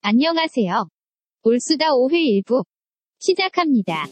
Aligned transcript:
안녕하세요. 0.00 0.88
올수다 1.42 1.86
5회 1.90 2.42
1부 2.44 2.64
시작합니다. 3.18 4.06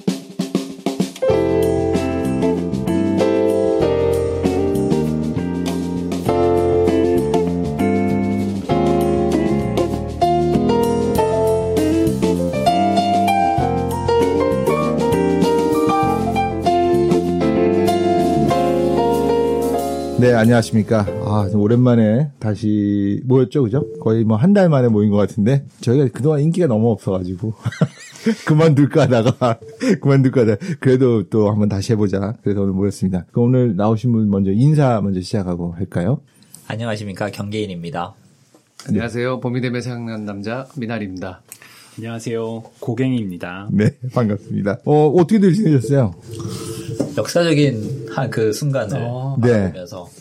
네, 20.26 20.34
안녕하십니까. 20.34 21.06
아, 21.24 21.48
오랜만에 21.54 22.32
다시 22.40 23.20
모였죠, 23.26 23.62
그죠? 23.62 23.86
거의 24.00 24.24
뭐 24.24 24.36
한 24.36 24.52
달 24.54 24.68
만에 24.68 24.88
모인 24.88 25.08
것 25.10 25.16
같은데, 25.18 25.64
저희가 25.82 26.08
그동안 26.12 26.40
인기가 26.40 26.66
너무 26.66 26.90
없어가지고, 26.90 27.54
그만둘까 28.44 29.02
하다가, 29.02 29.60
그만둘까 30.02 30.40
하다가, 30.40 30.58
그래도 30.80 31.28
또 31.28 31.48
한번 31.48 31.68
다시 31.68 31.92
해보자. 31.92 32.34
그래서 32.42 32.62
오늘 32.62 32.72
모였습니다. 32.72 33.24
그럼 33.30 33.50
오늘 33.50 33.76
나오신 33.76 34.10
분 34.10 34.28
먼저 34.28 34.50
인사 34.50 35.00
먼저 35.00 35.20
시작하고 35.20 35.74
할까요? 35.74 36.20
안녕하십니까 36.66 37.30
경계인입니다. 37.30 38.12
안녕하세요. 38.88 39.38
봄이 39.38 39.60
되면 39.60 39.80
생각나는 39.80 40.24
남자 40.24 40.66
미나리입니다. 40.76 41.40
안녕하세요. 41.98 42.62
고갱입니다. 42.80 43.68
네, 43.72 43.96
반갑습니다. 44.12 44.80
어, 44.84 45.06
어떻게들 45.08 45.54
지내셨어요? 45.54 46.14
역사적인 47.16 48.08
한 48.10 48.30
그 48.30 48.52
순간을 48.52 48.96
어, 49.00 49.38
네. 49.42 49.72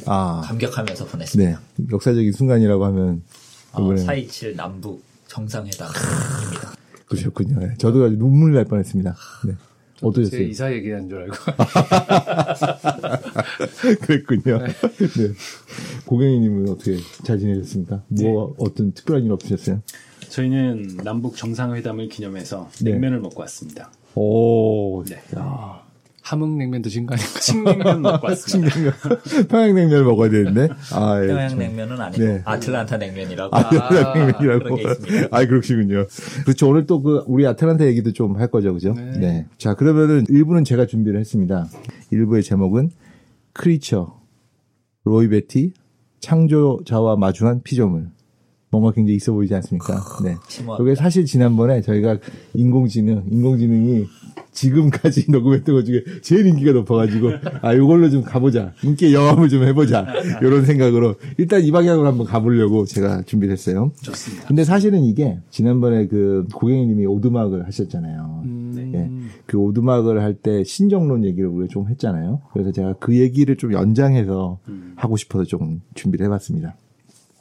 아, 0.05 0.41
감격하면서 0.45 1.05
보냈습니다. 1.05 1.59
네. 1.77 1.85
역사적인 1.91 2.31
순간이라고 2.31 2.85
하면, 2.85 3.23
어, 3.73 3.81
이번에 3.81 4.05
4.27 4.05 4.55
남북 4.55 5.03
정상회담입니다. 5.27 6.75
그러셨군요. 7.07 7.59
네, 7.59 7.73
저도 7.77 8.05
아주 8.05 8.15
눈물 8.17 8.53
날 8.53 8.63
뻔했습니다. 8.65 9.15
네. 9.45 9.53
제 9.99 10.05
어떠셨어요? 10.05 10.41
이사 10.43 10.71
얘기한 10.73 11.09
줄 11.09 11.19
알고. 11.23 11.35
그랬군요. 14.01 14.59
네. 14.59 14.67
고경희님은 16.05 16.69
어떻게 16.69 16.97
잘 17.25 17.39
지내셨습니까? 17.39 18.03
뭐 18.09 18.53
어떤 18.59 18.91
특별한 18.93 19.23
일 19.25 19.31
없으셨어요? 19.31 19.81
저희는 20.35 20.97
남북 21.03 21.37
정상회담을 21.37 22.09
기념해서 22.09 22.69
네. 22.83 22.91
냉면을 22.91 23.19
먹고 23.21 23.39
왔습니다. 23.41 23.89
오, 24.15 25.01
네. 25.05 25.15
야, 25.37 25.81
함흥냉면 26.23 26.81
드신 26.81 27.05
거 27.05 27.13
아닌가요? 27.13 27.39
칡냉면 27.41 28.01
먹고 28.01 28.27
왔습니다. 28.27 28.75
냉면, 28.75 28.93
평양냉면을 29.47 30.03
먹어야 30.03 30.29
되는데. 30.29 30.67
아, 30.91 31.21
예, 31.23 31.27
참. 31.27 31.37
평양냉면은 31.37 32.01
아니고 32.01 32.23
네. 32.23 32.41
아틀란타 32.43 32.97
냉면이라고 32.97 33.55
아, 33.55 33.69
평양냉면이라고. 33.69 34.59
그런 34.63 34.75
게 34.75 34.81
있습니다. 34.91 35.27
아, 35.31 35.45
그러시군요. 35.45 36.05
그렇죠. 36.43 36.69
오늘 36.69 36.85
또 36.85 37.01
그, 37.01 37.23
우리 37.27 37.47
아틀란타 37.47 37.85
얘기도 37.85 38.11
좀 38.11 38.35
할 38.35 38.49
거죠. 38.49 38.73
그죠? 38.73 38.93
네. 38.93 39.45
자, 39.57 39.73
그러면은 39.75 40.25
1부는 40.25 40.65
제가 40.65 40.85
준비를 40.85 41.17
했습니다. 41.19 41.67
1부의 42.11 42.43
제목은 42.43 42.89
크리처, 43.53 44.19
로이 45.05 45.29
베티, 45.29 45.71
창조자와 46.19 47.15
마주한 47.15 47.61
피조물. 47.63 48.09
뭔가 48.79 48.91
굉장히 48.95 49.15
있어 49.17 49.33
보이지 49.33 49.53
않습니까? 49.55 50.03
네. 50.23 50.35
이게 50.81 50.95
사실 50.95 51.25
지난번에 51.25 51.81
저희가 51.81 52.17
인공지능, 52.53 53.23
인공지능이 53.29 54.05
지금까지 54.51 55.25
녹음했던 55.31 55.75
것 55.75 55.83
중에 55.85 56.03
제일 56.21 56.45
인기가 56.47 56.71
높아가지고, 56.71 57.29
아, 57.61 57.73
이걸로 57.73 58.09
좀 58.09 58.21
가보자. 58.23 58.71
인기 58.83 59.13
영합을 59.13 59.49
좀 59.49 59.63
해보자. 59.63 60.05
이런 60.41 60.63
생각으로, 60.65 61.15
일단 61.37 61.61
이 61.61 61.71
방향으로 61.71 62.07
한번 62.07 62.25
가보려고 62.25 62.85
제가 62.85 63.23
준비를 63.23 63.51
했어요. 63.51 63.91
좋습니다. 64.01 64.47
근데 64.47 64.63
사실은 64.63 65.03
이게, 65.03 65.39
지난번에 65.49 66.07
그, 66.07 66.45
고객님이 66.53 67.05
오두막을 67.05 67.65
하셨잖아요. 67.65 68.43
음, 68.45 68.91
예. 68.95 69.09
그 69.45 69.57
오두막을 69.57 70.21
할 70.21 70.35
때 70.35 70.63
신정론 70.63 71.23
얘기를 71.25 71.47
우리가 71.49 71.69
좀 71.71 71.87
했잖아요. 71.89 72.41
그래서 72.53 72.71
제가 72.71 72.95
그 72.99 73.17
얘기를 73.17 73.55
좀 73.57 73.71
연장해서 73.73 74.59
하고 74.95 75.17
싶어서 75.17 75.43
조금 75.45 75.81
준비를 75.95 76.25
해봤습니다. 76.27 76.75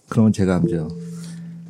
그러면 0.09 0.33
제가 0.33 0.61
먼저 0.61 0.89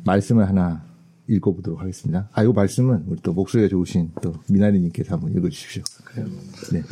말씀을 0.05 0.47
하나 0.47 0.85
읽어보도록 1.27 1.81
하겠습니다. 1.81 2.29
아, 2.33 2.43
이 2.43 2.47
말씀은 2.47 3.05
우리 3.07 3.19
또 3.21 3.33
목소리가 3.33 3.67
좋으신 3.69 4.11
또 4.21 4.33
미나리님께서 4.49 5.15
한번 5.15 5.31
읽어주십시오. 5.35 5.83
그래요. 6.05 6.27
네. 6.71 6.83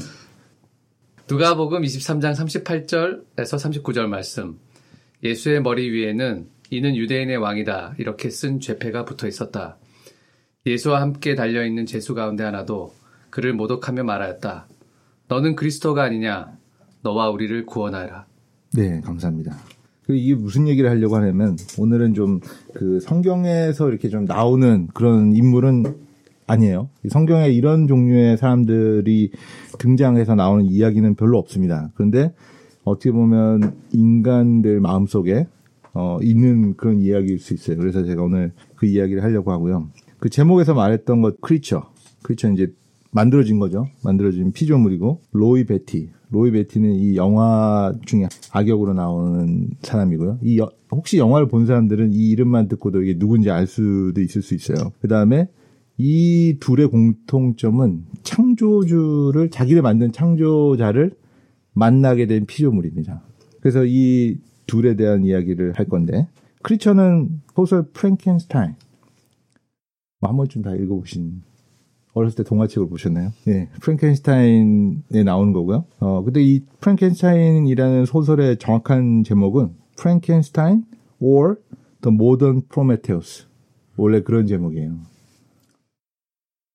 누가복음 1.30 1.84
23장 1.84 2.34
38절에서 2.34 3.84
39절 3.84 4.08
말씀. 4.08 4.60
예수의 5.24 5.62
머리 5.62 5.90
위에는 5.90 6.50
이는 6.70 6.96
유대인의 6.96 7.38
왕이다 7.38 7.96
이렇게 7.98 8.30
쓴 8.30 8.60
죄패가 8.60 9.06
붙어 9.06 9.28
있었다. 9.28 9.78
예수와 10.66 11.02
함께 11.02 11.36
달려 11.36 11.66
있는 11.66 11.86
제수 11.86 12.16
가운데 12.16 12.44
하나도 12.44 12.94
그를 13.30 13.54
모독하며 13.54 14.04
말하였다. 14.04 14.68
너는 15.28 15.56
그리스도가 15.56 16.04
아니냐? 16.04 16.58
너와 17.04 17.30
우리를 17.30 17.66
구원하라. 17.66 18.26
네, 18.74 19.02
감사합니다. 19.02 19.58
그 20.06 20.16
이게 20.16 20.36
무슨 20.36 20.68
얘기를 20.68 20.90
하려고 20.90 21.16
하냐면 21.16 21.58
오늘은 21.78 22.14
좀 22.14 22.40
그 22.74 23.00
성경에서 23.00 23.90
이렇게 23.90 24.10
좀 24.10 24.26
나오는 24.26 24.88
그런 24.94 25.36
인물은 25.36 25.96
아니에요. 26.48 26.90
이 27.06 27.10
성경에 27.10 27.50
이런 27.50 27.88
종류의 27.88 28.38
사람들이 28.38 29.32
등장해서 29.78 30.36
나오는 30.36 30.66
이야기는 30.66 31.16
별로 31.16 31.38
없습니다. 31.38 31.92
그런데 31.96 32.34
어떻게 32.84 33.12
보면 33.12 33.76
인간들 33.92 34.82
마음속에 34.82 35.48
어, 35.94 36.18
있는 36.22 36.76
그런 36.76 37.00
이야기일 37.00 37.40
수 37.40 37.54
있어요. 37.54 37.78
그래서 37.78 38.04
제가 38.04 38.24
오늘 38.24 38.52
그 38.76 38.86
이야기를 38.86 39.24
하려고 39.24 39.52
하고요. 39.52 39.90
그 40.20 40.30
제목에서 40.30 40.74
말했던 40.74 41.22
것 41.22 41.40
creature. 41.40 41.92
creature 42.24 42.52
이제 42.52 42.74
만들어진 43.12 43.60
거죠. 43.60 43.88
만들어진 44.04 44.52
피조물이고 44.52 45.22
로이 45.32 45.66
베티. 45.66 46.10
로이 46.34 46.52
베티는 46.52 46.92
이 46.96 47.16
영화 47.16 47.94
중에 48.06 48.28
악역으로 48.52 48.94
나오는 48.94 49.70
사람이고요. 49.82 50.40
이 50.42 50.58
여- 50.60 50.72
혹시 50.92 51.18
영화를 51.18 51.48
본 51.48 51.66
사람들은 51.68 52.12
이 52.12 52.30
이름만 52.32 52.68
듣고도 52.68 53.04
이게 53.04 53.18
누군지 53.18 53.50
알 53.52 53.68
수도 53.68 54.20
있을 54.20 54.42
수 54.42 54.56
있어요. 54.56 54.92
그 55.00 55.08
다음에 55.08 55.48
이 55.98 56.58
둘의 56.60 56.88
공통점은 56.88 58.06
창조주를 58.24 59.50
자기를 59.52 59.82
만든 59.84 60.12
창조자를 60.12 61.12
만나게 61.74 62.26
된 62.26 62.46
피조물입니다. 62.48 63.22
그래서 63.62 63.86
이 63.86 64.38
둘에 64.66 64.96
대한 64.96 65.24
이야기를 65.24 65.74
할 65.74 65.88
건데 65.88 66.28
크리처는 66.64 67.42
소설 67.56 67.84
프랭켄스타인 67.94 68.74
뭐 70.20 70.30
한 70.30 70.38
번쯤 70.38 70.62
다 70.64 70.74
읽어보신 70.76 71.42
어렸을 72.14 72.38
때 72.38 72.44
동화책을 72.44 72.90
보셨나요? 72.90 73.32
예, 73.48 73.70
프랭켄스타인에 73.82 75.24
나오는 75.26 75.54
거고요. 75.54 75.86
어, 76.00 76.24
근데 76.24 76.44
이 76.44 76.64
프랭켄스타인이라는 76.80 78.06
소설의 78.06 78.58
정확한 78.58 79.24
제목은 79.24 79.74
프랭켄스타인 79.98 80.86
or 81.20 81.56
the 82.02 82.14
modern 82.14 82.62
Prometheus. 82.68 83.48
원래 83.98 84.22
그런 84.22 84.48
제목이에요. 84.48 84.96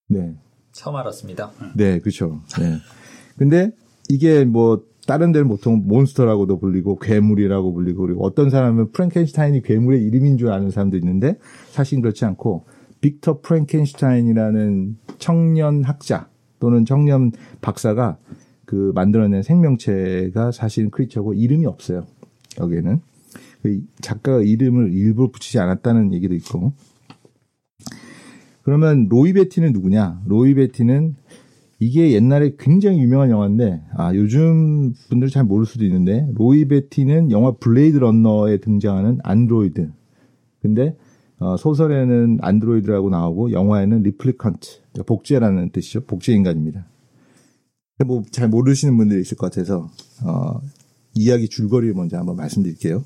네. 0.09 0.35
처음 0.73 0.97
알았습니다. 0.97 1.51
네, 1.77 1.99
그렇죠. 1.99 2.41
네. 2.59 2.79
근데 3.37 3.73
이게 4.09 4.45
뭐 4.45 4.83
다른 5.07 5.33
데는 5.33 5.49
보통 5.49 5.85
monster라고도 5.87 6.59
불리고 6.59 6.99
괴물이라고 6.99 7.73
불리고 7.73 8.03
그리고 8.03 8.25
어떤 8.25 8.51
사람은 8.51 8.93
프랭켄슈타인이 8.93 9.63
괴물의 9.63 10.03
이름인 10.05 10.39
줄 10.39 10.51
아는 10.51 10.71
사람도 10.71 10.97
있는데 10.97 11.39
사실 11.71 12.01
그렇지 12.01 12.25
않고 12.25 12.67
빅터 13.01 13.41
프랭켄슈타인이라는 13.41 14.97
청년 15.19 15.85
학자 15.85 16.29
또는 16.59 16.85
청년 16.85 17.33
박사가 17.61 18.19
그 18.65 18.93
만들어낸 18.95 19.43
생명체가 19.43 20.53
사실 20.53 20.91
creature고 20.91 21.35
이름이 21.35 21.67
없어요. 21.67 22.07
여기에는 22.61 23.01
그 23.63 23.81
작가가 24.01 24.43
이름을 24.43 24.93
일부러 24.93 25.31
붙이지 25.31 25.59
않았다는 25.59 26.13
얘기도 26.13 26.35
있고 26.35 26.73
그러면 28.63 29.09
로이 29.09 29.33
베티는 29.33 29.73
누구냐? 29.73 30.21
로이 30.27 30.55
베티는 30.55 31.17
이게 31.81 32.13
옛날에 32.13 32.55
굉장히 32.59 33.01
유명한 33.01 33.31
영화인데 33.31 33.83
아 33.95 34.15
요즘 34.15 34.93
분들은 35.09 35.31
잘 35.31 35.45
모를 35.45 35.65
수도 35.65 35.85
있는데 35.85 36.29
로이 36.35 36.67
베티는 36.67 37.31
영화 37.31 37.53
블레이드 37.53 37.97
런너에 37.99 38.59
등장하는 38.59 39.21
안드로이드. 39.23 39.91
근데 40.61 40.97
어, 41.41 41.57
소설에는 41.57 42.39
안드로이드라고 42.43 43.11
나오고 43.11 43.53
영화에는 43.53 44.03
replicant 44.03 44.69
복제라는 45.07 45.71
뜻이죠. 45.71 46.01
복제 46.05 46.33
인간입니다. 46.33 46.87
뭐 48.07 48.23
잘 48.31 48.49
모르시는 48.49 48.97
분들이 48.97 49.21
있을 49.21 49.37
것 49.37 49.51
같아서 49.51 49.89
어, 50.25 50.61
이야기 51.15 51.49
줄거리를 51.49 51.95
먼저 51.95 52.17
한번 52.17 52.37
말씀드릴게요. 52.37 53.05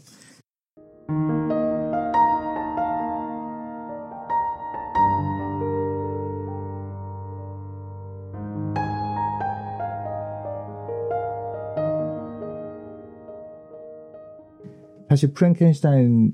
사실 15.12 15.34
프랭켄슈타인의 15.34 16.32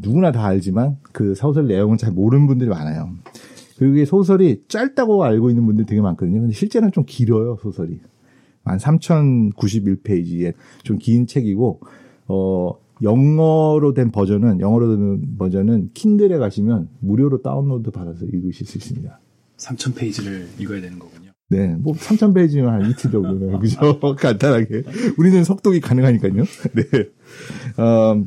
누구나 0.00 0.30
다 0.30 0.46
알지만 0.46 0.98
그 1.10 1.34
소설 1.34 1.66
내용을 1.66 1.96
잘 1.98 2.12
모르는 2.12 2.46
분들이 2.46 2.70
많아요. 2.70 3.10
그게 3.76 4.04
소설이 4.04 4.62
짧다고 4.68 5.24
알고 5.24 5.50
있는 5.50 5.66
분들이 5.66 5.84
되게 5.84 6.00
많거든요. 6.00 6.42
근데 6.42 6.54
실제는 6.54 6.92
좀 6.92 7.04
길어요, 7.08 7.56
소설이. 7.60 7.98
한 8.62 8.78
3091페이지의 8.78 10.54
좀 10.84 10.98
긴 10.98 11.26
책이고, 11.26 11.80
어, 12.28 12.74
영어로 13.02 13.94
된 13.94 14.12
버전은, 14.12 14.60
영어로 14.60 14.96
된 14.96 15.36
버전은 15.36 15.90
킨들에 15.94 16.38
가시면 16.38 16.90
무료로 17.00 17.42
다운로드 17.42 17.90
받아서 17.90 18.26
읽으실 18.26 18.64
수 18.64 18.78
있습니다. 18.78 19.18
3,000페이지를 19.56 20.60
읽어야 20.60 20.80
되는 20.80 21.00
거군요. 21.00 21.23
네, 21.50 21.74
뭐 21.78 21.94
3,000페이지면 21.94 22.66
한 22.66 22.90
이틀 22.90 23.10
정도는 23.10 23.58
그죠? 23.60 24.00
간단하게. 24.16 24.82
우리는 25.18 25.44
속독이 25.44 25.80
가능하니까요. 25.80 26.32
네. 26.74 27.82
어, 27.82 28.24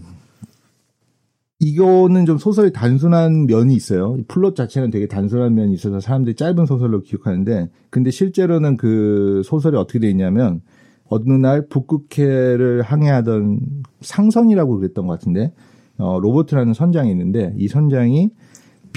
이거는 1.60 2.28
좀 2.28 2.38
소설이 2.38 2.72
단순한 2.72 3.48
면이 3.48 3.74
있어요. 3.74 4.16
이 4.20 4.24
플롯 4.28 4.56
자체는 4.56 4.92
되게 4.92 5.08
단순한 5.08 5.56
면이 5.56 5.74
있어서 5.74 6.00
사람들이 6.00 6.36
짧은 6.36 6.68
소설로 6.68 7.02
기억하는데, 7.02 7.70
근데 7.90 8.12
실제로는 8.12 8.78
그 8.78 9.42
소설이 9.44 9.76
어떻게 9.76 9.98
돼 10.00 10.10
있냐면, 10.10 10.62
어느 11.10 11.34
날 11.34 11.68
북극해를 11.68 12.84
항해하던 12.84 13.60
상선이라고 14.02 14.78
그랬던 14.78 15.08
것 15.08 15.14
같은데, 15.14 15.52
어, 15.98 16.20
로버트라는 16.20 16.76
선장이 16.76 17.10
있는데, 17.10 17.56
이 17.58 17.68
선장이 17.68 18.30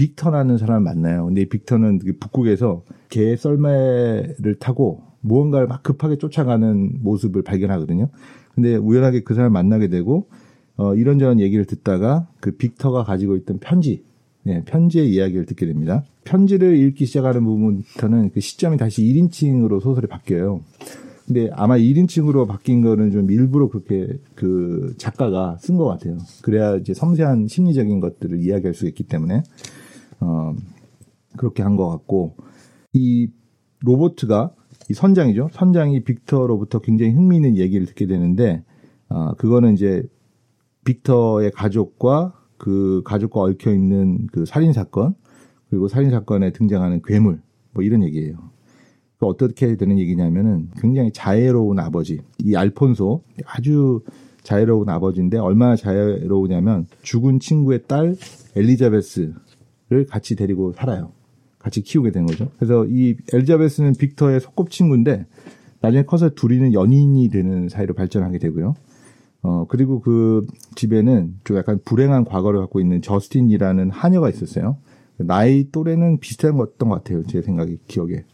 빅터라는 0.00 0.56
사람을 0.56 0.80
만나요. 0.80 1.26
근데 1.26 1.42
이 1.42 1.48
빅터는 1.50 1.98
그 1.98 2.16
북극에서 2.18 2.84
개 3.10 3.36
썰매를 3.36 4.56
타고 4.58 5.02
무언가를 5.20 5.66
막 5.66 5.82
급하게 5.82 6.16
쫓아가는 6.16 7.00
모습을 7.02 7.42
발견하거든요. 7.42 8.08
근데 8.54 8.76
우연하게 8.76 9.24
그 9.24 9.34
사람을 9.34 9.52
만나게 9.52 9.88
되고 9.88 10.26
어, 10.78 10.94
이런저런 10.94 11.38
얘기를 11.38 11.66
듣다가 11.66 12.28
그 12.40 12.52
빅터가 12.52 13.04
가지고 13.04 13.36
있던 13.36 13.58
편지, 13.58 14.02
네, 14.42 14.62
편지의 14.64 15.12
이야기를 15.12 15.44
듣게 15.44 15.66
됩니다. 15.66 16.04
편지를 16.24 16.76
읽기 16.76 17.04
시작하는 17.04 17.44
부분부터는 17.44 18.30
그 18.30 18.40
시점이 18.40 18.78
다시 18.78 19.02
1인칭으로 19.02 19.82
소설이 19.82 20.06
바뀌어요. 20.06 20.62
근데 21.26 21.50
아마 21.52 21.76
1인칭으로 21.76 22.48
바뀐 22.48 22.80
거는 22.80 23.10
좀 23.10 23.30
일부러 23.30 23.68
그렇게 23.68 24.18
그 24.34 24.94
작가가 24.96 25.58
쓴 25.60 25.76
것 25.76 25.84
같아요. 25.84 26.16
그래야 26.40 26.76
이제 26.76 26.94
섬세한 26.94 27.48
심리적인 27.48 28.00
것들을 28.00 28.42
이야기할 28.42 28.72
수 28.72 28.86
있기 28.88 29.02
때문에 29.02 29.42
어, 30.20 30.54
그렇게 31.36 31.62
한 31.62 31.76
것 31.76 31.88
같고 31.88 32.36
이 32.92 33.30
로보트가 33.80 34.52
이 34.90 34.94
선장이죠. 34.94 35.50
선장이 35.52 36.04
빅터로부터 36.04 36.80
굉장히 36.80 37.12
흥미있는 37.12 37.56
얘기를 37.56 37.86
듣게 37.86 38.06
되는데 38.06 38.64
어, 39.08 39.34
그거는 39.34 39.74
이제 39.74 40.02
빅터의 40.84 41.52
가족과 41.52 42.34
그 42.58 43.02
가족과 43.04 43.40
얽혀 43.42 43.72
있는 43.72 44.26
그 44.32 44.44
살인 44.44 44.72
사건 44.72 45.14
그리고 45.68 45.88
살인 45.88 46.10
사건에 46.10 46.52
등장하는 46.52 47.02
괴물 47.04 47.40
뭐 47.72 47.84
이런 47.84 48.02
얘기예요. 48.02 48.36
그 49.18 49.26
어떻게 49.26 49.76
되는 49.76 49.98
얘기냐면은 49.98 50.70
굉장히 50.80 51.12
자애로운 51.12 51.78
아버지 51.78 52.20
이 52.38 52.56
알폰소 52.56 53.22
아주 53.44 54.02
자애로운 54.42 54.88
아버지인데 54.88 55.38
얼마나 55.38 55.76
자애로우냐면 55.76 56.86
죽은 57.02 57.38
친구의 57.40 57.82
딸 57.86 58.16
엘리자베스 58.56 59.34
를 59.90 60.06
같이 60.06 60.36
데리고 60.36 60.72
살아요. 60.72 61.12
같이 61.58 61.82
키우게 61.82 62.12
된 62.12 62.24
거죠. 62.24 62.48
그래서 62.56 62.86
이 62.86 63.16
엘리자베스는 63.32 63.94
빅터의 63.98 64.40
소꿉친구인데 64.40 65.26
나중에 65.80 66.04
커서 66.04 66.30
둘이는 66.30 66.72
연인이 66.72 67.28
되는 67.28 67.68
사이로 67.68 67.94
발전하게 67.94 68.38
되고요. 68.38 68.74
어, 69.42 69.66
그리고 69.68 70.00
그 70.00 70.46
집에는 70.76 71.34
좀 71.42 71.56
약간 71.56 71.80
불행한 71.84 72.24
과거를 72.24 72.60
갖고 72.60 72.80
있는 72.80 73.02
저스틴이라는 73.02 73.90
하녀가 73.90 74.28
있었어요. 74.28 74.78
나이 75.16 75.70
또래는 75.70 76.20
비슷한 76.20 76.56
것던 76.56 76.88
것 76.88 76.96
같아요. 76.96 77.24
제 77.24 77.42
생각에, 77.42 77.76
기억에. 77.88 78.24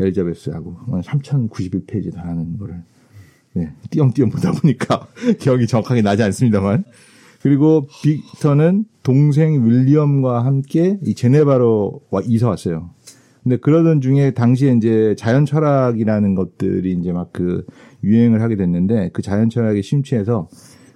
엘리자베스하고. 0.00 0.76
3091페이지 1.02 2.12
달하는 2.12 2.58
거를. 2.58 2.82
네, 3.54 3.72
띄엄띄엄 3.90 4.30
보다 4.30 4.52
보니까 4.52 5.06
기억이 5.38 5.66
정확하게 5.66 6.02
나지 6.02 6.22
않습니다만. 6.22 6.84
그리고 7.42 7.86
빅터는 8.02 8.84
동생 9.02 9.64
윌리엄과 9.66 10.44
함께 10.44 10.98
이 11.04 11.14
제네바로 11.14 12.02
와, 12.10 12.20
이사 12.26 12.48
왔어요. 12.48 12.90
근데 13.42 13.56
그러던 13.56 14.00
중에 14.00 14.32
당시에 14.32 14.72
이제 14.74 15.14
자연 15.16 15.46
철학이라는 15.46 16.34
것들이 16.34 16.92
이제 16.92 17.12
막 17.12 17.30
그 17.32 17.64
유행을 18.04 18.42
하게 18.42 18.56
됐는데 18.56 19.10
그 19.12 19.22
자연 19.22 19.48
철학에 19.48 19.82
심취해서 19.82 20.48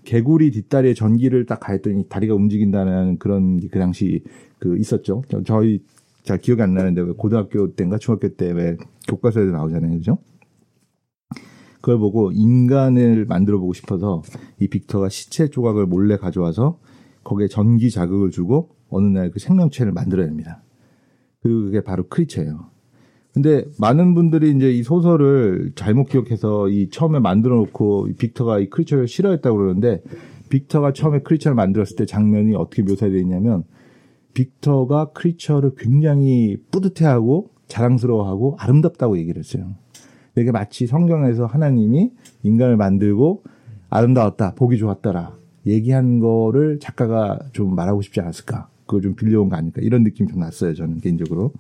개구리 0.05 0.50
뒷다리에 0.50 0.94
전기를 0.94 1.47
딱 1.47 1.61
가했더니 1.61 2.09
다리가 2.09 2.35
움직인다는 2.35 3.19
그런 3.19 3.61
그 3.69 3.79
당시 3.79 4.23
그 4.59 4.77
있었죠. 4.79 5.23
저희 5.47 5.83
잘 6.25 6.39
기억이 6.39 6.62
안 6.62 6.75
나는데 6.75 7.00
왜 7.00 7.12
고등학교 7.17 7.75
때인가 7.75 7.99
중학교 7.99 8.29
때 8.29 8.53
왜 8.53 8.77
교과서에도 9.09 9.53
나오잖아요. 9.53 9.93
그죠? 9.93 10.19
그걸 11.82 11.99
보고 11.99 12.31
인간을 12.32 13.26
만들어 13.26 13.58
보고 13.58 13.75
싶어서 13.75 14.23
이 14.61 14.69
빅터가 14.69 15.11
시체 15.11 15.49
조각을 15.49 15.87
몰래 15.87 16.17
가져와서 16.17 16.79
거기에 17.25 17.49
전기 17.49 17.90
자극을 17.90 18.31
주고 18.31 18.70
어느 18.88 19.06
날 19.06 19.31
그 19.31 19.38
생명체를 19.38 19.93
만들어냅니다. 19.93 20.62
그게 21.43 21.82
바로 21.82 22.05
크리처예요. 22.08 22.70
근데 23.34 23.64
많은 23.79 24.14
분들이 24.14 24.55
이제 24.55 24.70
이 24.70 24.82
소설을 24.82 25.73
잘못 25.75 26.08
기억해서 26.08 26.69
이 26.69 26.88
처음에 26.90 27.19
만들어 27.19 27.56
놓고 27.56 28.11
빅터가 28.19 28.61
이 28.61 28.69
크리처를 28.69 29.08
싫어했다고 29.08 29.56
그러는데 29.56 30.02
빅터가 30.50 30.93
처음에 30.93 31.20
크리처를 31.20 31.56
만들었을 31.56 31.96
때 31.96 32.06
장면이 32.06 32.55
어떻게 32.55 32.82
묘사되어 32.82 33.19
있냐면 33.20 33.64
빅터가 34.34 35.12
크리처를 35.14 35.73
굉장히 35.76 36.58
뿌듯해하고 36.70 37.50
자랑스러워하고 37.69 38.56
아름답다고 38.58 39.19
얘기를 39.19 39.40
했어요. 39.40 39.75
이게 40.37 40.50
마치 40.50 40.87
성경에서 40.87 41.46
하나님이 41.46 42.12
인간을 42.43 42.76
만들고 42.76 43.43
아름다웠다, 43.90 44.55
보기 44.55 44.79
좋았다라 44.79 45.37
얘기한 45.67 46.19
거를 46.19 46.79
작가가 46.81 47.38
좀 47.52 47.75
말하고 47.75 48.02
싶지 48.02 48.20
않았을까? 48.20 48.69
그걸 48.87 49.02
좀 49.02 49.14
빌려온 49.14 49.49
거 49.49 49.56
아닐까? 49.56 49.81
이런 49.82 50.02
느낌이 50.02 50.29
좀 50.29 50.40
났어요, 50.40 50.75
저는 50.75 51.00
개인적으로. 51.00 51.52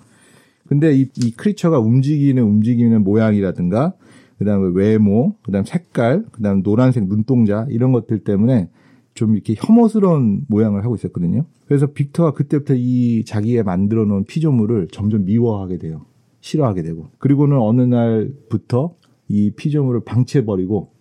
근데 0.66 0.94
이, 0.94 1.08
이 1.16 1.32
크리처가 1.32 1.78
움직이는 1.78 2.42
움직이는 2.42 3.04
모양이라든가, 3.04 3.92
그 4.38 4.44
다음에 4.44 4.70
외모, 4.74 5.34
그 5.42 5.52
다음 5.52 5.64
색깔, 5.64 6.24
그 6.32 6.42
다음 6.42 6.62
노란색 6.62 7.06
눈동자, 7.06 7.66
이런 7.68 7.92
것들 7.92 8.20
때문에 8.20 8.68
좀 9.14 9.34
이렇게 9.34 9.54
혐오스러운 9.56 10.46
모양을 10.48 10.84
하고 10.84 10.94
있었거든요. 10.94 11.44
그래서 11.66 11.86
빅터가 11.86 12.32
그때부터 12.32 12.74
이 12.76 13.24
자기가 13.24 13.62
만들어 13.62 14.04
놓은 14.04 14.24
피조물을 14.24 14.88
점점 14.90 15.26
미워하게 15.26 15.78
돼요. 15.78 16.06
싫어하게 16.42 16.82
되고. 16.82 17.08
그리고는 17.18 17.56
어느 17.58 17.80
날부터 17.80 18.94
이 19.28 19.52
피조물을 19.52 20.04
방치해버리고 20.04 20.92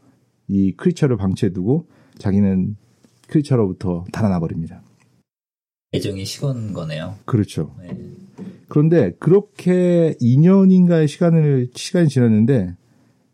이 0.48 0.72
크리처를 0.78 1.18
방치해두고 1.18 1.88
자기는 2.18 2.78
크리처로부터 3.28 4.06
달아나 4.14 4.40
버립니다. 4.40 4.82
애정이 5.94 6.24
식은 6.24 6.74
거네요. 6.74 7.16
그렇죠. 7.26 7.76
네. 7.80 7.98
그런데 8.70 9.12
그렇게 9.20 10.16
2년인가의 10.22 11.08
시간을 11.08 11.72
시간이 11.74 12.08
지났는데 12.08 12.78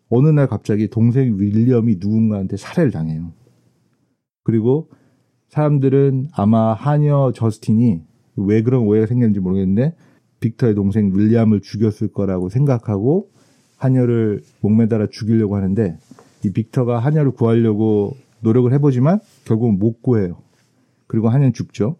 어느 0.09 0.29
날 0.29 0.47
갑자기 0.47 0.87
동생 0.87 1.37
윌리엄이 1.37 1.97
누군가한테 1.99 2.57
살해를 2.57 2.91
당해요. 2.91 3.33
그리고 4.43 4.89
사람들은 5.49 6.29
아마 6.31 6.73
하녀 6.73 7.31
저스틴이 7.35 8.01
왜 8.37 8.61
그런 8.63 8.83
오해가 8.83 9.05
생겼는지 9.05 9.39
모르겠는데 9.39 9.95
빅터의 10.39 10.75
동생 10.75 11.11
윌리엄을 11.13 11.61
죽였을 11.61 12.09
거라고 12.09 12.49
생각하고 12.49 13.29
하녀를 13.77 14.41
목매달아 14.61 15.07
죽이려고 15.11 15.55
하는데 15.55 15.97
이 16.43 16.51
빅터가 16.51 16.99
하녀를 16.99 17.31
구하려고 17.31 18.15
노력을 18.41 18.71
해보지만 18.73 19.19
결국은 19.45 19.79
못 19.79 20.01
구해요. 20.01 20.37
그리고 21.07 21.29
하녀는 21.29 21.53
죽죠. 21.53 21.95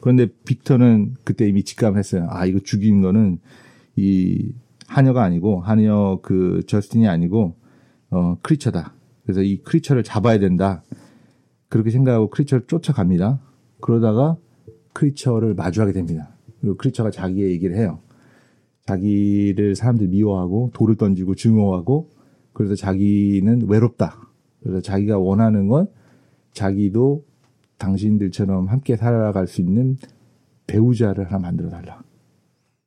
그런데 0.00 0.26
빅터는 0.44 1.14
그때 1.24 1.48
이미 1.48 1.62
직감을 1.64 1.98
했어요. 1.98 2.26
아, 2.30 2.44
이거 2.44 2.58
죽인 2.60 3.00
거는 3.02 3.38
이 3.96 4.52
하녀가 4.88 5.22
아니고, 5.22 5.60
하녀 5.60 6.18
그 6.22 6.62
저스틴이 6.66 7.06
아니고, 7.08 7.54
어, 8.10 8.36
크리처다. 8.42 8.94
그래서 9.22 9.42
이 9.42 9.58
크리처를 9.62 10.02
잡아야 10.02 10.38
된다. 10.38 10.82
그렇게 11.68 11.90
생각하고 11.90 12.30
크리처를 12.30 12.66
쫓아갑니다. 12.66 13.40
그러다가 13.80 14.36
크리처를 14.92 15.54
마주하게 15.54 15.92
됩니다. 15.92 16.31
그리고 16.62 16.76
크리처가 16.76 17.10
자기의 17.10 17.50
얘기를 17.50 17.76
해요. 17.76 17.98
자기를 18.86 19.76
사람들이 19.76 20.08
미워하고 20.08 20.70
돌을 20.72 20.96
던지고 20.96 21.34
증오하고 21.34 22.10
그래서 22.52 22.74
자기는 22.74 23.68
외롭다. 23.68 24.28
그래서 24.60 24.80
자기가 24.80 25.18
원하는 25.18 25.68
건 25.68 25.88
자기도 26.52 27.24
당신들처럼 27.78 28.68
함께 28.68 28.96
살아갈 28.96 29.46
수 29.46 29.60
있는 29.60 29.96
배우자를 30.66 31.26
하나 31.26 31.38
만들어 31.38 31.68
달라. 31.68 32.02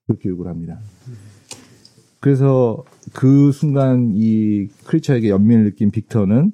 그렇게 0.08 0.30
요구를 0.30 0.50
합니다. 0.52 0.80
그래서 2.22 2.84
그 3.14 3.52
순간 3.52 4.12
이 4.14 4.68
크리처에게 4.86 5.30
연민을 5.30 5.66
느낀 5.66 5.92
빅터는 5.92 6.54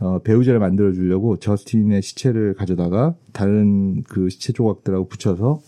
어, 0.00 0.20
배우자를 0.20 0.60
만들어 0.60 0.92
주려고 0.92 1.36
저스틴의 1.38 2.02
시체를 2.02 2.54
가져다가 2.54 3.16
다른 3.32 4.02
그 4.04 4.28
시체 4.28 4.52
조각들하고 4.52 5.08
붙여서 5.08 5.60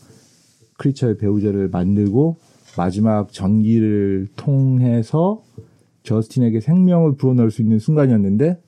크리처의 0.81 1.19
배우자를 1.19 1.69
만들고 1.69 2.37
마지막 2.77 3.33
전기를 3.33 4.29
통해서 4.37 5.43
저스틴에게 6.05 6.61
생명을 6.61 7.17
불어넣을 7.17 7.51
수 7.51 7.61
있는 7.61 7.79
순간이었는데 7.79 8.61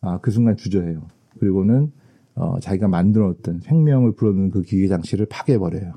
아, 0.00 0.18
그 0.18 0.30
순간 0.32 0.56
주저해요. 0.56 1.02
그리고는 1.38 1.92
어, 2.34 2.58
자기가 2.60 2.88
만들었던 2.88 3.60
생명을 3.60 4.12
불어넣는 4.12 4.50
그 4.50 4.62
기계 4.62 4.88
장치를 4.88 5.26
파괴해버려요. 5.26 5.92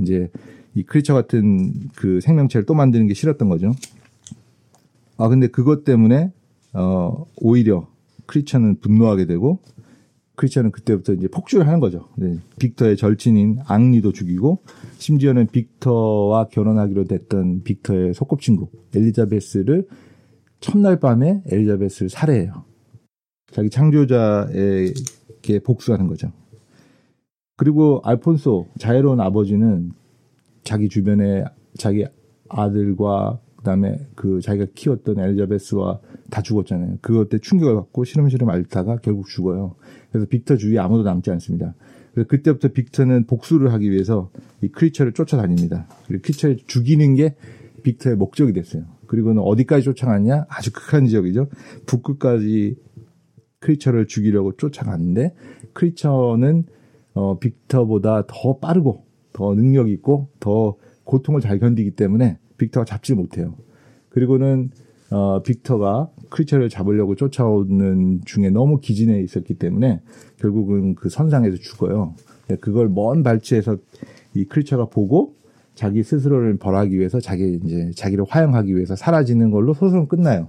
이제 0.00 0.30
이 0.74 0.82
크리처 0.82 1.14
같은 1.14 1.72
그 1.96 2.20
생명체를 2.20 2.66
또 2.66 2.74
만드는 2.74 3.06
게 3.06 3.14
싫었던 3.14 3.48
거죠. 3.48 3.72
아, 5.16 5.28
근데 5.28 5.48
그것 5.48 5.84
때문에 5.84 6.30
어, 6.74 7.24
오히려 7.38 7.88
크리처는 8.26 8.80
분노하게 8.80 9.24
되고 9.24 9.60
크리처는 10.38 10.70
그때부터 10.70 11.12
이제 11.14 11.26
폭주를 11.28 11.66
하는 11.66 11.80
거죠. 11.80 12.08
네. 12.16 12.38
빅터의 12.60 12.96
절친인 12.96 13.58
앙리도 13.66 14.12
죽이고 14.12 14.62
심지어는 14.98 15.48
빅터와 15.48 16.48
결혼하기로 16.48 17.04
됐던 17.04 17.64
빅터의 17.64 18.14
소꿉친구 18.14 18.68
엘리자베스를 18.94 19.88
첫날 20.60 21.00
밤에 21.00 21.42
엘리자베스를 21.46 22.08
살해해요. 22.08 22.64
자기 23.50 23.68
창조자에게 23.68 25.58
복수하는 25.64 26.06
거죠. 26.06 26.30
그리고 27.56 28.00
알폰소 28.04 28.68
자애로운 28.78 29.20
아버지는 29.20 29.90
자기 30.62 30.88
주변에 30.88 31.44
자기 31.76 32.06
아들과 32.48 33.40
그다음에 33.56 33.98
그 34.14 34.40
자기가 34.40 34.66
키웠던 34.74 35.18
엘리자베스와 35.18 35.98
다 36.30 36.42
죽었잖아요. 36.42 36.98
그것 37.00 37.28
때 37.28 37.38
충격을 37.38 37.74
받고 37.74 38.04
시름시름 38.04 38.48
앓다가 38.50 38.98
결국 38.98 39.28
죽어요. 39.28 39.76
그래서 40.10 40.26
빅터 40.28 40.56
주위에 40.56 40.78
아무도 40.78 41.02
남지 41.02 41.30
않습니다. 41.30 41.74
그래서 42.12 42.28
그때부터 42.28 42.68
빅터는 42.68 43.26
복수를 43.26 43.72
하기 43.72 43.90
위해서 43.90 44.30
이 44.62 44.68
크리처를 44.68 45.12
쫓아다닙니다. 45.12 45.86
그리고 46.06 46.22
크리처를 46.22 46.58
죽이는 46.66 47.14
게 47.14 47.34
빅터의 47.82 48.16
목적이 48.16 48.52
됐어요. 48.52 48.84
그리고는 49.06 49.42
어디까지 49.42 49.84
쫓아갔냐? 49.84 50.46
아주 50.48 50.72
극한 50.72 51.06
지역이죠. 51.06 51.48
북극까지 51.86 52.76
크리처를 53.60 54.06
죽이려고 54.06 54.56
쫓아갔는데 54.56 55.34
크리처는 55.72 56.64
어, 57.14 57.38
빅터보다 57.38 58.24
더 58.26 58.58
빠르고 58.58 59.04
더 59.32 59.54
능력 59.54 59.88
있고 59.88 60.28
더 60.40 60.76
고통을 61.04 61.40
잘 61.40 61.58
견디기 61.58 61.92
때문에 61.92 62.38
빅터가 62.58 62.84
잡지 62.84 63.14
못해요. 63.14 63.54
그리고는 64.10 64.70
어, 65.10 65.42
빅터가 65.42 66.10
크리처를 66.28 66.68
잡으려고 66.68 67.14
쫓아오는 67.14 68.20
중에 68.24 68.50
너무 68.50 68.80
기진해 68.80 69.20
있었기 69.22 69.54
때문에 69.54 70.00
결국은 70.38 70.94
그 70.94 71.08
선상에서 71.08 71.56
죽어요. 71.56 72.14
그걸 72.60 72.88
먼 72.88 73.22
발치에서 73.22 73.76
이 74.34 74.44
크리처가 74.44 74.86
보고 74.86 75.34
자기 75.74 76.02
스스로를 76.02 76.58
벌하기 76.58 76.98
위해서 76.98 77.20
자기 77.20 77.60
이제 77.64 77.90
자기를 77.94 78.24
화형하기 78.28 78.74
위해서 78.74 78.96
사라지는 78.96 79.50
걸로 79.50 79.74
소설은 79.74 80.08
끝나요. 80.08 80.48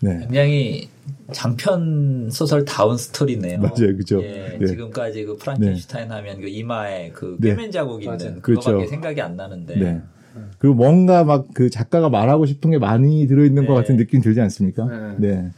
네. 0.00 0.20
굉장히 0.20 0.88
장편 1.32 2.30
소설 2.30 2.64
다운 2.64 2.96
스토리네요. 2.96 3.58
맞아요, 3.58 3.96
그죠. 3.96 4.22
예, 4.22 4.56
네. 4.60 4.66
지금까지 4.66 5.24
그 5.24 5.36
프랑켄슈타인 5.36 6.10
하면 6.10 6.40
그 6.40 6.46
이마에 6.46 7.10
그 7.10 7.36
네. 7.40 7.50
꿰맨 7.50 7.72
자국 7.72 8.02
있는 8.02 8.16
맞아요. 8.16 8.40
그거밖에 8.40 8.70
그렇죠. 8.72 8.86
생각이 8.88 9.20
안 9.20 9.36
나는데. 9.36 10.02
네. 10.34 10.42
그리고 10.58 10.74
뭔가 10.74 11.24
막 11.24 11.46
그 11.54 11.70
작가가 11.70 12.08
말하고 12.08 12.46
싶은 12.46 12.70
게 12.70 12.78
많이 12.78 13.26
들어있는 13.26 13.66
것 13.66 13.74
네. 13.74 13.80
같은 13.80 13.96
느낌 13.96 14.20
들지 14.20 14.40
않습니까? 14.40 15.14
네. 15.18 15.28
네. 15.34 15.50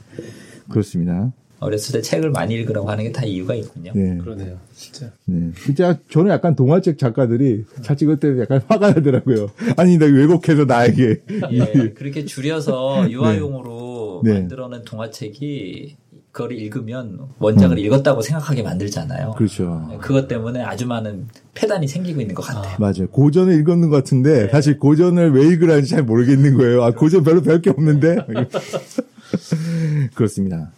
그렇습니다. 0.69 1.33
어렸을 1.59 1.93
때 1.93 2.00
책을 2.00 2.31
많이 2.31 2.55
읽으라고 2.55 2.89
하는 2.89 3.05
게 3.05 3.12
다 3.12 3.23
이유가 3.27 3.55
있군요. 3.55 3.93
네. 3.95 4.17
그러네요. 4.17 4.57
진짜. 4.75 5.11
네. 5.27 5.50
진짜 5.62 5.99
저는 6.09 6.31
약간 6.31 6.57
동화책 6.57 6.97
작가들이 6.97 7.65
잘 7.83 7.99
찍을 7.99 8.19
때 8.19 8.41
약간 8.41 8.62
화가 8.67 8.93
나더라고요. 8.93 9.50
아니, 9.77 9.99
나 9.99 10.07
왜곡해서 10.07 10.65
나에게. 10.65 11.21
예, 11.53 11.91
그렇게 11.91 12.25
줄여서 12.25 13.11
유아용으로 13.12 14.23
네. 14.25 14.35
만들어낸 14.35 14.83
동화책이 14.85 15.97
그걸 16.33 16.53
읽으면 16.53 17.19
원작을 17.39 17.79
읽었다고 17.79 18.23
생각하게 18.23 18.63
만들잖아요. 18.63 19.31
음. 19.31 19.35
그렇죠. 19.37 19.87
네, 19.91 19.99
그것 19.99 20.29
때문에 20.29 20.63
아주 20.63 20.87
많은 20.87 21.27
폐단이 21.55 21.89
생기고 21.89 22.21
있는 22.21 22.35
것 22.35 22.43
같아요. 22.43 22.77
맞아요. 22.79 23.09
고전을 23.11 23.59
읽었는 23.61 23.89
것 23.91 23.97
같은데, 23.97 24.47
네. 24.47 24.49
사실 24.49 24.79
고전을 24.79 25.33
왜 25.33 25.47
읽으라는지 25.49 25.91
잘 25.91 26.05
모르겠는 26.05 26.57
거예요. 26.57 26.85
아, 26.85 26.93
고전 26.93 27.25
별로 27.25 27.43
배울 27.43 27.61
게 27.61 27.71
없는데. 27.71 28.19
그렇습니다. 30.15 30.71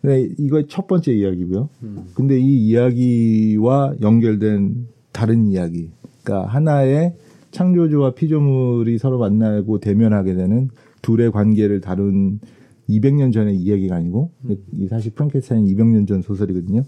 네, 0.00 0.28
이거 0.38 0.64
첫 0.68 0.86
번째 0.86 1.12
이야기고요. 1.12 1.68
근데 2.14 2.38
이 2.38 2.68
이야기와 2.68 3.94
연결된 4.00 4.88
다른 5.12 5.46
이야기. 5.46 5.90
그러니까 6.22 6.48
하나의 6.52 7.14
창조주와 7.50 8.14
피조물이 8.14 8.98
서로 8.98 9.18
만나고 9.18 9.80
대면하게 9.80 10.34
되는 10.34 10.70
둘의 11.02 11.32
관계를 11.32 11.80
다룬 11.80 12.40
200년 12.88 13.32
전의 13.32 13.56
이야기가 13.56 13.96
아니고 13.96 14.32
이 14.72 14.88
사실 14.88 15.12
프랑켄스타인 15.12 15.66
200년 15.66 16.06
전 16.06 16.22
소설이거든요. 16.22 16.84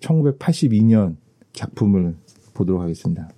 1982년 0.00 1.16
작품을 1.52 2.14
보도록 2.54 2.80
하겠습니다. 2.80 3.28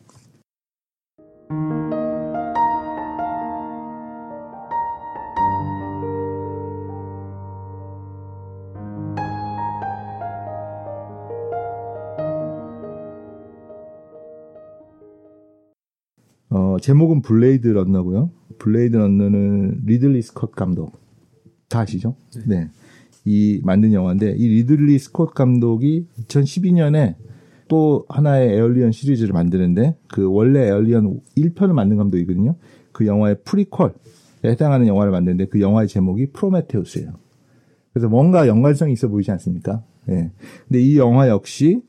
어, 16.50 16.76
제목은 16.78 17.22
Blade 17.22 17.68
Runner고요. 17.68 18.30
Blade 18.58 18.96
Runner는 18.96 19.82
리들리 19.86 20.20
스콧 20.20 20.52
감독. 20.52 21.01
다 21.72 21.80
아시죠? 21.80 22.14
네. 22.46 22.68
이 23.24 23.60
만든 23.64 23.92
영화인데 23.92 24.34
이 24.36 24.48
리들리 24.48 24.98
스콧 24.98 25.34
감독이 25.34 26.06
2012년에 26.28 27.14
또 27.68 28.04
하나의 28.08 28.56
Alien 28.56 28.92
시리즈를 28.92 29.32
만드는데 29.32 29.96
그 30.08 30.30
원래 30.30 30.66
Alien 30.66 31.20
1편을 31.36 31.72
만든 31.72 31.96
감독이거든요. 31.96 32.56
그 32.92 33.06
영화의 33.06 33.38
prequel에 33.44 33.90
해당하는 34.44 34.86
영화를 34.86 35.12
만드는데 35.12 35.46
그 35.46 35.60
영화의 35.60 35.88
제목이 35.88 36.32
프로메테우스예요. 36.32 37.12
그래서 37.92 38.08
뭔가 38.08 38.46
연관성이 38.46 38.92
있어 38.92 39.08
보이지 39.08 39.30
않습니까? 39.30 39.82
예. 40.10 40.30
근데 40.68 40.82
이 40.82 40.98
영화 40.98 41.28
역시 41.28 41.80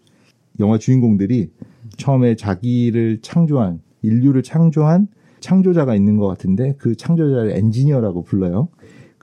영화 0.59 0.77
주인공들이 0.77 1.49
처음에 1.97 2.35
자기를 2.35 3.19
창조한 3.21 3.81
인류를 4.01 4.43
창조한 4.43 5.07
창조자가 5.39 5.95
있는 5.95 6.17
것 6.17 6.27
같은데 6.27 6.75
그 6.77 6.95
창조자를 6.95 7.57
엔지니어라고 7.57 8.23
불러요. 8.23 8.69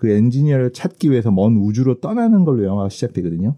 그 0.01 0.09
엔지니어를 0.09 0.73
찾기 0.73 1.11
위해서 1.11 1.31
먼 1.31 1.57
우주로 1.57 2.01
떠나는 2.01 2.47
걸로 2.47 2.65
영화가 2.65 2.89
시작되거든요. 2.89 3.55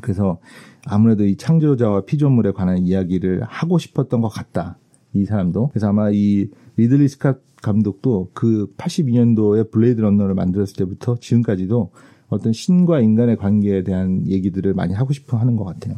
그래서 0.00 0.38
아무래도 0.86 1.24
이 1.24 1.36
창조자와 1.36 2.02
피조물에 2.04 2.52
관한 2.52 2.78
이야기를 2.78 3.42
하고 3.42 3.78
싶었던 3.78 4.20
것 4.20 4.28
같다. 4.28 4.78
이 5.12 5.24
사람도. 5.24 5.70
그래서 5.70 5.88
아마 5.88 6.10
이 6.12 6.48
리들리 6.76 7.06
스캇 7.06 7.40
감독도 7.60 8.30
그 8.34 8.72
82년도에 8.76 9.72
Blade 9.72 10.00
Runner를 10.00 10.34
만들었을 10.36 10.76
때부터 10.76 11.16
지금까지도 11.16 11.90
어떤 12.28 12.52
신과 12.52 13.00
인간의 13.00 13.36
관계에 13.36 13.82
대한 13.82 14.26
얘기들을 14.28 14.72
많이 14.74 14.94
하고 14.94 15.12
싶어 15.12 15.36
하는 15.36 15.56
것 15.56 15.64
같아요. 15.64 15.96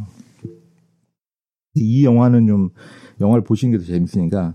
이 1.74 2.04
영화는 2.04 2.46
좀 2.46 2.70
영화를 3.20 3.44
보시는 3.44 3.72
게 3.72 3.78
더 3.78 3.84
재밌으니까 3.84 4.54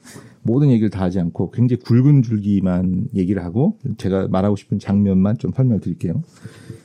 모든 0.49 0.69
얘기를 0.71 0.89
다 0.89 1.03
하지 1.03 1.19
않고 1.19 1.51
굉장히 1.51 1.81
굵은 1.81 2.23
줄기만 2.23 3.09
얘기를 3.15 3.43
하고 3.43 3.77
제가 3.97 4.27
말하고 4.29 4.55
싶은 4.55 4.79
장면만 4.79 5.37
좀 5.37 5.51
설명을 5.55 5.79
드릴게요. 5.79 6.23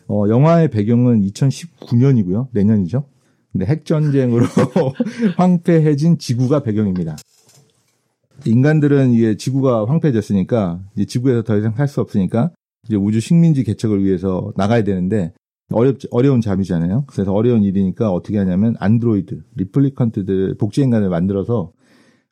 어, 0.06 0.28
영화의 0.28 0.68
배경은 0.70 1.22
2019년이고요. 1.22 2.48
내년이죠. 2.52 3.04
근데 3.52 3.66
핵전쟁으로 3.66 4.44
황폐해진 5.38 6.18
지구가 6.18 6.62
배경입니다. 6.62 7.16
인간들은 8.44 9.12
이게 9.12 9.36
지구가 9.36 9.86
황폐해졌으니까 9.86 10.80
이제 10.94 11.04
지구에서 11.06 11.42
더 11.42 11.56
이상 11.56 11.74
살 11.74 11.88
수 11.88 12.00
없으니까 12.00 12.50
이제 12.86 12.96
우주 12.96 13.20
식민지 13.20 13.64
개척을 13.64 14.04
위해서 14.04 14.52
나가야 14.56 14.84
되는데 14.84 15.32
어렵 15.72 15.96
어려운 16.10 16.42
점이잖아요. 16.42 17.04
그래서 17.06 17.32
어려운 17.32 17.62
일이니까 17.62 18.10
어떻게 18.12 18.36
하냐면 18.36 18.74
안드로이드, 18.78 19.40
replicant들 19.56 20.56
복제 20.58 20.82
인간을 20.82 21.08
만들어서 21.08 21.72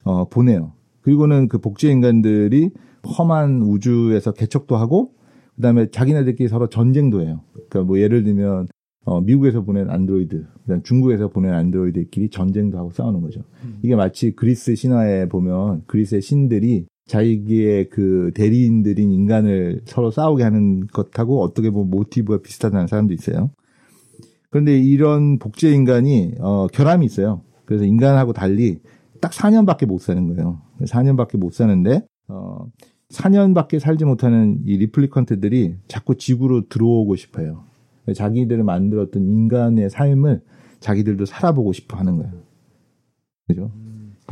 어 0.05 0.29
보내요. 0.29 0.73
그리고는 1.03 1.49
그 1.49 1.59
복제 1.59 1.91
인간들이 1.91 2.71
험한 3.19 3.63
우주에서 3.63 4.33
개척도 4.33 4.77
하고 4.77 5.13
그다음에 5.57 5.91
자기네들끼리 5.91 6.49
서로 6.49 6.69
전쟁도 6.69 7.23
해요. 7.23 7.41
그러니까 7.53 7.83
뭐 7.83 7.99
예를 7.99 8.25
들면 8.25 8.69
어 9.05 9.21
미국에서 9.21 9.63
보낸 9.63 9.91
안드로이드, 9.91 10.47
그다음 10.63 10.83
중국에서 10.83 11.29
보낸 11.29 11.55
안드로이드끼리 11.55 12.31
전쟁도 12.31 12.79
하고 12.79 12.91
싸우는 12.93 13.21
거죠. 13.21 13.43
이게 13.83 13.97
마치 13.97 14.31
그리스 14.33 14.77
신화에 14.77 15.29
보면 15.29 15.83
그리스의 15.87 16.23
신들이 16.23 16.87
자기의 17.07 17.89
그 17.91 18.31
대리인들인 18.35 19.11
인간을 19.11 19.83
서로 19.87 20.13
싸우게 20.13 20.45
하는 20.45 20.87
것하고 20.87 21.43
어떻게 21.43 21.71
보면 21.71 21.91
모티브가 21.91 22.43
비슷하다는 22.43 22.87
사람도 22.87 23.13
있어요. 23.13 23.51
그런데 24.51 24.79
이런 24.79 25.39
복제 25.39 25.73
인간이 25.73 26.35
어, 26.39 26.69
결함이 26.69 27.05
있어요. 27.05 27.43
그래서 27.65 27.85
인간하고 27.85 28.33
달리 28.33 28.79
딱 29.23 29.31
4년밖에 29.31 29.87
못 29.87 30.03
사는 30.03 30.27
거예요. 30.27 30.61
4년밖에 30.81 31.39
못 31.39 31.55
사는데 31.55 32.05
어 32.29 32.67
4년밖에 33.11 33.79
살지 33.79 34.05
못하는 34.05 34.61
이 34.67 34.77
리플리컨트들이 34.79 35.77
자꾸 35.87 36.17
지구로 36.17 36.69
들어오고 36.69 37.15
싶어요. 37.17 37.65
자기들을 38.15 38.65
만들었던 38.65 39.23
인간의 39.23 39.91
삶을 39.91 40.43
자기들도 40.81 41.25
살아보고 41.25 41.73
싶어 41.73 41.97
하는 41.97 42.17
거예요. 42.17 42.33
그죠? 43.47 43.71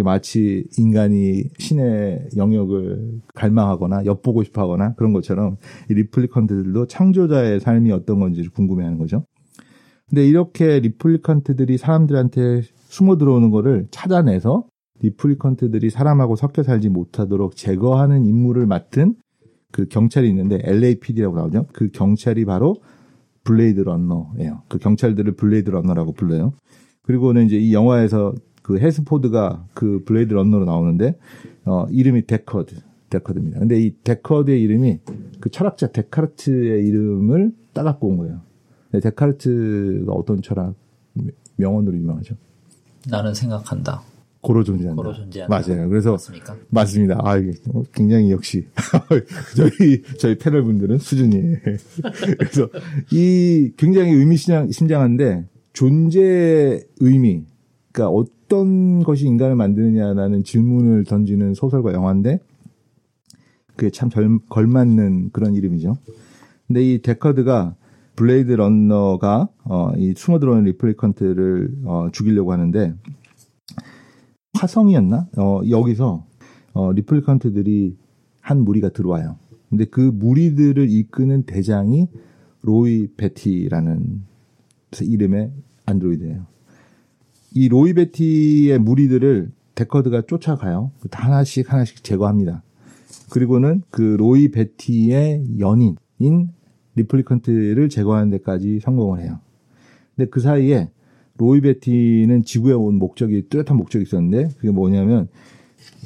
마치 0.03 0.67
인간이 0.79 1.45
신의 1.59 2.31
영역을 2.37 3.21
갈망하거나 3.35 4.07
엿보고 4.07 4.43
싶어 4.45 4.63
하거나 4.63 4.95
그런 4.95 5.13
것처럼 5.13 5.59
이 5.91 5.95
replicant들도 5.95 6.87
창조자의 6.87 7.61
삶이 7.61 7.93
어떤 7.93 8.19
건지를 8.19 8.51
궁금해 8.51 8.83
하는 8.85 8.99
거죠. 8.99 9.27
근데 10.09 10.27
이렇게 10.27 10.81
replicant들이 10.81 11.77
사람들한테 11.77 12.63
숨어 12.89 13.19
들어오는 13.19 13.51
거를 13.51 13.87
찾아내서 13.91 14.65
replicant들이 15.03 15.91
사람하고 15.91 16.37
섞여 16.37 16.63
살지 16.63 16.89
못하도록 16.89 17.57
제거하는 17.57 18.25
임무를 18.27 18.67
맡은 18.67 19.15
그 19.73 19.87
경찰이 19.87 20.29
있는데 20.29 20.61
LAPD라고 20.63 21.37
나오죠. 21.37 21.67
그 21.73 21.91
경찰이 21.91 22.45
바로 22.45 22.77
Blade 23.45 23.81
Runner예요. 23.81 24.63
그 24.69 24.79
경찰들을 24.79 25.33
Blade 25.37 25.71
Runner라고 25.71 26.13
불러요. 26.13 26.53
그리고는 27.03 27.47
이제 27.47 27.57
이 27.57 27.73
영화에서 27.73 28.35
그 28.63 28.79
해리슨 28.79 29.28
포드가 29.28 29.67
그 29.75 30.03
Blade 30.05 30.33
Runner로 30.33 30.65
나오는데 30.65 31.19
어 31.65 31.87
이름이 31.91 32.27
데커드 32.27 32.77
데커드입니다. 33.09 33.59
근데 33.59 33.81
이 33.81 33.97
데커드의 34.05 34.61
이름이 34.63 35.01
그 35.41 35.51
철학자 35.51 35.89
데카르트의 35.89 36.87
이름을 36.87 37.53
따갖고 37.73 38.09
온 38.09 38.17
거예요. 38.19 38.41
데카르트가 38.93 40.13
어떤 40.13 40.43
철학 40.43 40.75
명언으로 41.57 41.97
유명하죠? 41.97 42.37
나는 43.09 43.35
생각한다. 43.35 44.03
고로 44.41 44.65
존재한다. 44.65 44.97
고로 44.97 45.15
존재한다. 45.15 45.55
맞아요. 45.55 45.89
그래서 45.89 46.13
맞습니까? 46.13 46.57
맞습니다. 46.71 47.19
아, 47.23 47.37
이게 47.37 47.53
굉장히 47.93 48.31
역시 48.31 48.67
저희 49.57 50.03
저희 50.19 50.39
패널 50.39 50.63
분들은 50.65 50.99
수준이. 50.99 51.57
그래서 52.39 52.69
이 53.13 53.73
굉장히 53.77 54.13
의미심장한데 54.13 55.45
존재 55.73 56.83
의미, 57.01 57.45
그러니까 57.93 58.11
어떤 58.11 59.03
것이 59.03 59.27
인간을 59.27 59.57
만드느냐라는 59.57 60.45
질문을 60.45 61.05
던지는 61.05 61.55
소설과 61.55 61.93
영화인데 61.93 62.41
그게 63.77 63.91
참 63.91 64.11
절, 64.11 64.39
걸맞는 64.49 65.31
그런 65.33 65.55
이름이죠. 65.55 65.97
근데 66.67 66.83
이 66.83 67.03
데커드가 67.03 67.75
Blade 68.17 68.53
Runner가 68.53 69.49
어, 69.65 69.93
이 69.97 70.13
숨어 70.17 70.39
들어오는 70.39 70.65
replicant를 70.65 71.71
어, 71.85 72.09
죽이려고 72.13 72.53
하는데 72.53 72.95
화성이었나? 74.61 75.29
어, 75.39 75.61
여기서 75.69 76.27
어, 76.75 76.93
replicant들이 76.93 77.97
한 78.41 78.65
무리가 78.65 78.91
들어와요. 78.91 79.37
근데 79.71 79.85
그 79.85 80.01
무리들을 80.01 80.91
이끄는 80.91 81.45
대장이 81.45 82.09
로이 82.63 83.09
베티라는 83.17 84.23
이름의 85.01 85.53
안드로이드예요. 85.87 86.47
이 87.55 87.69
로이 87.69 87.95
베티의 87.95 88.79
무리들을 88.79 89.51
데커드가 89.75 90.23
쫓아가요. 90.23 90.93
다 91.11 91.27
하나씩 91.27 91.73
하나씩 91.73 92.05
제거합니다. 92.05 92.63
그리고는 93.31 93.83
그 93.91 94.03
로이 94.03 94.51
베티의 94.51 95.59
연인인 95.59 96.51
replicant를 96.97 97.89
제거하는 97.89 98.31
데까지 98.31 98.81
성공을 98.81 99.21
해요. 99.21 99.39
근데 100.17 100.29
그 100.29 100.41
사이에 100.41 100.91
로이 101.41 101.63
베티는 101.63 102.43
지구에 102.43 102.75
온 102.75 102.97
목적이 102.97 103.49
뚜렷한 103.49 103.75
목적이 103.75 104.03
있었는데 104.03 104.49
그게 104.59 104.71
뭐냐면 104.71 105.29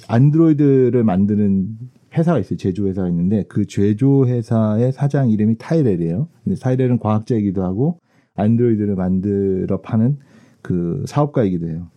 안드로이드를 0.06 1.02
만드는 1.02 1.76
회사가 2.16 2.38
있어요. 2.38 2.56
제조회사가 2.56 3.08
있는데 3.08 3.42
그 3.48 3.66
제조회사의 3.66 4.92
사장 4.92 5.30
이름이 5.30 5.56
타이렐이에요. 5.58 6.28
근데 6.44 6.56
타이렐은 6.56 7.00
과학자이기도 7.00 7.64
하고 7.64 7.98
안드로이드를 8.36 8.94
만들어 8.94 9.80
파는 9.80 10.18
그 10.62 11.02
사업가이기도 11.08 11.68
해요. 11.68 11.88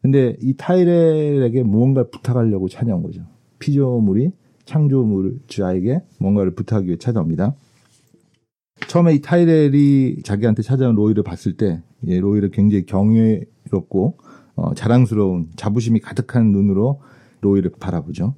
근데 0.00 0.36
이 0.40 0.54
타이렐에게 0.56 1.64
무언가를 1.64 2.10
부탁하려고 2.10 2.68
찾아온 2.68 3.02
거죠. 3.02 3.20
피조물이 3.58 4.30
창조물자에게 4.64 6.00
뭔가를 6.20 6.54
부탁하기 6.54 6.86
위해 6.86 6.96
찾아옵니다. 6.96 7.54
처음에 8.88 9.14
이 9.14 9.20
타이렐이 9.20 10.22
자기한테 10.24 10.62
찾아온 10.62 10.94
로이를 10.94 11.22
봤을 11.22 11.52
때 11.52 11.82
예, 12.06 12.18
로이를 12.18 12.50
굉장히 12.50 12.86
경외롭고 12.86 14.16
어, 14.56 14.74
자랑스러운 14.74 15.50
자부심이 15.56 16.00
가득한 16.00 16.52
눈으로 16.52 17.00
로이를 17.42 17.70
바라보죠. 17.78 18.34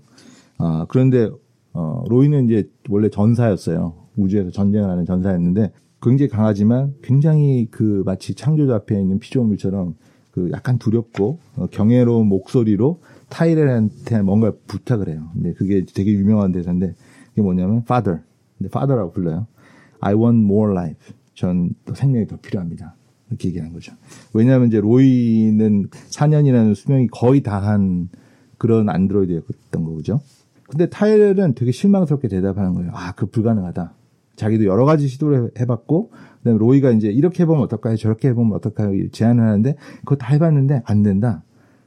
아, 0.59 0.87
그런데 0.89 1.31
어, 1.73 2.05
로이는 2.09 2.47
이제 2.47 2.69
원래 2.89 3.09
전사였어요. 3.09 3.95
우주에서 4.17 4.51
전쟁을 4.51 4.91
하는 4.91 5.05
전사였는데 5.07 5.71
굉장히 6.03 6.29
강하지만 6.29 6.95
굉장히 7.01 7.69
그 7.71 8.03
마치 8.05 8.35
창조자 8.35 8.75
앞에 8.75 9.01
있는 9.01 9.21
피조물처럼 9.21 9.95
그 10.33 10.51
약간 10.53 10.79
두렵고 10.79 11.39
어, 11.57 11.67
경외로운 11.71 12.27
목소리로 12.27 13.01
타이렐한테 13.29 14.23
뭔가 14.23 14.53
부탁을 14.67 15.09
해요. 15.11 15.29
근데 15.33 15.53
그게 15.53 15.85
되게 15.85 16.11
유명한 16.11 16.51
대사인데 16.51 16.97
그게 17.29 17.41
뭐냐면 17.41 17.79
father. 17.85 18.23
근데 18.59 18.67
father라고 18.67 19.13
불러요. 19.13 19.47
I 20.01 20.15
want 20.15 20.45
more 20.45 20.73
life. 20.73 21.15
전또 21.35 21.95
생명이 21.95 22.27
더 22.27 22.37
필요합니다. 22.37 22.95
이렇게 23.29 23.49
얘기하는 23.49 23.73
거죠. 23.73 23.93
왜냐하면 24.35 24.69
이제 24.69 24.81
로이는 24.81 25.89
4년이라는 25.89 26.75
수명이 26.75 27.09
거의 27.09 27.43
다한 27.43 28.09
그런 28.59 28.89
안드로이드였던 28.91 29.85
거죠. 29.85 30.21
근데 30.69 30.89
타이렐은 30.89 31.55
되게 31.55 31.73
실망스럽게 31.73 32.29
대답하는 32.29 32.75
거예요. 32.75 32.91
아, 32.95 33.13
그 33.13 33.27
불가능하다. 33.27 33.95
자기도 34.37 34.65
여러 34.65 34.85
가지 34.85 35.09
시도를 35.09 35.51
해봤고, 35.59 36.11
그 36.11 36.45
다음에 36.45 36.59
로이가 36.59 36.93
이제 36.93 37.09
이렇게 37.09 37.43
해보면 37.43 37.63
어떨까요? 37.65 37.97
저렇게 37.97 38.29
해보면 38.29 38.57
어떨까요? 38.57 39.11
제안을 39.11 39.43
하는데, 39.43 39.75
그거 40.01 40.17
다 40.17 40.33
해봤는데 40.33 40.83
안 40.85 41.03
된다. 41.03 41.43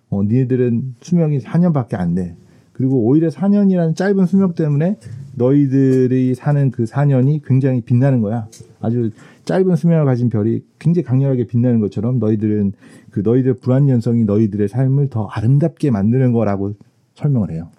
어, 0.09 0.23
니네들은 0.23 0.95
수명이 1.01 1.39
4년밖에 1.39 1.95
안 1.95 2.13
돼. 2.13 2.35
그리고 2.73 3.05
오히려 3.05 3.29
4년이라는 3.29 3.95
짧은 3.95 4.25
수명 4.25 4.53
때문에 4.53 4.97
너희들이 5.35 6.35
사는 6.35 6.71
그 6.71 6.83
4년이 6.83 7.41
굉장히 7.45 7.81
빛나는 7.81 8.21
거야. 8.21 8.47
아주 8.81 9.11
짧은 9.45 9.75
수명을 9.75 10.05
가진 10.05 10.29
별이 10.29 10.63
굉장히 10.79 11.03
강렬하게 11.03 11.47
빛나는 11.47 11.79
것처럼 11.79 12.19
너희들은 12.19 12.73
그 13.11 13.21
너희들의 13.21 13.59
불안연성이 13.59 14.25
너희들의 14.25 14.67
삶을 14.67 15.09
더 15.09 15.25
아름답게 15.27 15.91
만드는 15.91 16.33
거라고 16.33 16.73
설명을 17.15 17.51
해요. 17.51 17.69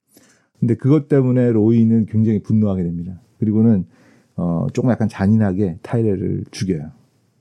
근데 0.60 0.74
그것 0.76 1.08
때문에 1.08 1.50
로이는 1.50 2.06
굉장히 2.06 2.40
분노하게 2.42 2.84
됩니다. 2.84 3.20
그리고는 3.38 3.84
어 4.36 4.66
조금 4.72 4.90
약간 4.90 5.08
잔인하게 5.08 5.78
타이렐을 5.82 6.44
죽여요. 6.50 6.90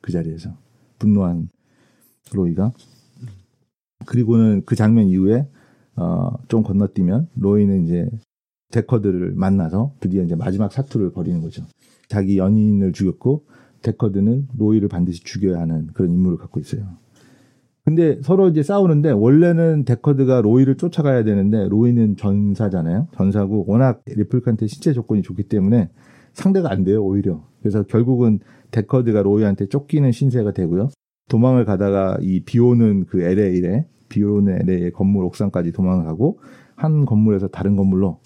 그 0.02 0.12
자리에서 0.12 0.52
분노한 1.00 1.50
로이가 2.34 2.74
그리고는 4.06 4.64
그 4.66 4.76
장면 4.76 5.06
이후에 5.06 5.48
어 5.96 6.32
좀 6.48 6.64
건너뛰면 6.64 7.30
로이는 7.36 7.84
이제 7.86 8.10
데커드를 8.72 9.34
만나서 9.36 9.94
드디어 10.00 10.24
이제 10.24 10.36
마지막 10.36 10.72
사투를 10.72 11.12
벌이는 11.12 11.42
거죠. 11.42 11.64
자기 12.08 12.38
연인을 12.38 12.92
죽였고 12.94 13.46
데커드는 13.84 14.48
로이를 14.58 14.88
반드시 14.88 15.24
죽여야 15.24 15.60
하는 15.60 15.88
그런 15.94 16.12
임무를 16.12 16.38
갖고 16.38 16.60
있어요. 16.60 16.84
근데 17.86 18.20
서로 18.24 18.48
이제 18.50 18.64
싸우는데 18.64 19.12
원래는 19.12 19.84
데커드가 19.84 20.42
로이를 20.42 20.78
쫓아가야 20.78 21.24
되는데 21.24 21.68
로이는 21.68 22.16
전사잖아요. 22.16 23.10
전사고 23.16 23.66
워낙 23.68 24.02
replicant의 24.08 24.70
신체 24.70 24.94
조건이 24.94 25.22
좋기 25.22 25.44
때문에 25.44 25.90
상대가 26.34 26.72
안 26.72 26.84
돼요, 26.84 27.04
오히려. 27.04 27.46
그래서 27.60 27.84
결국은 27.84 28.40
데커드가 28.72 29.22
로이한테 29.22 29.68
쫓기는 29.68 30.10
신세가 30.12 30.54
되고요. 30.54 30.90
도망을 31.30 31.66
가다가 31.66 32.18
이 32.22 32.42
비 32.46 32.60
오는 32.60 33.06
그 33.06 33.22
LA에 33.22 33.86
비 34.14 34.24
오는 34.24 34.62
LA의 34.62 34.92
건물 34.92 35.26
옥상까지 35.26 35.72
도망을 35.72 36.06
가고 36.06 36.40
한 36.76 37.06
건물에서 37.06 37.48
다른 37.48 37.76
건물로 37.76 38.20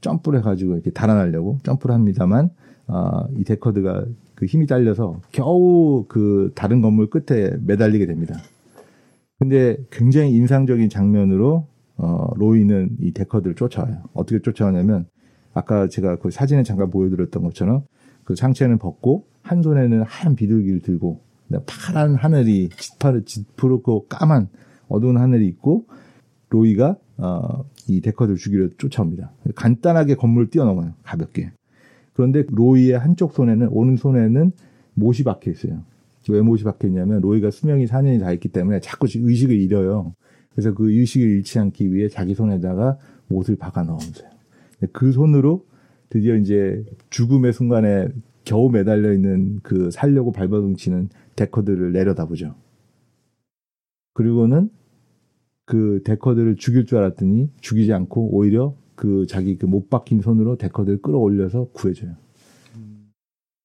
점프를 0.00 0.38
해가지고 0.40 0.74
이렇게 0.74 0.90
달아나려고 0.90 1.58
점프를 1.62 1.94
합니다만 1.94 2.50
아, 2.86 3.26
이 3.36 3.44
데커드가 3.44 4.04
그 4.34 4.46
힘이 4.46 4.66
딸려서 4.66 5.20
겨우 5.32 6.06
그 6.08 6.52
다른 6.54 6.80
건물 6.80 7.08
끝에 7.08 7.50
매달리게 7.62 8.06
됩니다. 8.06 8.36
근데 9.38 9.76
굉장히 9.90 10.32
인상적인 10.32 10.88
장면으로 10.88 11.66
어, 11.96 12.28
로이는 12.36 12.96
이 13.00 13.12
데커드를 13.12 13.54
쫓아와요. 13.54 14.02
어떻게 14.14 14.40
쫓아오냐면 14.40 15.06
아까 15.52 15.88
제가 15.88 16.16
그 16.16 16.30
사진에 16.30 16.62
잠깐 16.62 16.90
보여드렸던 16.90 17.42
것처럼 17.42 17.84
그 18.24 18.34
상체는 18.34 18.78
벗고 18.78 19.26
한 19.42 19.62
손에는 19.62 20.02
하얀 20.02 20.34
비둘기를 20.34 20.80
들고 20.80 21.20
파란 21.66 22.14
하늘이 22.14 22.70
짙파르 22.70 23.24
짙푸르고 23.24 24.06
까만 24.08 24.48
어두운 24.88 25.16
하늘이 25.16 25.46
있고 25.48 25.86
로이가 26.50 26.96
어, 27.18 27.64
이 27.88 28.00
데커드를 28.00 28.36
죽이려 28.36 28.68
쫓아옵니다. 28.78 29.32
간단하게 29.54 30.16
건물을 30.16 30.50
뛰어넘어요. 30.50 30.94
가볍게. 31.02 31.52
그런데 32.12 32.44
로이의 32.48 32.98
한쪽 32.98 33.32
손에는 33.32 33.68
오른 33.68 33.96
손에는 33.96 34.52
못이 34.94 35.24
박혀 35.24 35.50
있어요. 35.50 35.82
왜 36.28 36.40
못이 36.40 36.64
박혀 36.64 36.88
있냐면 36.88 37.20
로이가 37.20 37.50
수명이 37.50 37.86
4년이 37.86 38.20
다 38.20 38.32
있기 38.32 38.48
때문에 38.48 38.80
자꾸 38.80 39.06
의식을 39.12 39.54
잃어요. 39.56 40.14
그래서 40.52 40.72
그 40.72 40.90
의식을 40.90 41.28
잃지 41.28 41.58
않기 41.58 41.92
위해 41.92 42.08
자기 42.08 42.34
손에다가 42.34 42.96
못을 43.28 43.56
박아 43.56 43.82
넣으면서요. 43.82 44.30
그 44.92 45.12
손으로 45.12 45.64
드디어 46.08 46.36
이제 46.36 46.84
죽음의 47.10 47.52
순간에 47.52 48.08
겨우 48.44 48.70
매달려 48.70 49.12
있는 49.12 49.60
그 49.62 49.90
살려고 49.90 50.32
발버둥치는 50.32 51.08
데커드를 51.36 51.92
내려다보죠. 51.92 52.54
그리고는 54.14 54.70
그 55.66 56.02
데커드를 56.04 56.56
죽일 56.56 56.86
줄 56.86 56.98
알았더니 56.98 57.50
죽이지 57.60 57.92
않고 57.92 58.34
오히려 58.34 58.74
그 58.96 59.26
자기 59.28 59.56
그 59.58 59.66
못 59.66 59.90
박힌 59.90 60.20
손으로 60.20 60.56
데커드를 60.56 61.02
끌어올려서 61.02 61.68
구해줘요. 61.72 62.14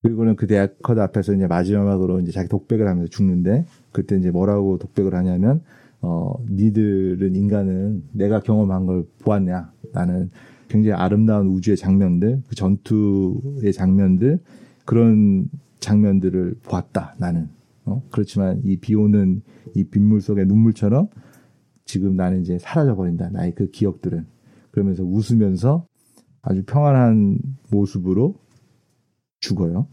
그리고는 0.01 0.35
그 0.37 0.47
데커드 0.47 0.99
앞에서 0.99 1.33
이제 1.33 1.45
마지막으로 1.47 2.21
이제 2.21 2.31
자기 2.31 2.47
독백을 2.47 2.87
하면서 2.87 3.09
죽는데 3.09 3.65
그때 3.91 4.17
이제 4.17 4.31
뭐라고 4.31 4.77
독백을 4.77 5.13
하냐면 5.13 5.61
어 6.01 6.33
니들은 6.49 7.35
인간은 7.35 8.03
내가 8.13 8.39
경험한 8.39 8.85
걸 8.85 9.05
보았냐 9.19 9.71
나는 9.91 10.31
굉장히 10.69 10.93
아름다운 10.93 11.47
우주의 11.47 11.75
장면들 11.75 12.43
그 12.47 12.55
전투의 12.55 13.73
장면들 13.73 14.39
그런 14.85 15.49
장면들을 15.81 16.55
보았다 16.63 17.15
나는 17.17 17.49
어 17.83 18.01
그렇지만 18.09 18.61
이 18.63 18.77
비오는 18.77 19.41
이 19.75 19.83
빗물 19.85 20.21
속의 20.21 20.45
눈물처럼 20.45 21.07
지금 21.85 22.15
나는 22.15 22.41
이제 22.41 22.57
사라져 22.59 22.95
버린다 22.95 23.29
나의 23.29 23.55
그 23.55 23.69
기억들은 23.69 24.25
그러면서 24.71 25.03
웃으면서 25.03 25.87
아주 26.41 26.63
평안한 26.65 27.39
모습으로 27.71 28.35
죽어요. 29.39 29.87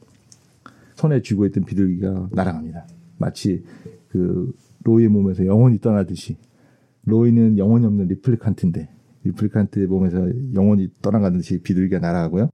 손에 0.95 1.23
쥐고 1.23 1.47
있던 1.47 1.65
비둘기가 1.65 2.31
날아갑니다. 2.33 2.87
마치 3.19 3.65
그 4.09 4.53
로이의 4.85 5.09
몸에서 5.09 5.47
영혼이 5.47 5.81
떠나듯이 5.81 6.37
로이는 7.05 7.59
영혼이 7.59 7.87
없는 7.87 8.09
replicant인데 8.09 8.89
replicant의 9.25 9.87
몸에서 9.87 10.29
영혼이 10.55 10.89
떠나가듯이 11.03 11.61
비둘기가 11.63 11.99
날아가고요. 12.01 12.51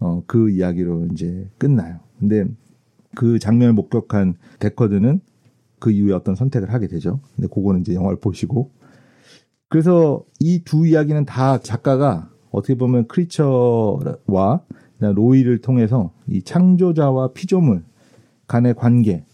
어, 0.00 0.22
그 0.26 0.50
이야기로 0.50 1.06
이제 1.12 1.48
끝나요. 1.58 2.00
근데 2.18 2.44
그 3.14 3.38
장면을 3.38 3.72
목격한 3.74 4.34
데커드는 4.58 5.20
그 5.82 5.90
이후에 5.90 6.12
어떤 6.12 6.36
선택을 6.36 6.72
하게 6.72 6.86
되죠. 6.86 7.18
근데 7.34 7.48
그거는 7.52 7.80
이제 7.80 7.92
영화를 7.92 8.20
보시고 8.20 8.70
그래서 9.68 10.24
이 10.38 10.62
두 10.64 10.86
이야기는 10.86 11.24
다 11.24 11.58
작가가 11.58 12.30
어떻게 12.52 12.76
보면 12.76 13.08
크리처와 13.08 14.62
로이를 15.00 15.58
통해서 15.60 16.12
이 16.28 16.42
창조자와 16.42 17.32
피조물 17.32 17.82
간의 18.46 18.74
관계, 18.74 19.24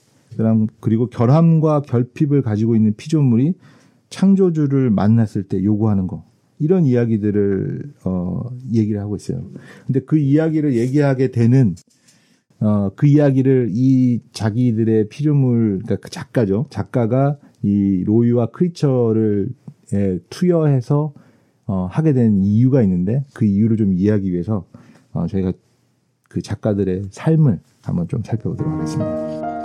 그리고 0.80 1.08
결함과 1.10 1.82
결핍을 1.82 2.42
가지고 2.42 2.76
있는 2.76 2.94
피조물이 2.96 3.54
창조주를 4.08 4.90
만났을 4.90 5.42
때 5.42 5.62
요구하는 5.62 6.06
거. 6.06 6.24
이런 6.60 6.86
이야기들을, 6.86 7.94
어, 8.04 8.42
얘기를 8.72 9.00
하고 9.00 9.16
있어요. 9.16 9.44
근데 9.86 10.00
그 10.00 10.16
이야기를 10.18 10.76
얘기하게 10.76 11.30
되는, 11.32 11.74
어, 12.60 12.90
그 12.96 13.06
이야기를 13.06 13.68
이 13.70 14.20
자기들의 14.32 15.08
피조물, 15.08 15.80
그러니까 15.82 15.96
그 15.96 16.10
작가죠. 16.10 16.66
작가가 16.70 17.38
이 17.62 18.02
로이와 18.04 18.46
크리처를 18.46 19.50
예, 19.92 20.18
투여해서 20.28 21.12
어, 21.66 21.86
하게 21.90 22.12
된 22.12 22.42
이유가 22.44 22.82
있는데 22.82 23.24
그 23.34 23.44
이유를 23.44 23.76
좀 23.76 23.92
이해하기 23.92 24.30
위해서 24.30 24.66
어, 25.12 25.26
저희가 25.26 25.52
그 26.28 26.42
작가들의 26.42 27.04
삶을 27.10 27.60
한번 27.82 28.08
좀 28.08 28.22
살펴보도록 28.22 28.72
하겠습니다. 28.74 29.57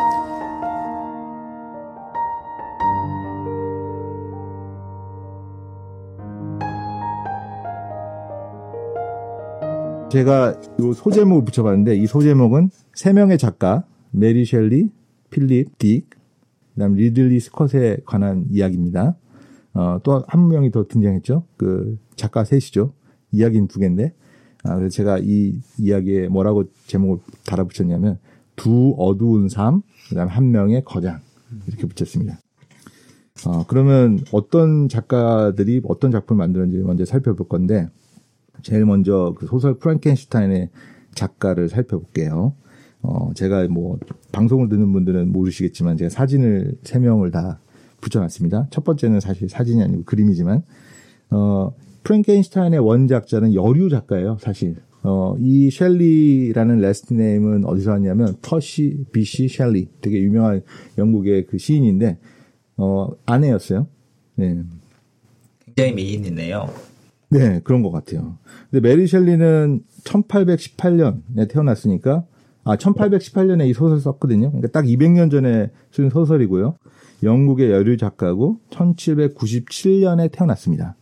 제가 10.13 10.61
이 10.79 10.93
소제목을 10.93 11.43
붙여봤는데 11.43 11.95
이 11.95 12.05
소제목은 12.05 12.69
세 12.93 13.13
명의 13.13 13.39
작가 13.39 13.83
메리 14.11 14.45
셸리, 14.45 14.91
필립 15.31 15.79
딕, 15.79 16.03
그다음 16.75 16.93
리들리 16.93 17.39
스컷에 17.39 17.97
관한 18.05 18.45
이야기입니다. 18.51 19.17
어, 19.73 19.99
또 20.03 20.23
한 20.27 20.49
명이 20.49 20.69
더 20.69 20.85
등장했죠. 20.87 21.47
그 21.57 21.97
작가 22.15 22.43
셋이죠. 22.43 22.93
이야기는 23.31 23.67
두 23.67 23.79
개인데 23.79 24.13
아, 24.63 24.75
그래서 24.75 24.93
제가 24.93 25.17
이 25.17 25.59
이야기에 25.79 26.27
뭐라고 26.27 26.65
제목을 26.85 27.17
달아붙였냐면 27.47 28.19
두 28.55 28.93
어두운 28.99 29.49
삶, 29.49 29.81
그다음 30.09 30.27
한 30.27 30.51
명의 30.51 30.83
거장 30.85 31.21
이렇게 31.67 31.87
붙였습니다. 31.87 32.37
어, 33.47 33.65
그러면 33.67 34.19
어떤 34.31 34.87
작가들이 34.89 35.81
어떤 35.85 36.11
작품을 36.11 36.37
만들었는지 36.37 36.83
먼저 36.83 37.03
살펴볼 37.03 37.47
건데 37.47 37.89
제일 38.63 38.85
먼저 38.85 39.35
그 39.37 39.45
소설 39.45 39.77
프랑켄슈타인의 39.77 40.69
작가를 41.13 41.69
살펴볼게요. 41.69 42.55
어, 43.01 43.31
제가 43.35 43.67
뭐 43.67 43.99
방송을 44.31 44.69
듣는 44.69 44.91
분들은 44.93 45.31
모르시겠지만 45.31 45.97
제가 45.97 46.09
사진을 46.09 46.77
세 46.83 46.99
명을 46.99 47.31
다 47.31 47.59
붙여놨습니다. 48.01 48.67
첫 48.71 48.83
번째는 48.83 49.19
사실 49.19 49.49
사진이 49.49 49.83
아니고 49.83 50.03
그림이지만 50.05 50.63
어, 51.29 51.73
프랭켄슈타인의 52.03 52.79
원작자는 52.79 53.53
여류 53.53 53.89
작가예요, 53.89 54.37
사실. 54.39 54.75
어, 55.03 55.35
이 55.39 55.69
셸리라는 55.69 56.79
last 56.79 57.13
name은 57.13 57.65
어디서 57.65 57.91
왔냐면 57.91 58.37
퍼시 58.41 59.03
비시 59.11 59.49
셸리 59.49 59.89
되게 59.99 60.21
유명한 60.21 60.61
영국의 60.97 61.47
그 61.47 61.57
시인인데 61.57 62.17
어, 62.77 63.09
아내였어요. 63.25 63.87
네. 64.35 64.63
굉장히 65.65 65.93
미인이네요. 65.93 66.92
네, 67.33 67.61
그런 67.63 67.81
것 67.81 67.91
같아요. 67.91 68.37
근데 68.69 68.87
메리 68.87 69.07
셸리는 69.07 69.81
1818년에 70.05 71.49
태어났으니까 71.49 72.25
아 72.63 72.75
1818년에 72.77 73.67
이 73.69 73.73
소설 73.73 73.99
썼거든요. 73.99 74.51
그러니까 74.51 74.69
딱 74.69 74.85
200년 74.85 75.29
전에 75.31 75.69
쓴 75.91 76.09
소설이고요. 76.09 76.77
영국의 77.23 77.71
여류 77.71 77.97
작가고 77.97 78.59
1797년에 78.69 80.31
태어났습니다. 80.31 80.95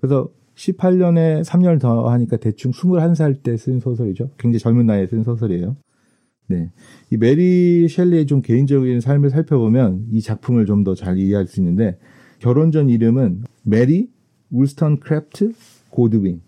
그래서 0.00 0.28
18년에 0.56 1.44
3년 1.44 1.80
더 1.80 2.08
하니까 2.10 2.36
대충 2.36 2.72
21살 2.72 3.42
때 3.42 3.56
쓴 3.56 3.80
소설이죠. 3.80 4.30
굉장히 4.38 4.58
젊은 4.58 4.86
나이에 4.86 5.06
쓴 5.06 5.22
소설이에요. 5.22 5.76
네. 6.48 6.70
이 7.10 7.16
메리 7.16 7.86
셸리의 7.88 8.26
좀 8.26 8.40
개인적인 8.42 9.00
삶을 9.00 9.30
살펴보면 9.30 10.06
이 10.12 10.20
작품을 10.22 10.66
좀 10.66 10.82
더 10.84 10.94
잘 10.94 11.18
이해할 11.18 11.46
수 11.46 11.60
있는데 11.60 11.98
결혼 12.38 12.70
전 12.72 12.88
이름은 12.88 13.44
메리 13.64 14.08
울스턴 14.50 15.00
크래프트 15.00 15.52
고드윈. 15.90 16.40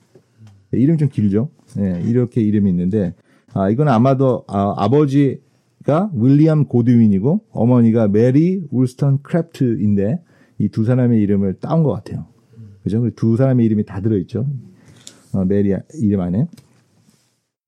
네, 0.71 0.79
이름 0.79 0.97
좀 0.99 1.09
길죠? 1.09 1.51
네, 1.77 2.03
이렇게 2.07 2.41
이름이 2.41 2.71
있는데 2.71 3.15
아, 3.53 3.69
이건 3.71 3.89
아마도 3.89 4.45
아, 4.49 4.75
아버지가 4.77 6.11
윌리엄 6.15 6.67
고드윈이고 6.67 7.47
어머니가 7.51 8.09
메리 8.09 8.63
울스턴 8.71 9.23
크래프트인데 9.23 10.23
이 10.59 10.69
두 10.69 10.85
사람의 10.85 11.21
이름을 11.23 11.55
따온 11.55 11.83
것 11.83 11.91
같아요. 11.93 12.27
그죠? 12.83 13.09
두 13.17 13.37
사람의 13.37 13.65
이름이 13.67 13.85
다 13.87 14.01
들어있죠. 14.01 14.47
어, 15.33 15.45
메리 15.45 15.75
이름 15.95 16.21
안에. 16.21 16.47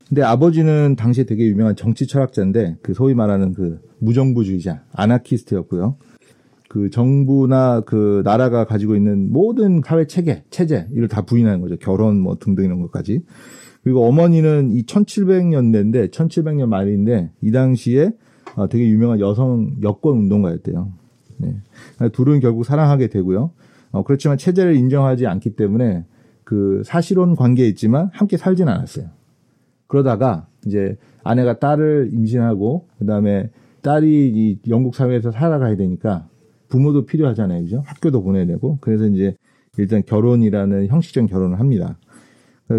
근데 0.09 0.23
아버지는 0.23 0.95
당시에 0.95 1.25
되게 1.25 1.47
유명한 1.47 1.75
정치 1.75 2.07
철학자인데 2.07 2.77
그 2.83 2.93
소위 2.93 3.15
말하는 3.15 3.55
그 3.55 3.81
무정부주의자, 3.99 4.85
아나키스트였고요. 4.93 5.97
그 6.73 6.89
정부나 6.89 7.83
그 7.83 8.23
나라가 8.25 8.65
가지고 8.65 8.97
있는 8.97 9.31
모든 9.31 9.83
사회 9.85 10.07
체계, 10.07 10.43
체제 10.49 10.89
이를 10.95 11.07
다 11.07 11.21
부인하는 11.21 11.61
거죠. 11.61 11.77
결혼 11.77 12.19
뭐 12.19 12.39
등등 12.41 12.65
이런 12.65 12.81
것까지. 12.81 13.21
그리고 13.83 14.07
어머니는 14.07 14.71
이 14.73 14.87
1700년대인데 14.87 16.11
1700년 16.11 16.69
말인데 16.69 17.31
이 17.43 17.53
당시에 17.53 18.13
어, 18.57 18.71
되게 18.71 18.89
유명한 18.89 19.21
여성 19.21 19.73
여권 19.83 20.17
운동가였대요. 20.17 20.91
네. 21.37 21.57
둘은 22.15 22.41
결국 22.41 22.65
사랑하게 22.65 23.09
되고요. 23.09 23.51
어, 23.91 24.03
그렇지만 24.05 24.39
체제를 24.39 24.75
인정하지 24.75 25.27
않기 25.27 25.57
때문에 25.57 26.07
그 26.43 26.81
사실혼 26.87 27.37
관계에 27.37 27.69
있지만 27.69 28.09
함께 28.15 28.39
살진 28.39 28.71
않았어요. 28.71 29.11
그러다가 29.89 30.47
이제 30.65 30.97
아내가 31.23 31.59
딸을 31.59 32.13
임신하고 32.15 32.89
그다음에 32.99 33.51
딸이 33.83 34.33
이 34.35 34.59
영국 34.71 34.95
사회에서 34.95 35.33
살아가야 35.33 35.77
되니까 35.77 36.29
부모도 36.73 37.05
필요하잖아요. 37.05 37.65
그죠? 37.65 37.83
학교도 37.85 38.23
보내야 38.23 38.47
되고. 38.47 38.79
그래서 38.81 39.07
이제 39.07 39.37
일단 39.77 40.03
결혼이라는 40.07 40.87
형식적 40.89 41.29
결혼을 41.29 41.61
합니다. 41.61 41.99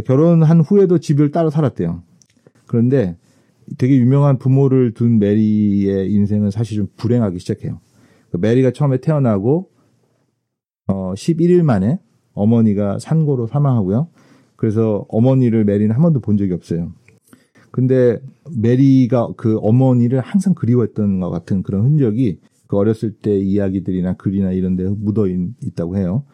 결혼한 0.06 0.62
후에도 0.62 0.98
집을 0.98 1.30
따로 1.30 1.52
살았대요. 1.52 2.02
그런데 2.66 3.16
되게 3.78 3.96
유명한 3.98 4.40
부모를 4.40 4.96
둔 4.96 5.20
메리의 5.20 6.12
인생은 6.12 6.50
사실 6.50 6.78
좀 6.78 6.88
불행하기 6.98 7.38
시작해요. 7.38 7.80
메리가 8.32 8.72
처음에 8.72 8.98
태어나고 8.98 9.70
어 10.88 11.14
11일 11.14 11.62
만에 11.62 12.00
어머니가 12.34 12.98
산고로 12.98 13.46
사망하고요. 13.46 14.08
그래서 14.56 15.06
어머니를 15.10 15.66
메리는 15.66 15.94
한 15.94 16.02
번도 16.02 16.20
본 16.20 16.38
적이 16.38 16.54
없어요. 16.54 16.94
근데 17.70 18.20
메리가 18.60 19.34
그 19.38 19.60
어머니를 19.60 20.20
항상 20.20 20.56
그리워했던 20.56 21.20
것 21.20 21.30
같은 21.30 21.62
그런 21.62 21.86
흔적이 21.86 22.40
그 22.74 22.78
어렸을 22.78 23.12
때 23.12 23.38
이야기들이나 23.38 24.14
글이나 24.14 24.52
이런 24.52 24.76
데 24.76 24.86
묻어 24.86 25.28
있, 25.28 25.38
있다고 25.62 25.96
해요. 25.96 26.26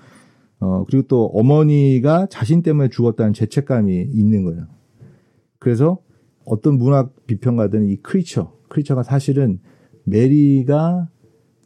어, 0.62 0.86
그리고 0.86 1.06
또 1.08 1.26
어머니가 1.26 2.28
자신 2.28 2.64
때문에 2.64 2.88
죽었다는 2.90 3.34
죄책감이 3.34 4.10
있는 4.14 4.46
거예요. 4.46 4.68
그래서 5.60 6.00
어떤 6.46 6.78
문학 6.78 7.14
비평가들은 7.28 7.90
이 7.90 7.98
creature, 7.98 8.54
creature가 8.70 9.04
사실은 9.04 9.60
메리가 10.06 11.10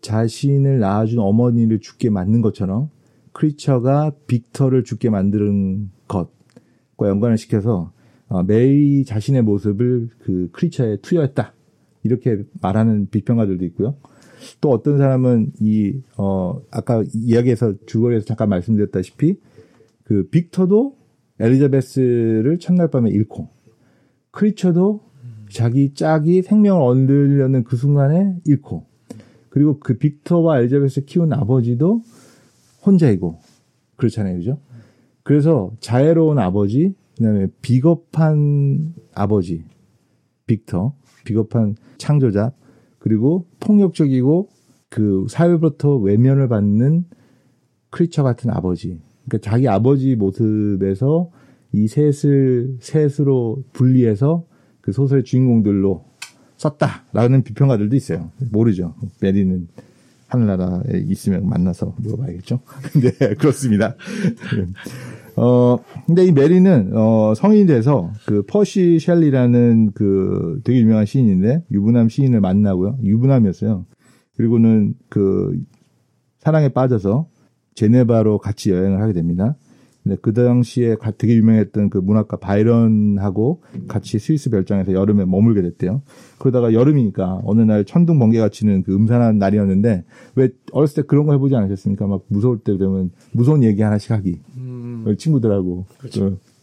자신을 0.01 0.79
낳아준 0.79 1.19
어머니를 1.19 1.79
죽게 1.79 2.09
만든 2.09 2.41
것처럼 2.41 2.89
creature가 3.31 4.13
빅터를 4.25 4.83
죽게 4.83 5.11
만드는 5.11 5.91
것과 6.07 7.09
연관을 7.09 7.37
시켜서 7.37 7.93
어, 8.27 8.41
메리 8.41 9.05
자신의 9.05 9.43
모습을 9.43 10.09
그 10.17 10.49
크리처에 10.51 10.97
투여했다. 11.03 11.53
이렇게 12.01 12.43
말하는 12.59 13.07
비평가들도 13.11 13.63
있고요. 13.65 13.97
또 14.61 14.69
어떤 14.71 14.97
사람은 14.97 15.53
이, 15.59 16.01
어, 16.17 16.61
아까 16.71 17.03
이야기에서 17.13 17.73
주거리에서 17.85 18.25
잠깐 18.25 18.49
말씀드렸다시피 18.49 19.37
그 20.03 20.27
빅터도 20.29 20.97
엘리자베스를 21.39 22.59
첫날 22.59 22.89
밤에 22.89 23.09
잃고 23.09 23.49
크리처도 24.31 25.01
자기 25.49 25.93
짝이 25.93 26.41
생명을 26.41 26.81
얻으려는 26.81 27.63
그 27.63 27.75
순간에 27.75 28.35
잃고 28.45 28.85
그리고 29.49 29.79
그 29.79 29.97
빅터와 29.97 30.59
엘리자베스 30.59 31.05
키운 31.05 31.31
아버지도 31.33 32.01
혼자이고 32.85 33.39
그렇잖아요. 33.95 34.37
그죠? 34.37 34.57
그래서 35.23 35.71
자애로운 35.79 36.39
아버지, 36.39 36.93
그다음에 37.17 37.47
비겁한 37.61 38.93
아버지, 39.13 39.63
빅터, 40.47 40.95
비겁한 41.23 41.75
창조자, 41.97 42.51
그리고 43.03 43.45
폭력적이고 43.59 44.47
그 44.87 45.25
사회로부터 45.27 45.97
외면을 45.97 46.47
받는 46.47 47.03
크리처 47.89 48.23
같은 48.23 48.49
아버지. 48.49 48.97
그러니까 49.25 49.49
자기 49.49 49.67
아버지 49.67 50.15
모습에서 50.15 51.29
이 51.73 51.89
셋을 51.89 52.77
셋으로 52.79 53.61
분리해서 53.73 54.45
그 54.79 54.93
소설의 54.93 55.25
주인공들로 55.25 56.05
썼다라는 56.55 57.43
비평가들도 57.43 57.93
있어요. 57.93 58.31
모르죠. 58.51 58.95
메리는 59.21 59.67
하늘나라에 60.27 61.03
있으면 61.09 61.49
만나서 61.49 61.95
물어봐야겠죠. 61.97 62.61
네, 63.19 63.35
그렇습니다. 63.35 63.97
어, 65.35 65.77
근데 66.05 66.25
이 66.25 66.31
메리는, 66.31 66.91
어, 66.95 67.33
성인이 67.35 67.65
돼서 67.65 68.11
그 68.27 68.43
퍼시 68.43 68.99
셸리라는 69.01 69.91
그 69.93 70.61
되게 70.63 70.79
유명한 70.81 71.05
시인인데 71.05 71.63
유부남 71.71 72.09
시인을 72.09 72.39
만나고요. 72.39 72.97
유부남이었어요. 73.03 73.85
그리고는 74.35 74.93
그 75.09 75.57
사랑에 76.39 76.69
빠져서 76.69 77.27
제네바로 77.75 78.37
같이 78.37 78.71
여행을 78.71 79.01
하게 79.01 79.13
됩니다. 79.13 79.55
근데 80.03 80.17
그 80.21 80.33
당시에 80.33 80.95
가- 80.95 81.11
되게 81.11 81.33
유명했던 81.37 81.89
그 81.89 81.97
문학가 81.97 82.35
바이런하고 82.37 83.61
같이 83.87 84.19
스위스 84.19 84.49
별장에서 84.49 84.91
여름에 84.91 85.23
머물게 85.23 85.61
됐대요. 85.61 86.01
그러다가 86.39 86.73
여름이니까 86.73 87.39
어느 87.45 87.61
날 87.61 87.85
천둥 87.85 88.19
번개가 88.19 88.49
치는 88.49 88.83
그 88.83 88.93
음산한 88.93 89.37
날이었는데 89.37 90.03
왜 90.35 90.49
어렸을 90.73 91.03
때 91.03 91.07
그런 91.07 91.25
거 91.25 91.31
해보지 91.31 91.55
않으셨습니까? 91.55 92.05
막 92.07 92.23
무서울 92.27 92.59
때 92.59 92.77
되면 92.77 93.11
무서운 93.31 93.63
얘기 93.63 93.81
하나씩 93.81 94.11
하기. 94.11 94.41
어, 95.05 95.15
친구들하고. 95.15 95.85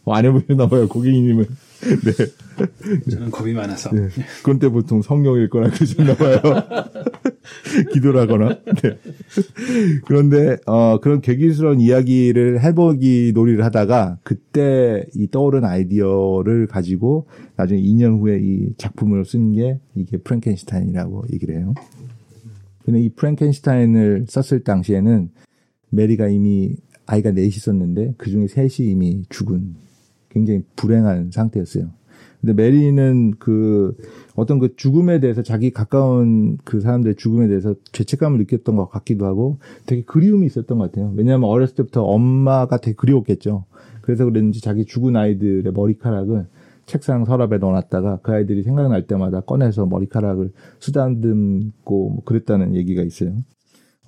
어, 0.05 0.13
안 0.13 0.25
해보셨나 0.25 0.67
봐요, 0.67 0.87
고객님은. 0.87 1.45
네. 2.05 3.09
저는 3.11 3.31
겁이 3.31 3.53
많아서. 3.53 3.91
네. 3.91 4.07
그런 4.43 4.59
때 4.59 4.69
보통 4.69 5.01
성경 5.01 5.39
읽거나 5.41 5.69
그러셨나 5.69 6.15
봐요. 6.15 6.39
기도를 7.93 8.21
하거나. 8.21 8.59
네. 8.81 8.97
그런데, 10.05 10.57
어, 10.65 10.99
그런 10.99 11.21
괴기스러운 11.21 11.79
이야기를 11.79 12.63
해보기 12.63 13.31
놀이를 13.35 13.63
하다가 13.65 14.19
그때 14.23 15.05
이 15.15 15.27
떠오른 15.29 15.65
아이디어를 15.65 16.67
가지고 16.67 17.27
나중에 17.55 17.81
2년 17.81 18.19
후에 18.19 18.39
이 18.41 18.73
작품을 18.77 19.25
쓴게 19.25 19.79
이게 19.95 20.17
프랭켄슈타인이라고 20.17 21.25
얘기를 21.33 21.57
해요. 21.57 21.73
근데 22.83 23.01
이 23.01 23.09
프랭켄슈타인을 23.09 24.25
썼을 24.27 24.63
당시에는 24.63 25.29
메리가 25.89 26.29
이미 26.29 26.75
아이가 27.11 27.31
넷이 27.31 27.47
있었는데 27.47 28.15
그 28.17 28.29
중에 28.29 28.47
셋이 28.47 28.89
이미 28.89 29.23
죽은 29.29 29.75
굉장히 30.29 30.63
불행한 30.77 31.31
상태였어요. 31.31 31.89
근데 32.39 32.53
메리는 32.53 33.33
그 33.37 33.95
어떤 34.35 34.59
그 34.59 34.75
죽음에 34.75 35.19
대해서 35.19 35.43
자기 35.43 35.71
가까운 35.71 36.57
그 36.63 36.79
사람들의 36.79 37.15
죽음에 37.17 37.47
대해서 37.47 37.75
죄책감을 37.91 38.39
느꼈던 38.39 38.77
것 38.77 38.89
같기도 38.89 39.25
하고 39.25 39.59
되게 39.85 40.03
그리움이 40.03 40.47
있었던 40.47 40.77
것 40.77 40.91
같아요. 40.91 41.13
왜냐하면 41.15 41.49
어렸을 41.49 41.75
때부터 41.75 42.03
엄마가 42.03 42.77
되게 42.77 42.95
그리웠겠죠. 42.95 43.65
그래서 44.01 44.25
그랬는지 44.25 44.61
자기 44.61 44.85
죽은 44.85 45.15
아이들의 45.15 45.71
머리카락을 45.73 46.47
책상 46.85 47.25
서랍에 47.25 47.57
넣어놨다가 47.59 48.19
그 48.23 48.31
아이들이 48.31 48.63
생각날 48.63 49.05
때마다 49.05 49.41
꺼내서 49.41 49.85
머리카락을 49.85 50.51
쓰다듬고 50.79 52.09
뭐 52.09 52.23
그랬다는 52.23 52.75
얘기가 52.75 53.03
있어요. 53.03 53.35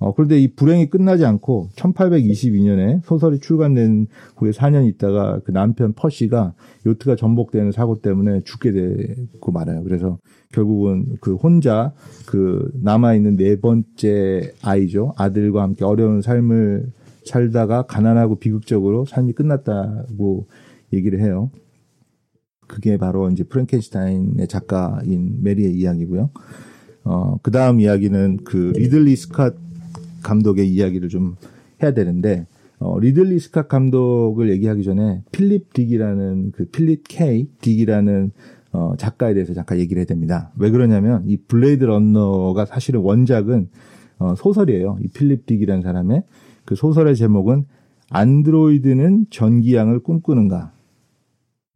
어, 0.00 0.12
그런데 0.12 0.38
이 0.40 0.48
불행이 0.54 0.90
끝나지 0.90 1.24
않고 1.24 1.70
1822년에 1.76 3.02
소설이 3.04 3.38
출간된 3.38 4.08
후에 4.36 4.50
4년 4.50 4.86
있다가 4.88 5.40
그 5.44 5.52
남편 5.52 5.92
퍼시가 5.92 6.54
요트가 6.84 7.16
전복되는 7.16 7.70
사고 7.72 8.00
때문에 8.00 8.42
죽게 8.44 8.72
되고 8.72 9.52
말아요. 9.52 9.84
그래서 9.84 10.18
결국은 10.52 11.16
그 11.20 11.36
혼자 11.36 11.92
그 12.26 12.70
남아있는 12.82 13.36
네 13.36 13.60
번째 13.60 14.52
아이죠. 14.62 15.14
아들과 15.16 15.62
함께 15.62 15.84
어려운 15.84 16.22
삶을 16.22 16.92
살다가 17.24 17.82
가난하고 17.82 18.36
비극적으로 18.36 19.04
삶이 19.06 19.32
끝났다고 19.32 20.46
얘기를 20.92 21.20
해요. 21.20 21.50
그게 22.66 22.96
바로 22.96 23.30
이제 23.30 23.44
프랭켄슈타인의 23.44 24.48
작가인 24.48 25.42
메리의 25.42 25.74
이야기고요. 25.74 26.30
어, 27.04 27.38
그 27.42 27.50
다음 27.50 27.80
이야기는 27.80 28.38
그 28.44 28.72
리들리 28.76 29.14
스캇 29.14 29.63
감독의 30.24 30.68
이야기를 30.68 31.08
좀 31.08 31.36
해야 31.80 31.94
되는데, 31.94 32.48
어, 32.78 32.98
리들리 32.98 33.36
스캇 33.38 33.68
감독을 33.68 34.50
얘기하기 34.50 34.82
전에 34.82 35.22
필립 35.30 35.72
딕이라는 35.72 36.52
그 36.52 36.64
필립 36.66 37.04
K 37.08 37.48
딕이라는 37.60 38.32
어, 38.72 38.94
작가에 38.98 39.34
대해서 39.34 39.54
잠깐 39.54 39.78
얘기를 39.78 40.00
해야 40.00 40.04
됩니다. 40.04 40.52
왜 40.58 40.68
그러냐면 40.70 41.22
이 41.26 41.36
블레이드 41.36 41.84
런너가 41.84 42.64
사실은 42.64 43.00
원작은 43.00 43.68
어, 44.18 44.34
소설이에요. 44.34 44.98
이 45.00 45.08
필립 45.08 45.46
딕이라는 45.46 45.82
사람의 45.82 46.24
그 46.64 46.74
소설의 46.74 47.14
제목은 47.14 47.66
안드로이드는 48.10 49.26
전기양을 49.30 50.00
꿈꾸는가 50.00 50.72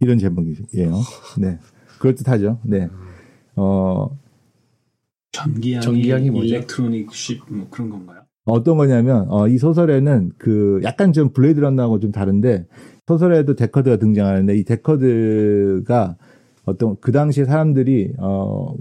이런 0.00 0.18
제목이에요. 0.18 0.92
네, 1.40 1.58
그럴 2.00 2.14
듯하죠. 2.16 2.58
네, 2.64 2.88
어, 3.54 4.10
전기양이, 5.32 5.82
전기양이 5.82 6.30
뭐죠? 6.30 6.46
electronic 6.46 7.12
sheep 7.12 7.43
뭐 7.43 7.68
그런 7.70 7.90
건가요? 7.90 8.22
어떤 8.52 8.76
거냐면 8.76 9.26
어, 9.28 9.48
이 9.48 9.58
소설에는 9.58 10.32
그 10.38 10.80
약간 10.84 11.12
좀 11.12 11.30
블레이드 11.30 11.60
런너하고 11.60 12.00
좀 12.00 12.12
다른데 12.12 12.66
소설에도 13.06 13.54
데커드가 13.54 13.96
등장하는데 13.96 14.56
이 14.56 14.64
데커드가 14.64 16.16
어떤 16.64 16.96
그 17.00 17.12
당시에 17.12 17.44
사람들이 17.44 18.12
어, 18.18 18.74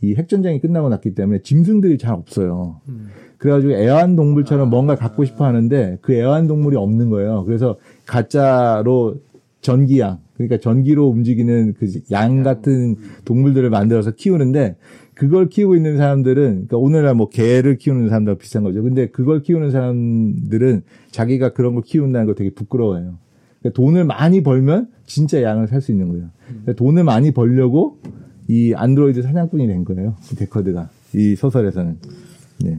이 0.00 0.14
핵전쟁이 0.14 0.60
끝나고 0.60 0.88
났기 0.90 1.14
때문에 1.14 1.40
짐승들이 1.42 1.98
잘 1.98 2.14
없어요. 2.14 2.80
그래가지고 3.38 3.72
애완동물처럼 3.74 4.70
뭔가 4.70 4.94
갖고 4.94 5.24
싶어 5.24 5.44
하는데 5.44 5.98
그 6.00 6.14
애완동물이 6.14 6.76
없는 6.76 7.10
거예요. 7.10 7.44
그래서 7.44 7.76
가짜로 8.06 9.16
전기양, 9.60 10.18
그러니까 10.34 10.58
전기로 10.58 11.08
움직이는 11.08 11.74
그 11.74 11.86
양 12.10 12.42
같은 12.42 12.96
동물들을 13.24 13.68
만들어서 13.70 14.10
키우는데 14.12 14.76
그걸 15.14 15.48
키우고 15.48 15.76
있는 15.76 15.96
사람들은 15.96 16.42
그러니까 16.52 16.76
오늘날 16.76 17.14
뭐 17.14 17.28
개를 17.28 17.78
키우는 17.78 18.08
사람들과 18.08 18.38
비슷한 18.38 18.62
거죠. 18.64 18.82
근데 18.82 19.08
그걸 19.08 19.42
키우는 19.42 19.70
사람들은 19.70 20.82
자기가 21.10 21.52
그런 21.52 21.74
걸 21.74 21.82
키운다는 21.84 22.26
거 22.26 22.34
되게 22.34 22.50
부끄러워해요. 22.50 23.18
그러니까 23.60 23.76
돈을 23.76 24.04
많이 24.04 24.42
벌면 24.42 24.88
진짜 25.06 25.42
양을 25.42 25.68
살 25.68 25.80
수 25.80 25.92
있는 25.92 26.08
거예요. 26.08 26.30
그러니까 26.46 26.72
돈을 26.74 27.04
많이 27.04 27.30
벌려고 27.32 27.98
이 28.48 28.74
안드로이드 28.74 29.22
사냥꾼이 29.22 29.66
된 29.66 29.84
거예요. 29.84 30.16
이 30.32 30.36
데커드가 30.36 30.90
이 31.14 31.36
소설에서는. 31.36 31.98
네. 32.64 32.78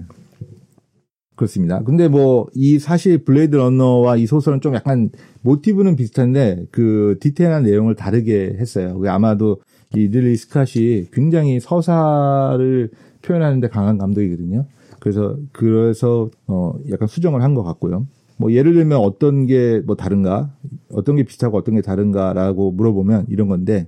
그렇습니다. 1.36 1.84
근데 1.84 2.08
뭐 2.08 2.48
이 2.54 2.80
사실 2.80 3.18
블레이드 3.20 3.56
러너와 3.56 4.16
이 4.18 4.26
소설은 4.26 4.62
좀 4.62 4.74
약간 4.76 5.10
모티브는 5.42 5.96
비슷한데 5.98 6.66
그 6.72 7.18
디테일한 7.20 7.64
내용을 7.64 7.96
다르게 7.96 8.56
했어요. 8.58 9.02
아마도 9.08 9.62
이 9.94 10.08
릴리 10.08 10.34
스캇이 10.36 11.12
굉장히 11.14 11.60
서사를 11.60 12.90
표현하는데 13.22 13.68
강한 13.70 13.98
감독이거든요. 13.98 14.66
그래서 15.00 15.38
그래서 15.52 16.30
어 16.48 16.74
약간 16.90 17.08
수정을 17.08 17.42
한 17.44 17.54
것 17.54 17.64
같고요. 17.64 18.08
뭐 18.38 18.52
예를 18.52 18.74
들면 18.74 18.98
어떤 18.98 19.46
게 19.46 19.82
뭐 19.86 19.96
다른가, 19.96 20.52
어떤 20.92 21.16
게 21.16 21.24
비슷하고 21.24 21.58
어떤 21.58 21.76
게 21.76 21.82
다른가라고 21.82 22.72
물어보면 22.72 23.28
이런 23.30 23.48
건데 23.48 23.88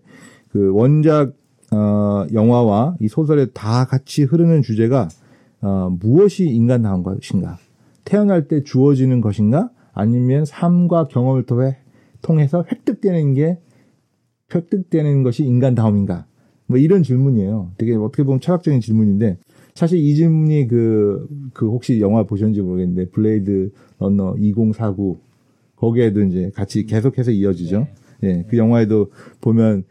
그 0.49 0.71
원작 0.73 1.33
어, 1.71 2.25
영화와 2.31 2.95
이 3.01 3.07
소설에 3.09 3.47
다 3.47 3.85
같이 3.85 4.23
흐르는 4.23 4.61
주제가 4.61 5.09
어, 5.61 5.89
무엇이 5.99 6.45
인간다운 6.45 7.03
것인가, 7.03 7.57
태어날 8.05 8.47
때 8.47 8.63
주어지는 8.63 9.19
것인가, 9.19 9.69
아니면 9.93 10.45
삶과 10.45 11.07
경험을 11.09 11.43
통해 11.43 11.77
통해서 12.21 12.63
획득되는 12.71 13.33
게 13.33 13.59
획득되는 14.53 15.23
것이 15.23 15.43
인간다움인가? 15.43 16.25
뭐 16.67 16.77
이런 16.77 17.03
질문이에요. 17.03 17.71
되게 17.77 17.95
어떻게 17.95 18.23
보면 18.23 18.39
철학적인 18.41 18.81
질문인데 18.81 19.37
사실 19.73 19.99
이 19.99 20.15
질문이 20.15 20.67
그, 20.67 21.27
그 21.53 21.67
혹시 21.67 22.01
영화 22.01 22.23
보셨는지 22.23 22.61
모르겠는데 22.61 23.11
블레이드 23.11 23.71
러너 23.99 24.35
2049 24.37 25.19
거기에도 25.75 26.23
이제 26.23 26.51
같이 26.55 26.85
계속해서 26.85 27.31
이어지죠. 27.31 27.87
예, 28.23 28.45
그 28.49 28.57
영화에도 28.57 29.11
보면 29.41 29.83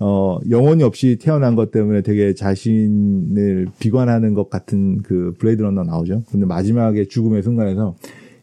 어, 0.00 0.38
영혼이 0.48 0.82
없이 0.82 1.18
태어난 1.20 1.54
것 1.54 1.70
때문에 1.70 2.02
되게 2.02 2.34
자신을 2.34 3.68
비관하는 3.78 4.34
것 4.34 4.48
같은 4.48 5.02
그 5.02 5.34
블레이드 5.38 5.62
러너 5.62 5.84
나오죠. 5.84 6.24
근데 6.30 6.46
마지막에 6.46 7.04
죽음의 7.06 7.42
순간에서 7.42 7.96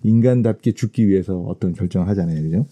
인간답게 0.03 0.71
죽기 0.73 1.07
위해서 1.07 1.39
어떤 1.39 1.73
결정을 1.73 2.07
하잖아요. 2.07 2.43
그죠? 2.43 2.65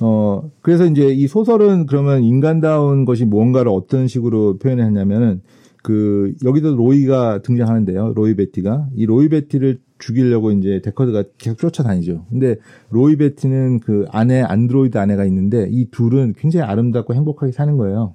어, 0.00 0.50
그래서 0.62 0.86
이제 0.86 1.08
이 1.08 1.26
소설은 1.26 1.86
그러면 1.86 2.22
인간다운 2.22 3.04
것이 3.04 3.24
무언가를 3.24 3.70
어떤 3.70 4.06
식으로 4.06 4.58
표현했냐면은 4.58 5.42
그, 5.82 6.34
여기도 6.44 6.76
로이가 6.76 7.42
등장하는데요. 7.42 8.12
로이 8.14 8.34
베티가. 8.34 8.88
이 8.94 9.06
로이 9.06 9.28
베티를 9.28 9.80
죽이려고 9.98 10.52
이제 10.52 10.80
데커드가 10.82 11.24
계속 11.38 11.58
쫓아다니죠. 11.58 12.26
근데 12.30 12.56
로이 12.90 13.16
베티는 13.16 13.80
그 13.80 14.04
아내, 14.10 14.42
안드로이드 14.42 14.98
아내가 14.98 15.24
있는데 15.24 15.68
이 15.70 15.90
둘은 15.90 16.34
굉장히 16.36 16.68
아름답고 16.68 17.14
행복하게 17.14 17.52
사는 17.52 17.76
거예요. 17.76 18.14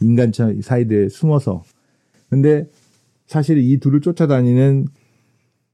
인간 0.00 0.32
사이드에 0.32 1.08
숨어서. 1.08 1.62
근데 2.30 2.68
사실 3.26 3.58
이 3.58 3.78
둘을 3.78 4.00
쫓아다니는 4.00 4.86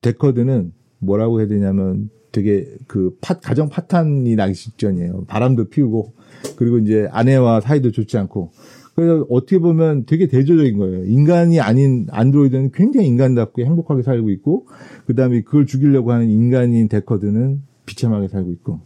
데커드는 0.02 0.72
뭐라고 0.98 1.40
해야 1.40 1.48
되냐면 1.48 2.10
되게 2.32 2.66
그 2.86 3.16
파, 3.20 3.34
가정 3.34 3.68
파탄이 3.68 4.34
나기 4.36 4.54
직전이에요. 4.54 5.24
바람도 5.26 5.68
피우고 5.68 6.12
그리고 6.56 6.78
이제 6.78 7.08
아내와 7.10 7.60
사이도 7.60 7.90
좋지 7.90 8.18
않고 8.18 8.52
그래서 8.94 9.26
어떻게 9.30 9.58
보면 9.58 10.04
되게 10.06 10.26
대조적인 10.26 10.76
거예요. 10.78 11.04
인간이 11.06 11.60
아닌 11.60 12.06
안드로이드는 12.10 12.72
굉장히 12.72 13.06
인간답게 13.08 13.64
행복하게 13.64 14.02
살고 14.02 14.30
있고 14.30 14.66
그다음에 15.06 15.42
그걸 15.42 15.66
죽이려고 15.66 16.12
하는 16.12 16.28
인간인 16.28 16.88
데커드는 16.88 17.62
비참하게 17.86 18.28
살고 18.28 18.52
있고 18.52 18.80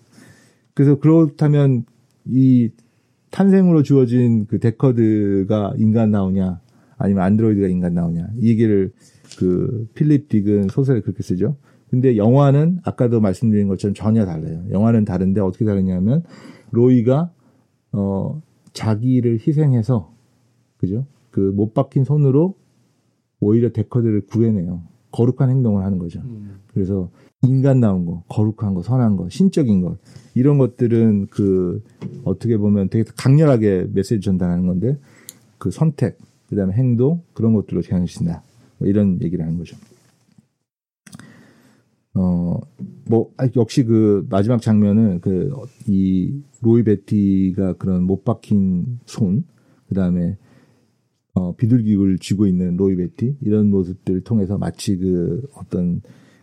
그래서 0.75 0.99
그렇다면 0.99 1.85
이 2.27 2.71
탄생으로 3.31 3.83
주어진 3.83 4.47
그 4.47 4.61
데커드가 4.61 5.75
인간 5.79 6.11
나오냐 6.11 6.61
아니면 6.97 7.25
안드로이드가 7.25 7.69
인간 7.69 7.95
나오냐 7.95 8.29
이 8.41 8.49
얘기를 8.49 8.93
그 9.39 9.89
필립 9.95 10.29
딕은 10.29 10.71
소설에 10.71 11.01
그렇게 11.01 11.23
쓰죠. 11.23 11.57
근데 11.95 12.17
영화는 12.17 12.81
아까도 12.83 13.21
말씀드린 13.21 13.69
것처럼 13.69 13.95
전혀 13.95 14.27
달라요. 14.27 14.65
영화는 14.73 15.05
다른데 15.05 15.41
어떻게 15.41 15.65
다르냐면 15.65 16.25
로이가 16.73 17.31
어 17.93 18.43
자기를 18.73 19.39
희생해서 19.47 20.13
그죠? 20.77 21.07
그 21.31 21.53
못 21.55 21.73
박힌 21.73 22.03
손으로 22.03 22.57
오히려 23.39 23.71
데커드를 23.71 24.23
구해내요. 24.27 24.83
거룩한 25.13 25.51
행동을 25.51 25.85
하는 25.85 25.99
거죠. 25.99 26.21
그래서 26.73 27.11
인간다운 27.43 28.07
거, 28.07 28.25
거룩한 28.29 28.75
거, 28.75 28.83
선한 28.83 29.15
거, 29.17 29.29
신적인 29.29 29.81
것 29.83 29.97
이런 30.35 30.59
것들은 30.59 31.29
그 31.31 31.81
어떻게 32.25 32.57
보면 32.57 32.89
되게 32.89 33.09
강렬하게 33.17 33.87
메시지 33.93 34.21
전달하는 34.21 34.67
건데 34.67 34.99
그 35.59 35.71
선택, 35.71 36.19
그다음에 36.49 36.73
행동 36.73 37.23
그런 37.35 37.55
것들로 37.55 37.83
제한신다. 37.83 38.43
뭐 38.79 38.89
이런 38.89 39.23
얘기를 39.23 39.45
하는 39.45 39.59
거죠. 39.59 39.77
어, 42.15 42.61
뭐, 43.07 43.33
아, 43.37 43.49
역시 43.57 43.85
그 43.85 44.27
마지막 44.31 44.63
장면은 44.63 45.21
그, 45.21 45.51
이, 45.87 46.33
로이 46.63 46.85
베티가 46.85 47.75
그런 47.75 48.05
못 48.05 48.25
박힌 48.25 49.01
손, 49.05 49.45
그 49.89 49.95
다음에, 49.95 50.39
어, 51.35 51.55
비둘기를 51.57 52.19
쥐고 52.19 52.47
있는 52.47 52.77
로이 52.77 52.97
베티, 52.97 53.37
이런 53.41 53.69
모습들을 53.71 54.23
통해서 54.23 54.57
마치 54.57 54.97
그 54.97 55.43
어떤 55.55 56.01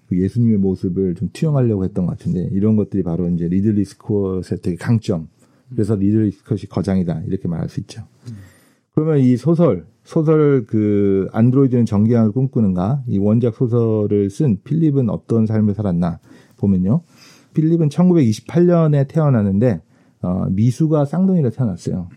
그 0.08 0.22
예수님의 0.22 0.58
모습을 0.58 1.16
좀 1.16 1.30
투영하려고 1.32 1.86
했던 1.86 2.06
것 2.06 2.18
같은데, 2.18 2.50
이런 2.52 2.76
것들이 2.76 3.02
바로 3.02 3.30
이제 3.30 3.48
리들리 3.48 3.86
스콧의 3.86 4.60
되게 4.62 4.76
강점. 4.76 5.30
그래서 5.70 5.96
리들리 5.96 6.32
스콧이 6.32 6.64
거장이다. 6.70 7.24
이렇게 7.28 7.48
말할 7.48 7.70
수 7.70 7.80
있죠. 7.80 8.04
그러면 8.94 9.20
이 9.20 9.38
소설, 9.38 9.86
소설 10.04 10.66
그 10.66 11.28
안드로이드는 11.32 11.86
전기양을 11.86 12.32
꿈꾸는가 12.32 13.04
이 13.08 13.18
원작 13.18 13.56
소설을 13.56 14.30
쓴 14.30 14.58
필립은 14.64 15.10
어떤 15.10 15.46
삶을 15.46 15.74
살았나 15.76 16.20
보면요. 16.58 17.02
필립은 17.54 17.90
1928년에 17.90 19.08
태어났는데 19.08 19.82
어, 20.24 20.46
미숙아 20.50 21.06
쌍둥이로 21.06 21.50
태어났어요. 21.52 22.10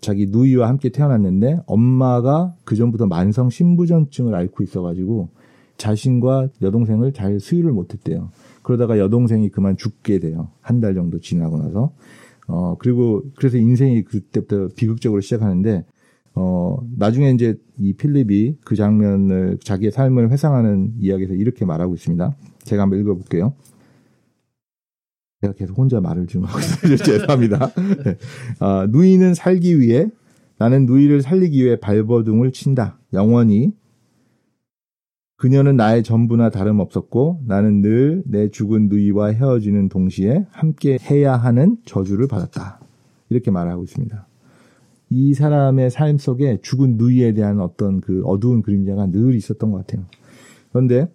자기 0.00 0.26
누이와 0.26 0.68
함께 0.68 0.90
태어났는데 0.90 1.60
엄마가 1.66 2.54
그 2.64 2.76
전부터 2.76 3.06
만성 3.06 3.48
신부전증을 3.48 4.34
앓고 4.34 4.62
있어가지고 4.62 5.30
자신과 5.78 6.48
여동생을 6.62 7.12
잘 7.12 7.38
수유를 7.40 7.72
못했대요. 7.72 8.30
그러다가 8.62 8.98
여동생이 8.98 9.50
그만 9.50 9.76
죽게 9.76 10.18
돼요. 10.20 10.50
한 10.60 10.80
달 10.80 10.94
정도 10.94 11.20
지나고 11.20 11.58
나서. 11.58 11.92
어, 12.48 12.76
그리고 12.78 13.22
그래서 13.36 13.58
인생이 13.58 14.04
그때부터 14.04 14.68
비극적으로 14.76 15.20
시작하는데 15.20 15.84
어, 16.36 16.76
나중에 16.96 17.30
이제 17.32 17.56
이 17.78 17.94
필립이 17.94 18.58
그 18.64 18.76
장면을 18.76 19.58
자기의 19.62 19.90
삶을 19.90 20.30
회상하는 20.30 20.92
이야기에서 21.00 21.34
이렇게 21.34 21.64
말하고 21.64 21.94
있습니다. 21.94 22.36
제가 22.64 22.82
한번 22.82 23.00
읽어볼게요. 23.00 23.54
제가 25.40 25.54
계속 25.54 25.78
혼자 25.78 26.00
말을 26.00 26.26
좀 26.26 26.44
하고 26.44 26.58
있어요. 26.58 26.96
죄송합니다. 27.02 27.72
네. 28.04 28.16
아, 28.60 28.86
누이는 28.90 29.34
살기 29.34 29.80
위해 29.80 30.08
나는 30.58 30.86
누이를 30.86 31.22
살리기 31.22 31.64
위해 31.64 31.76
발버둥을 31.80 32.52
친다. 32.52 32.98
영원히 33.12 33.72
그녀는 35.38 35.76
나의 35.76 36.02
전부나 36.02 36.48
다름없었고 36.50 37.42
나는 37.46 37.82
늘 37.82 38.22
내 38.26 38.50
죽은 38.50 38.88
누이와 38.88 39.28
헤어지는 39.32 39.88
동시에 39.88 40.46
함께 40.50 40.98
해야 41.10 41.36
하는 41.36 41.76
저주를 41.84 42.26
받았다. 42.28 42.80
이렇게 43.28 43.50
말하고 43.50 43.84
있습니다. 43.84 44.25
이 45.08 45.34
사람의 45.34 45.90
삶 45.90 46.18
속에 46.18 46.58
죽은 46.62 46.96
누이에 46.96 47.32
대한 47.32 47.60
어떤 47.60 48.00
그 48.00 48.22
어두운 48.24 48.62
그림자가 48.62 49.06
늘 49.06 49.34
있었던 49.34 49.70
것 49.70 49.86
같아요. 49.86 50.06
그런데 50.70 51.10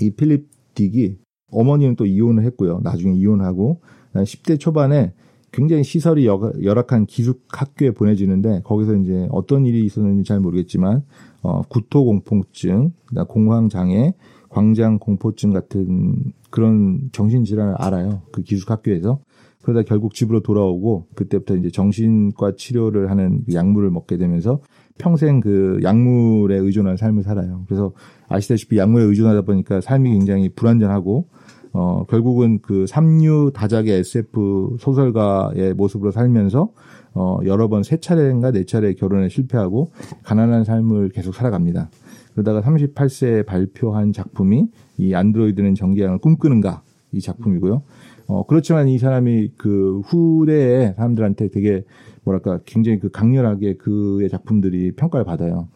이 0.00 0.10
필립 0.10 0.48
딕이 0.74 1.16
어머니는 1.50 1.96
또 1.96 2.04
이혼을 2.04 2.44
했고요. 2.44 2.80
나중에 2.82 3.14
이혼하고 3.14 3.80
10대 4.14 4.58
초반에 4.58 5.12
굉장히 5.52 5.84
시설이 5.84 6.26
열악한 6.26 7.06
기숙 7.06 7.44
학교에 7.48 7.92
보내지는데 7.92 8.60
거기서 8.64 8.96
이제 8.96 9.26
어떤 9.30 9.64
일이 9.64 9.84
있었는지 9.84 10.24
잘 10.24 10.40
모르겠지만 10.40 11.02
어, 11.42 11.62
구토공포증, 11.68 12.92
공황장애, 13.28 14.12
광장공포증 14.50 15.52
같은 15.52 16.32
그런 16.50 17.08
정신질환을 17.12 17.74
알아요. 17.78 18.22
그 18.32 18.42
기숙 18.42 18.70
학교에서. 18.70 19.20
그러다 19.66 19.82
결국 19.82 20.14
집으로 20.14 20.40
돌아오고 20.40 21.08
그때부터 21.16 21.56
이제 21.56 21.70
정신과 21.70 22.52
치료를 22.56 23.10
하는 23.10 23.42
그 23.44 23.52
약물을 23.52 23.90
먹게 23.90 24.16
되면서 24.16 24.60
평생 24.96 25.40
그 25.40 25.80
약물에 25.82 26.56
의존한 26.56 26.96
삶을 26.96 27.24
살아요. 27.24 27.64
그래서 27.66 27.92
아시다시피 28.28 28.78
약물에 28.78 29.02
의존하다 29.02 29.42
보니까 29.42 29.80
삶이 29.80 30.08
굉장히 30.12 30.50
불안전하고 30.50 31.26
어 31.72 32.04
결국은 32.08 32.60
그 32.62 32.86
삼류 32.86 33.50
다작의 33.54 33.98
SF 33.98 34.76
소설가의 34.78 35.74
모습으로 35.74 36.12
살면서 36.12 36.70
어 37.14 37.38
여러 37.44 37.66
번 37.66 37.82
세 37.82 37.96
차례인가 37.96 38.52
네 38.52 38.62
차례 38.64 38.94
결혼에 38.94 39.28
실패하고 39.28 39.90
가난한 40.22 40.62
삶을 40.62 41.08
계속 41.08 41.34
살아갑니다. 41.34 41.90
그러다가 42.34 42.60
38세에 42.60 43.44
발표한 43.44 44.12
작품이 44.12 44.68
이 44.98 45.12
안드로이드는 45.12 45.74
정기양을 45.74 46.18
꿈꾸는가 46.18 46.82
이 47.12 47.20
작품이고요. 47.20 47.82
어, 48.26 48.44
그렇지만 48.46 48.88
이 48.88 48.98
사람이 48.98 49.52
그 49.56 50.00
후대의 50.00 50.94
사람들한테 50.96 51.48
되게 51.48 51.84
뭐랄까 52.24 52.60
굉장히 52.64 52.98
그 52.98 53.10
강렬하게 53.10 53.76
그의 53.76 54.28
작품들이 54.28 54.92
평가를 54.92 55.24
받아요. 55.24 55.68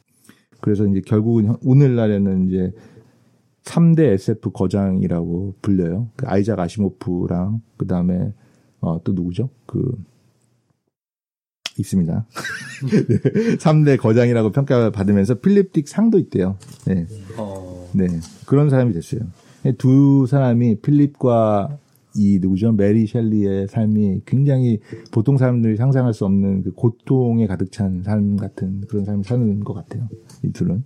그래서 0.61 0.87
이제 0.87 1.01
결국은 1.01 1.57
오늘날에는 1.65 2.49
이제 2.49 2.73
3대 3.65 4.01
SF 4.01 4.51
거장이라고 4.51 5.55
불려요. 5.63 6.09
그 6.17 6.27
아이작 6.27 6.59
아시모프랑 6.59 7.61
그 7.77 7.87
다음에 7.87 8.33
어, 8.81 9.03
또 9.05 9.13
누구죠? 9.13 9.51
그 9.67 9.83
있습니다. 11.79 12.27
네. 12.91 13.57
3대 13.57 13.99
거장이라고 13.99 14.51
평가를 14.51 14.91
받으면서 14.91 15.35
필립 15.35 15.73
딕 15.73 15.87
상도 15.87 16.19
있대요. 16.19 16.57
네. 16.87 17.07
어, 17.37 17.89
네. 17.95 18.07
그런 18.47 18.71
사람이 18.71 18.93
됐어요. 18.93 19.21
두 19.79 20.27
사람이 20.29 20.81
필립과 20.81 21.79
이 22.21 22.39
누구죠? 22.39 22.73
메리 22.73 23.07
셸리의 23.07 23.69
삶이 23.69 24.23
굉장히 24.27 24.81
보통 25.11 25.39
사람들이 25.39 25.77
상상할 25.77 26.13
수 26.13 26.27
없는 26.27 26.63
그 26.65 26.73
고통에 26.73 27.47
가득 27.47 27.73
찬 27.73 28.03
삶 28.03 28.37
같은 28.37 28.83
그런 28.89 29.07
삶을 29.07 29.25
사는 29.25 29.61
것 29.61 29.73
같아요. 29.73 30.07
이 30.45 30.53
둘은. 30.53 30.85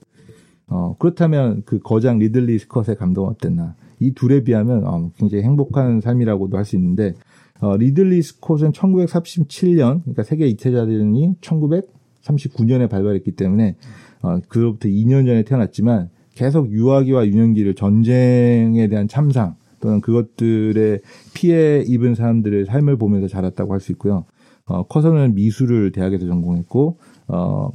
어, 0.69 0.97
그렇다면 0.99 1.63
그 1.67 1.79
거장 1.81 2.19
리들리 2.19 2.59
스컷의 2.61 2.97
감독은 2.97 3.31
어땠나? 3.31 3.75
이 3.99 4.13
둘에 4.13 4.45
비하면 4.45 4.87
어, 4.87 5.11
굉장히 5.17 5.43
행복한 5.45 6.01
삶이라고도 6.01 6.57
할 6.57 6.65
수 6.65 6.77
있는데 6.77 7.15
어, 7.61 7.77
리들리 7.77 8.23
스콧은 8.23 8.73
1937년, 8.73 10.03
그러니까 10.03 10.23
세계 10.23 10.49
2차 10.53 10.65
대전이 10.65 11.35
1939년에 11.41 12.89
발발했기 12.89 13.33
때문에 13.33 13.77
어, 14.23 14.39
그로부터 14.49 14.89
2년 14.89 15.27
전에 15.27 15.43
태어났지만 15.43 16.11
계속 16.35 16.71
유아기와 16.71 17.27
유년기를 17.27 17.75
전쟁에 17.75 18.89
대한 18.89 19.07
참상 19.09 19.57
또는 19.85 20.01
그것들의 20.01 21.01
피해 21.35 21.85
입은 21.87 22.15
사람들의 22.15 22.65
삶을 22.65 22.97
보면서 22.97 23.29
자랐다고 23.29 23.75
할 23.75 23.81
수 23.81 23.93
있고요. 23.93 24.25
어, 24.65 24.85
커서는 24.85 25.35
미술을 25.35 25.93
대학에서 25.93 26.27
전공했고 26.27 26.99
어, 27.29 27.69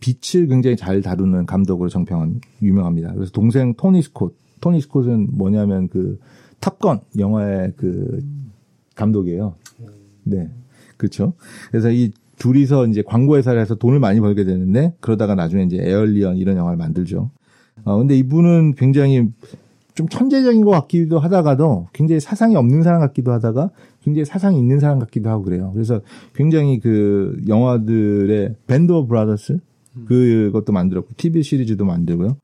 빛을 0.00 0.46
굉장히 0.46 0.76
잘 0.76 1.02
다루는 1.02 1.44
감독으로 1.44 1.90
정평은 1.90 2.40
유명합니다. 2.62 3.12
그래서 3.12 3.32
동생 3.32 3.74
토니 3.74 4.00
스콧, 4.00 4.34
토니 4.62 4.80
스콧은 4.80 5.28
뭐냐면 5.32 5.88
그 5.88 6.18
탑건 6.60 7.00
영화의 7.18 7.74
그 7.76 8.22
감독이에요. 8.94 9.56
네. 10.22 10.48
그렇죠. 10.96 11.34
그래서 11.70 11.90
이 11.90 12.12
둘이서 12.38 12.86
이제 12.86 13.02
광고 13.02 13.36
회사를 13.36 13.60
해서 13.60 13.74
돈을 13.74 13.98
많이 14.00 14.20
벌게 14.20 14.44
되는데 14.44 14.94
그러다가 15.00 15.34
나중에 15.34 15.64
이제 15.64 15.76
에얼리언 15.82 16.38
이런 16.38 16.56
영화를 16.56 16.78
만들죠. 16.78 17.30
어 17.84 17.98
근데 17.98 18.16
이분은 18.16 18.76
굉장히 18.76 19.28
좀 19.94 20.08
천재적인 20.08 20.64
것 20.64 20.70
같기도 20.72 21.18
하다가도 21.18 21.88
굉장히 21.92 22.20
사상이 22.20 22.56
없는 22.56 22.82
사람 22.82 23.00
같기도 23.00 23.32
하다가 23.32 23.70
굉장히 24.02 24.24
사상이 24.24 24.58
있는 24.58 24.80
사람 24.80 24.98
같기도 24.98 25.30
하고 25.30 25.44
그래요. 25.44 25.70
그래서 25.72 26.00
굉장히 26.34 26.80
그 26.80 27.40
영화들의 27.46 28.56
밴드 28.66 28.92
오브 28.92 29.08
브라더스 29.08 29.58
그것도 30.06 30.72
만들었고 30.72 31.10
TV 31.16 31.42
시리즈도 31.42 31.84
만들고요. 31.84 32.36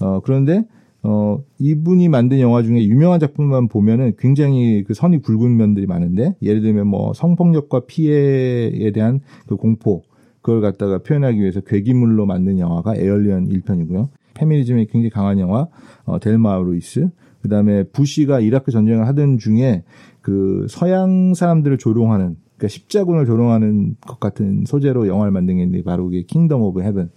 어 0.00 0.20
그런데 0.20 0.66
어, 1.02 1.42
이분이 1.58 2.08
만든 2.08 2.40
영화 2.40 2.62
중에 2.62 2.84
유명한 2.84 3.20
작품만 3.20 3.68
보면은 3.68 4.12
굉장히 4.18 4.84
그 4.84 4.92
선이 4.92 5.22
굵은 5.22 5.56
면들이 5.56 5.86
많은데, 5.86 6.36
예를 6.42 6.60
들면 6.60 6.86
뭐 6.86 7.14
성폭력과 7.14 7.86
피해에 7.86 8.90
대한 8.92 9.20
그 9.46 9.56
공포, 9.56 10.02
그걸 10.42 10.60
갖다가 10.60 10.98
표현하기 10.98 11.40
위해서 11.40 11.60
괴기물로 11.60 12.26
만든 12.26 12.58
영화가 12.58 12.96
에얼리언 12.96 13.48
1편이고요. 13.48 14.08
페미니즘이 14.34 14.86
굉장히 14.86 15.10
강한 15.10 15.38
영화, 15.38 15.68
어, 16.04 16.18
델마 16.18 16.58
루이스. 16.58 17.08
그 17.42 17.48
다음에 17.48 17.84
부시가 17.84 18.40
이라크 18.40 18.70
전쟁을 18.70 19.06
하던 19.08 19.38
중에 19.38 19.84
그 20.20 20.66
서양 20.68 21.34
사람들을 21.34 21.78
조롱하는, 21.78 22.36
그러니까 22.56 22.68
십자군을 22.68 23.26
조롱하는 23.26 23.96
것 24.00 24.20
같은 24.20 24.64
소재로 24.66 25.06
영화를 25.08 25.32
만든 25.32 25.56
게 25.56 25.62
있는데 25.62 25.82
바로 25.82 26.04
그게 26.04 26.22
킹덤 26.22 26.60
오브 26.60 26.82
헤븐. 26.82 27.10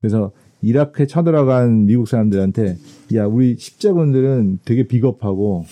그래서 0.00 0.32
이라크에 0.62 1.06
쳐들어간 1.06 1.86
미국 1.86 2.08
사람들한테 2.08 2.76
야 3.14 3.26
우리 3.26 3.56
십자군들은 3.56 4.60
되게 4.64 4.86
비겁하고 4.86 5.64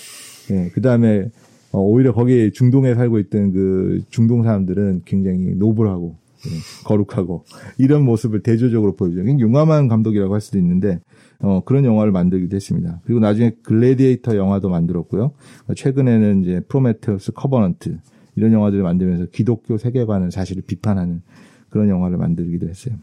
예, 0.52 0.68
그다음에 0.70 1.28
어, 1.72 1.80
오히려 1.80 2.12
거기에 2.12 2.50
중동에 2.50 2.94
살고 2.94 3.18
있던 3.18 3.52
그 3.52 4.02
중동 4.10 4.44
사람들은 4.44 5.02
굉장히 5.04 5.54
noble하고 5.56 6.14
예, 6.14 6.25
거룩하고 6.84 7.44
이런 7.78 8.04
모습을 8.04 8.42
대조적으로. 8.42 8.94
굉장히 8.96 9.40
용감한 9.40 9.88
감독이라고 9.88 10.32
할 10.32 10.40
수도 10.40 10.58
있는데 10.58 11.00
어, 11.40 11.62
그런 11.64 11.84
영화를 11.84 12.12
만들기도 12.12 12.56
했습니다. 12.56 13.00
그리고 13.04 13.20
나중에 13.20 13.52
글래디에이터 13.62 14.36
영화도 14.36 14.68
만들었고요. 14.68 15.32
최근에는 15.74 16.42
이제 16.42 16.60
프로메테우스 16.68 17.32
커버넌트 17.32 17.98
이런 18.36 18.52
영화들을 18.52 18.82
만들면서 18.82 19.26
기독교 19.26 19.76
세계관을 19.76 20.30
사실 20.30 20.62
비판하는 20.62 21.22
그런 21.68 21.88
영화를 21.88 22.16
만들기도 22.16 22.68
했어요. 22.68 22.94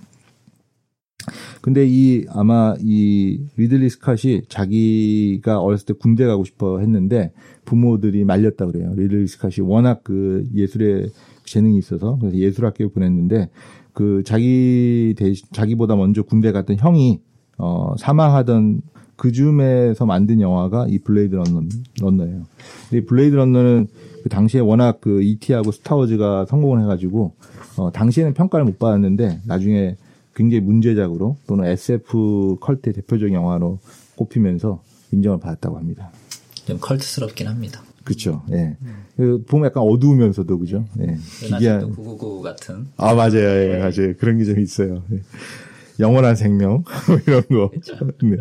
근데 1.61 1.85
이 1.87 2.25
아마 2.29 2.75
이 2.81 3.45
리들리 3.55 3.87
스캇이 3.87 4.49
자기가 4.49 5.61
어렸을 5.61 5.85
때 5.85 5.93
군대 5.93 6.25
가고 6.25 6.43
싶어 6.43 6.79
했는데 6.79 7.31
부모들이 7.63 8.25
말렸다 8.25 8.65
그래요. 8.65 8.93
리들리 8.95 9.25
스캇이 9.25 9.65
워낙 9.65 10.01
그 10.03 10.45
예술에 10.53 11.07
재능이 11.45 11.77
있어서 11.77 12.17
그래서 12.19 12.37
예술학교에 12.37 12.87
보냈는데 12.87 13.49
그 13.93 14.23
자기 14.25 15.13
대 15.17 15.33
자기보다 15.51 15.95
먼저 15.95 16.23
군대 16.23 16.51
갔던 16.51 16.77
형이 16.79 17.19
어 17.57 17.93
사망하던 17.97 18.81
그 19.15 19.31
즈음에서 19.31 20.05
만든 20.05 20.41
영화가 20.41 20.87
이 20.89 20.99
블레이드 20.99 21.35
런너, 21.35 21.61
런너예요. 22.01 22.43
근데 22.89 22.97
이 22.97 23.05
블레이드 23.05 23.35
런너는 23.35 23.87
그 24.23 24.29
당시에 24.29 24.61
워낙 24.61 24.99
그 25.01 25.21
E.T.하고 25.21 25.71
스타워즈가 25.71 26.45
성공을 26.45 26.81
해가지고 26.83 27.33
어 27.77 27.91
당시에는 27.91 28.33
평가를 28.33 28.65
못 28.65 28.79
받았는데 28.79 29.41
나중에 29.45 29.95
굉장히 30.35 30.61
문제작으로 30.61 31.37
또는 31.45 31.65
SF 31.65 32.57
컬트의 32.59 32.93
대표적인 32.93 33.33
영화로 33.35 33.79
꼽히면서 34.15 34.81
인정을 35.11 35.39
받았다고 35.39 35.77
합니다. 35.77 36.11
좀 36.65 36.79
컬트스럽긴 36.79 37.47
합니다. 37.47 37.81
그렇죠. 38.03 38.43
예. 38.51 38.75
그 38.79 38.85
보면 39.47 39.67
약간 39.67 39.83
어두우면서도 39.83 40.57
그죠. 40.59 40.85
예. 40.99 41.15
기괴한 41.39 41.91
999 41.93 42.41
같은. 42.41 42.87
아 42.97 43.13
맞아요. 43.13 43.37
예, 43.37 43.77
맞아요. 43.77 44.13
그런 44.17 44.37
게 44.37 44.43
좀 44.45 44.59
있어요. 44.59 45.03
예. 45.11 45.19
영원한 45.99 46.35
생명 46.35 46.83
이런 47.27 47.43
거. 47.49 47.69
네. 48.23 48.37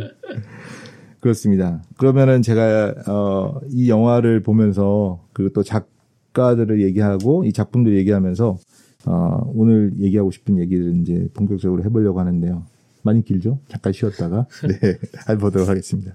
그렇습니다. 1.20 1.82
그러면은 1.98 2.42
제가 2.42 2.94
어, 3.06 3.60
이 3.68 3.88
영화를 3.88 4.42
보면서 4.42 5.22
그또 5.32 5.62
작가들을 5.62 6.82
얘기하고 6.82 7.44
이 7.44 7.52
작품들 7.52 7.96
얘기하면서 7.98 8.58
어, 9.06 9.50
오늘 9.54 9.92
얘기하고 10.00 10.30
싶은 10.30 10.58
얘기를 10.58 10.96
이제 11.02 11.28
본격적으로 11.34 11.84
해보려고 11.84 12.18
하는데요. 12.20 12.62
많이 13.02 13.24
길죠? 13.24 13.58
잠깐 13.68 13.92
쉬었다가 13.92 14.46
네 14.80 14.98
해보도록 15.28 15.68
하겠습니다. 15.68 16.14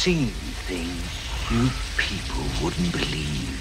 Seen 0.00 0.28
things 0.64 1.28
you 1.50 1.68
people 1.98 2.42
wouldn't 2.64 2.90
believe. 2.90 3.60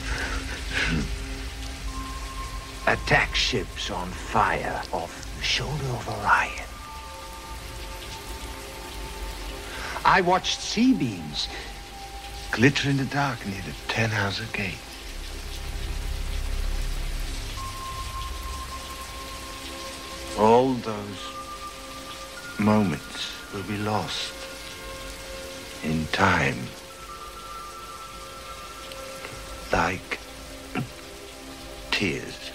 Attack 2.87 3.35
ships 3.35 3.91
on 3.91 4.07
fire 4.07 4.81
off 4.93 5.35
the 5.37 5.43
shoulder 5.43 5.85
of 5.87 6.07
Orion. 6.07 6.69
I 10.05 10.21
watched 10.21 10.61
sea 10.61 10.93
beams 10.93 11.49
glitter 12.51 12.89
in 12.89 12.95
the 12.95 13.03
dark 13.03 13.45
near 13.45 13.61
the 13.63 13.75
Ten 13.89 14.09
Hauser 14.09 14.47
Gate. 14.53 14.77
All 20.39 20.71
those 20.71 21.19
moments 22.57 23.29
will 23.53 23.63
be 23.63 23.77
lost 23.79 24.38
in 25.83 26.05
time. 26.07 26.57
Like 29.71 30.19
tears 31.91 32.48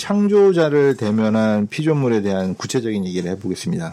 창조자를 0.00 0.96
대면한 0.96 1.66
피조물에 1.68 2.22
대한 2.22 2.54
구체적인 2.54 3.04
얘기를 3.06 3.30
해보겠습니다. 3.32 3.92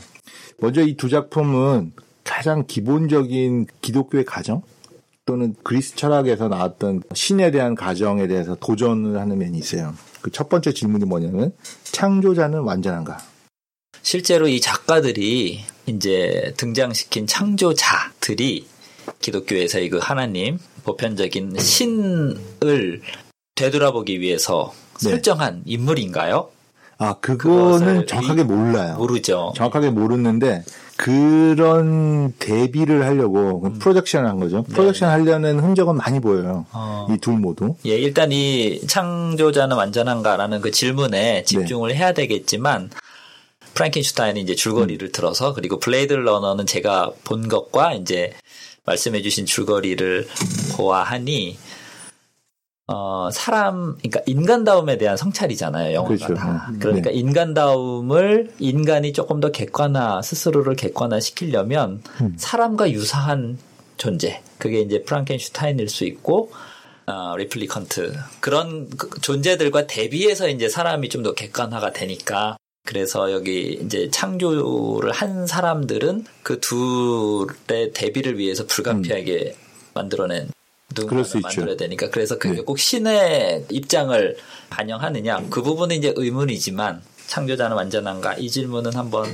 먼저 0.60 0.82
이 0.82 0.95
두 0.95 1.10
작품은 1.10 1.91
가장 2.24 2.66
기본적인 2.66 3.68
기독교의 3.82 4.24
가정 4.26 4.62
또는 5.26 5.53
그리스 5.64 5.95
철학에서 5.95 6.47
나왔던 6.47 7.03
신에 7.14 7.51
대한 7.51 7.76
가정에 7.76 8.28
대해서 8.28 8.55
도전을 8.55 9.20
하는 9.20 9.38
면이 9.38 9.58
있어요. 9.58 9.93
그 10.22 10.32
첫 10.32 10.47
번째 10.49 10.74
질문이 10.74 11.05
뭐냐면 11.05 11.53
창조자는 11.84 12.60
완전한가? 12.62 13.18
실제로 14.01 14.47
이 14.47 14.62
작가들이 14.62 15.60
이제 15.88 16.53
등장시킨 16.58 17.28
창조자들이 17.28 18.66
기독교에서의 19.20 19.89
그 19.89 19.97
하나님 19.97 20.58
보편적인 20.86 21.58
신을 21.60 23.01
되돌아보기 23.55 24.22
위해서 24.22 24.74
네. 24.74 24.86
설정한 24.97 25.63
인물인가요? 25.65 26.49
아 26.99 27.13
그거는 27.19 28.07
정확하게 28.07 28.43
몰라요. 28.43 28.95
모르죠. 28.97 29.53
정확하게 29.55 29.91
모르는데 29.91 30.63
그런 30.95 32.33
대비를 32.39 33.05
하려고 33.05 33.61
projection을 33.80 34.28
한 34.27 34.39
거죠. 34.39 34.63
projection 34.63 35.09
하려는 35.09 35.59
흔적은 35.59 35.95
많이 35.95 36.19
보여요. 36.19 36.65
어. 36.71 37.07
이둘 37.11 37.35
모두. 37.37 37.75
예, 37.85 37.91
일단 37.97 38.31
이 38.31 38.81
창조자는 38.87 39.77
완전한가라는 39.77 40.61
그 40.61 40.69
네. 40.69 40.71
질문에 40.71 41.43
집중을 41.43 41.95
해야 41.95 42.13
되겠지만 42.13 42.89
프랑켄슈타인이 43.75 44.41
이제 44.41 44.55
줄거리를 44.55 45.11
들어서 45.11 45.53
그리고 45.53 45.77
블레이드 45.79 46.13
러너는 46.13 46.65
제가 46.65 47.11
본 47.23 47.47
것과 47.47 47.93
이제 47.93 48.33
말씀해주신 48.85 49.45
줄거리를 49.45 50.27
보아하니 50.75 51.59
어 52.88 53.29
사람 53.31 53.97
그러니까 53.97 54.21
인간다움에 54.25 54.97
대한 54.97 55.17
성찰이잖아요 55.17 55.93
영화가 55.93 56.15
그렇죠. 56.15 56.33
다 56.35 56.67
음, 56.69 56.79
그러니까 56.79 57.09
네. 57.09 57.17
인간다움을 57.17 58.53
인간이 58.59 59.11
조금 59.11 59.41
더 59.41 59.51
객관화 59.51 60.21
스스로를 60.21 60.75
객관화 60.75 61.19
시키려면 61.19 62.01
음. 62.21 62.33
사람과 62.38 62.91
유사한 62.91 63.57
존재 63.97 64.41
그게 64.57 64.79
이제 64.79 65.03
프랑켄슈타인일 65.03 65.89
수 65.89 66.05
있고 66.05 66.51
어, 67.07 67.35
replicant 67.38 68.13
그런 68.39 68.89
그 68.89 69.19
존재들과 69.21 69.88
대비해서 69.88 70.47
이제 70.49 70.69
사람이 70.69 71.09
좀 71.09 71.23
더 71.23 71.33
객관화가 71.33 71.91
되니까 71.91 72.57
그래서 72.85 73.33
여기 73.33 73.79
이제 73.83 74.09
창조를 74.09 75.11
한 75.11 75.45
사람들은 75.45 76.25
그 76.41 76.59
둘의 76.61 77.91
대비를 77.93 78.38
위해서 78.38 78.65
불가피하게 78.65 79.55
만들어낸 79.93 80.43
음. 80.43 80.47
수 80.47 80.57
누군가를 80.95 81.21
있죠. 81.25 81.39
만들어야 81.41 81.75
되니까 81.75 82.09
그래서 82.09 82.38
그게 82.38 82.55
네. 82.55 82.61
꼭 82.61 82.79
신의 82.79 83.65
입장을 83.69 84.38
반영하느냐 84.69 85.45
그 85.49 85.61
부분은 85.61 85.95
이제 85.95 86.13
의문이지만 86.15 87.01
창조자는 87.27 87.75
완전한가 87.75 88.35
이 88.35 88.49
질문은 88.49 88.95
한번 88.95 89.25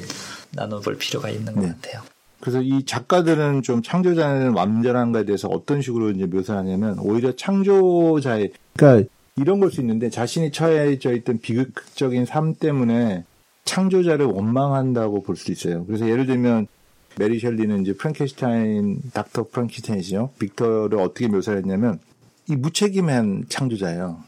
나눠볼 0.52 0.98
필요가 0.98 1.30
있는 1.30 1.54
것 1.54 1.62
네. 1.62 1.68
같아요. 1.68 2.02
그래서 2.40 2.62
이 2.62 2.84
작가들은 2.86 3.62
좀 3.62 3.82
창조자는 3.82 4.54
완전한가에 4.54 5.24
대해서 5.26 5.48
어떤 5.48 5.82
식으로 5.82 6.12
이제 6.12 6.26
묘사를 6.26 6.60
하냐면 6.60 6.98
오히려 7.00 7.36
창조자의 7.36 8.52
그러니까 8.76 9.08
이런 9.38 9.60
걸 9.60 9.72
수 9.72 9.80
있는데 9.82 10.10
자신이 10.10 10.52
처해져 10.52 11.14
있던 11.14 11.40
비극적인 11.40 12.26
삶 12.26 12.54
때문에 12.56 13.24
창조자를 13.66 14.26
원망한다고 14.26 15.24
볼 15.24 15.38
수 15.38 15.52
있어요. 15.52 15.86
그래서 15.86 16.08
예를 16.10 16.26
들면 16.26 16.68
메리 17.18 17.40
셸리는 17.40 17.82
이제 17.82 17.94
프랑켄슈타인 17.94 19.02
닥터 19.14 19.48
프랑켄슈타인이죠. 19.50 20.32
빅터를 20.40 21.00
어떻게 21.00 21.28
묘사를 21.28 21.58
했냐면 21.60 22.00
이 22.50 22.56
무책임한 22.56 23.46
창조자예요. 23.50 24.24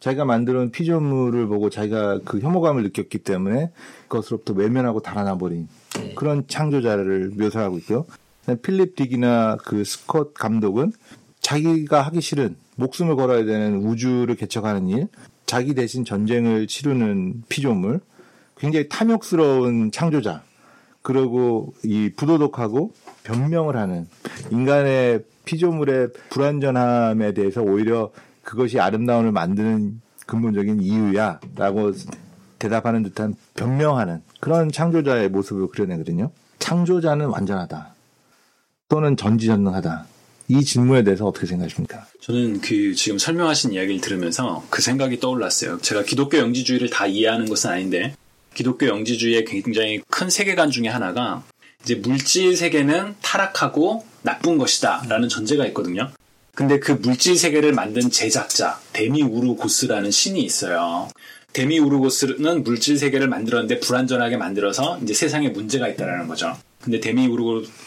자기가 0.00 0.24
만들어온 0.24 0.70
피조물을 0.70 1.48
보고 1.48 1.70
자기가 1.70 2.20
그 2.24 2.38
혐오감을 2.40 2.84
느꼈기 2.84 3.18
때문에 3.18 3.72
그것으로부터 4.06 4.54
외면하고 4.54 5.00
달아나 5.00 5.36
버린 5.36 5.68
네. 5.96 6.14
그런 6.14 6.46
창조자를 6.46 7.32
묘사하고 7.36 7.78
있고요. 7.78 8.06
필립 8.62 8.94
딕이나 8.96 9.58
그 9.58 9.84
스콧 9.84 10.34
감독은 10.34 10.92
자기가 11.40 12.02
하기 12.02 12.20
싫은 12.20 12.56
목숨을 12.76 13.16
걸어야 13.16 13.44
되는 13.44 13.78
우주를 13.84 14.36
개척하는 14.36 14.88
일, 14.88 15.08
자기 15.46 15.74
대신 15.74 16.04
전쟁을 16.04 16.66
치르는 16.66 17.42
피조물, 17.48 18.00
굉장히 18.56 18.88
탐욕스러운 18.88 19.90
창조자, 19.90 20.42
그리고 21.08 21.72
이 21.82 22.10
부도덕하고 22.14 22.92
변명을 23.24 23.78
하는 23.78 24.06
인간의 24.50 25.24
피조물의 25.46 26.08
불완전함에 26.28 27.32
대해서 27.32 27.62
오히려 27.62 28.10
그것이 28.42 28.78
아름다움을 28.78 29.32
만드는 29.32 30.02
근본적인 30.26 30.82
이유야라고 30.82 31.94
대답하는 32.58 33.04
듯한 33.04 33.36
변명하는 33.54 34.20
그런 34.38 34.70
창조자의 34.70 35.30
모습을 35.30 35.68
그려내거든요. 35.68 36.30
창조자는 36.58 37.28
완전하다. 37.28 37.94
또는 38.90 39.16
전지전능하다. 39.16 40.04
이 40.48 40.62
질문에 40.62 41.04
대해서 41.04 41.26
어떻게 41.26 41.46
생각하십니까? 41.46 42.04
저는 42.20 42.60
그 42.60 42.94
지금 42.94 43.16
설명하신 43.16 43.72
이야기를 43.72 44.02
들으면서 44.02 44.62
그 44.68 44.82
생각이 44.82 45.20
떠올랐어요. 45.20 45.78
제가 45.78 46.02
기독교 46.02 46.36
영지주의를 46.36 46.90
다 46.90 47.06
이해하는 47.06 47.48
것은 47.48 47.70
아닌데 47.70 48.14
기독교 48.58 48.88
영지주의의 48.88 49.44
굉장히 49.44 50.00
큰 50.10 50.28
세계관 50.28 50.72
중에 50.72 50.88
하나가 50.88 51.44
이제 51.84 51.94
물질 51.94 52.56
세계는 52.56 53.14
타락하고 53.22 54.04
나쁜 54.22 54.58
것이다라는 54.58 55.28
전제가 55.28 55.64
있거든요. 55.66 56.10
근데 56.56 56.80
그 56.80 56.90
물질 56.90 57.38
세계를 57.38 57.72
만든 57.72 58.10
제작자 58.10 58.80
데미 58.92 59.22
우르고스라는 59.22 60.10
신이 60.10 60.42
있어요. 60.42 61.08
데미 61.52 61.78
우르고스는 61.78 62.64
물질 62.64 62.98
세계를 62.98 63.28
만들었는데 63.28 63.78
불완전하게 63.78 64.38
만들어서 64.38 64.98
이제 65.04 65.14
세상에 65.14 65.50
문제가 65.50 65.86
있다라는 65.86 66.26
거죠. 66.26 66.58
근데 66.82 66.98
데미 66.98 67.28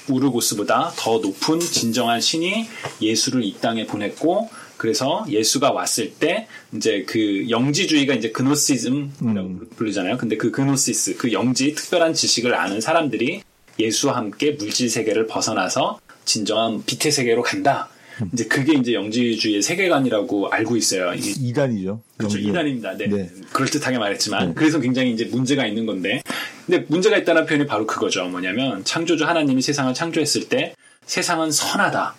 우르고스보다 0.07 0.93
더 0.95 1.17
높은 1.17 1.59
진정한 1.59 2.21
신이 2.21 2.65
예수를 3.01 3.43
이 3.43 3.57
땅에 3.59 3.85
보냈고 3.85 4.49
그래서 4.81 5.23
예수가 5.29 5.73
왔을 5.73 6.09
때 6.15 6.47
이제 6.75 7.03
그 7.07 7.47
영지주의가 7.51 8.15
이제 8.15 8.31
그노시즘이라고 8.31 9.59
부르잖아요. 9.75 10.17
근데 10.17 10.37
그 10.37 10.49
그노시스, 10.49 11.17
그 11.17 11.31
영지 11.33 11.75
특별한 11.75 12.15
지식을 12.15 12.55
아는 12.55 12.81
사람들이 12.81 13.43
예수와 13.77 14.15
함께 14.15 14.53
물질 14.53 14.89
세계를 14.89 15.27
벗어나서 15.27 15.99
진정한 16.25 16.83
빛의 16.83 17.11
세계로 17.11 17.43
간다. 17.43 17.89
이제 18.33 18.45
그게 18.45 18.73
이제 18.73 18.93
영지주의의 18.93 19.61
세계관이라고 19.61 20.49
알고 20.49 20.75
있어요. 20.77 21.13
이- 21.13 21.19
이단이죠. 21.49 22.01
그렇죠. 22.17 22.39
이단입니다. 22.39 22.97
네. 22.97 23.07
네. 23.07 23.29
그럴듯하게 23.53 23.99
말했지만. 23.99 24.47
네. 24.47 24.53
그래서 24.55 24.79
굉장히 24.79 25.11
이제 25.11 25.25
문제가 25.25 25.67
있는 25.67 25.85
건데. 25.85 26.23
근데 26.65 26.85
문제가 26.87 27.17
있다는 27.17 27.45
표현이 27.45 27.67
바로 27.67 27.85
그거죠. 27.85 28.25
뭐냐면, 28.25 28.83
창조주 28.83 29.25
하나님이 29.25 29.61
세상을 29.61 29.93
창조했을 29.93 30.49
때, 30.49 30.73
세상은 31.05 31.51
선하다. 31.51 32.15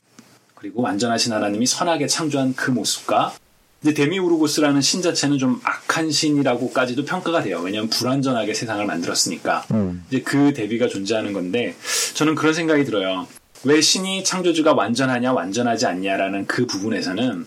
그리고 0.62 0.80
완전하신 0.80 1.32
하나님이 1.32 1.66
선하게 1.66 2.06
창조한 2.06 2.54
그 2.54 2.70
모습과, 2.70 3.34
이제 3.82 3.94
데미우르고스라는 3.94 4.80
신 4.80 5.02
자체는 5.02 5.38
좀 5.38 5.60
악한 5.64 6.12
신이라고까지도 6.12 7.04
평가가 7.04 7.42
돼요. 7.42 7.58
왜냐하면 7.58 7.90
불완전하게 7.90 8.54
세상을 8.54 8.86
만들었으니까. 8.86 9.66
음. 9.72 10.04
이제 10.08 10.22
그 10.22 10.54
대비가 10.54 10.86
존재하는 10.86 11.32
건데, 11.32 11.74
저는 12.14 12.36
그런 12.36 12.54
생각이 12.54 12.84
들어요. 12.84 13.26
왜 13.64 13.80
신이 13.80 14.22
창조주가 14.22 14.74
완전하냐, 14.74 15.32
완전하지 15.32 15.86
않냐라는 15.86 16.46
그 16.46 16.64
부분에서는 16.68 17.44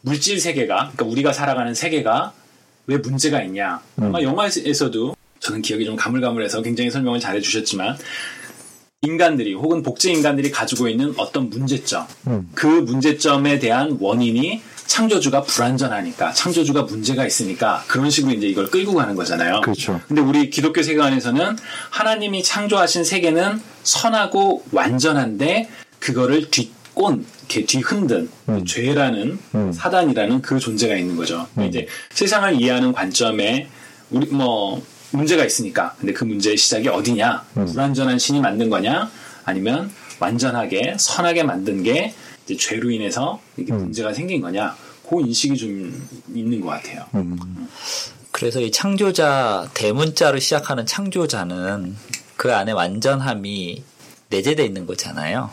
물질 0.00 0.40
세계가, 0.40 0.92
그러니까 0.94 1.04
우리가 1.04 1.34
살아가는 1.34 1.74
세계가 1.74 2.32
왜 2.86 2.96
문제가 2.96 3.42
있냐. 3.42 3.82
아마 4.00 4.22
영화에서도 4.22 5.14
저는 5.40 5.60
기억이 5.60 5.84
좀 5.84 5.96
가물가물해서 5.96 6.62
굉장히 6.62 6.90
설명을 6.90 7.20
잘 7.20 7.36
해 7.36 7.42
주셨지만, 7.42 7.98
인간들이 9.02 9.54
혹은 9.54 9.82
복제 9.82 10.10
인간들이 10.10 10.50
가지고 10.50 10.88
있는 10.88 11.14
어떤 11.18 11.50
문제점, 11.50 12.04
음. 12.26 12.50
그 12.54 12.66
문제점에 12.66 13.60
대한 13.60 13.96
원인이 14.00 14.60
창조주가 14.86 15.42
불완전하니까, 15.42 16.32
창조주가 16.32 16.82
문제가 16.82 17.24
있으니까 17.24 17.84
그런 17.86 18.10
식으로 18.10 18.34
이제 18.34 18.48
이걸 18.48 18.66
끌고 18.68 18.94
가는 18.94 19.14
거잖아요. 19.14 19.60
그렇죠. 19.60 20.00
근데 20.08 20.20
우리 20.20 20.50
기독교 20.50 20.82
세계관에서는 20.82 21.56
하나님이 21.90 22.42
창조하신 22.42 23.04
세계는 23.04 23.60
선하고 23.84 24.64
완전한데 24.72 25.68
그거를 26.00 26.50
뒤꼰, 26.50 27.24
이렇게 27.48 27.66
뒤흔든 27.66 28.28
음. 28.48 28.64
죄라는 28.64 29.38
음. 29.54 29.72
사단이라는 29.72 30.42
그 30.42 30.58
존재가 30.58 30.96
있는 30.96 31.16
거죠. 31.16 31.46
이제 31.68 31.86
세상을 32.10 32.60
이해하는 32.60 32.92
관점에 32.92 33.68
우리 34.10 34.26
뭐 34.26 34.82
문제가 35.10 35.44
있으니까 35.44 35.94
근데 35.98 36.12
그 36.12 36.24
문제의 36.24 36.56
시작이 36.56 36.88
어디냐? 36.88 37.44
음. 37.56 37.66
불완전한 37.66 38.18
신이 38.18 38.40
만든 38.40 38.68
거냐? 38.70 39.10
아니면 39.44 39.90
완전하게 40.20 40.96
선하게 40.98 41.44
만든 41.44 41.82
게 41.82 42.14
이제 42.44 42.56
죄로 42.56 42.90
인해서 42.90 43.40
이게 43.56 43.72
음. 43.72 43.78
문제가 43.78 44.12
생긴 44.12 44.40
거냐? 44.40 44.76
그 45.08 45.20
인식이 45.20 45.56
좀 45.56 46.08
있는 46.34 46.60
것 46.60 46.68
같아요. 46.68 47.06
음. 47.14 47.68
그래서 48.30 48.60
이 48.60 48.70
창조자 48.70 49.68
대문자로 49.74 50.38
시작하는 50.38 50.84
창조자는 50.86 51.96
그 52.36 52.54
안에 52.54 52.72
완전함이 52.72 53.82
내재되어 54.28 54.64
있는 54.64 54.86
거잖아요. 54.86 55.50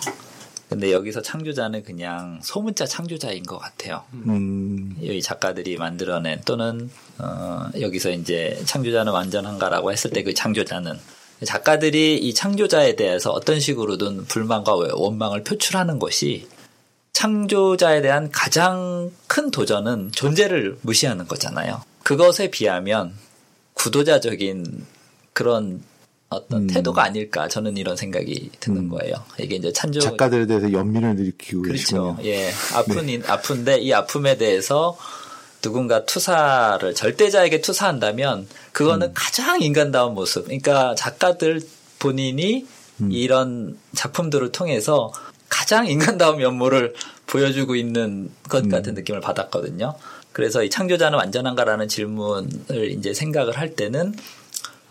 근데 0.69 0.91
여기서 0.91 1.21
창조자는 1.21 1.83
그냥 1.83 2.39
소문자 2.43 2.85
창조자인 2.85 3.43
것 3.43 3.57
같아요. 3.59 4.03
음, 4.13 4.97
이 4.99 5.21
작가들이 5.21 5.77
만들어낸 5.77 6.41
또는 6.45 6.89
어, 7.19 7.69
여기서 7.79 8.09
이제 8.11 8.61
창조자는 8.65 9.11
완전한가라고 9.13 9.91
했을 9.91 10.09
때 10.11 10.23
그 10.23 10.33
창조자는 10.33 10.97
작가들이 11.45 12.17
이 12.17 12.33
창조자에 12.33 12.95
대해서 12.95 13.31
어떤 13.31 13.59
식으로든 13.59 14.25
불만과 14.25 14.73
원망을 14.73 15.43
표출하는 15.43 15.99
것이 15.99 16.47
창조자에 17.13 18.01
대한 18.01 18.31
가장 18.31 19.11
큰 19.27 19.51
도전은 19.51 20.11
존재를 20.13 20.77
무시하는 20.81 21.27
거잖아요. 21.27 21.81
그것에 22.03 22.49
비하면 22.49 23.13
구도자적인 23.73 24.85
그런 25.33 25.81
어떤 26.29 26.63
음. 26.63 26.67
태도가 26.67 27.03
아닐까 27.03 27.47
저는 27.47 27.77
이런 27.77 27.95
생각이 27.95 28.51
드는 28.59 28.89
거예요. 28.89 29.15
이게 29.39 29.55
이제 29.55 29.71
찬조 29.71 29.99
작가들에 29.99 30.47
대해서 30.47 30.71
연민을 30.71 31.19
일으키고 31.19 31.61
그렇죠. 31.61 32.15
계시군요. 32.15 32.17
예. 32.23 32.51
아픈, 32.73 33.07
인- 33.09 33.23
아픈데 33.25 33.79
이 33.79 33.93
아픔에 33.93 34.37
대해서 34.37 34.97
누군가 35.61 36.05
투사를 36.05 36.93
절대자에게 36.93 37.61
투사한다면 37.61 38.47
그거는 38.71 39.13
가장 39.13 39.61
인간다운 39.61 40.13
모습. 40.13 40.45
그러니까 40.45 40.93
작가들 40.95 41.61
본인이 41.99 42.67
이런 43.09 43.77
작품들을 43.93 44.51
통해서 44.51 45.11
가장 45.49 45.87
인간다운 45.87 46.37
면모를 46.37 46.93
보여주고 47.27 47.75
있는 47.75 48.29
것 48.49 48.67
같은 48.69 48.93
느낌을 48.93 49.21
받았거든요. 49.21 49.95
그래서 50.31 50.63
이 50.63 50.69
창조자는 50.69 51.17
완전한가라는 51.17 51.87
질문을 51.87 52.91
이제 52.91 53.13
생각을 53.13 53.57
할 53.57 53.75
때는 53.75 54.13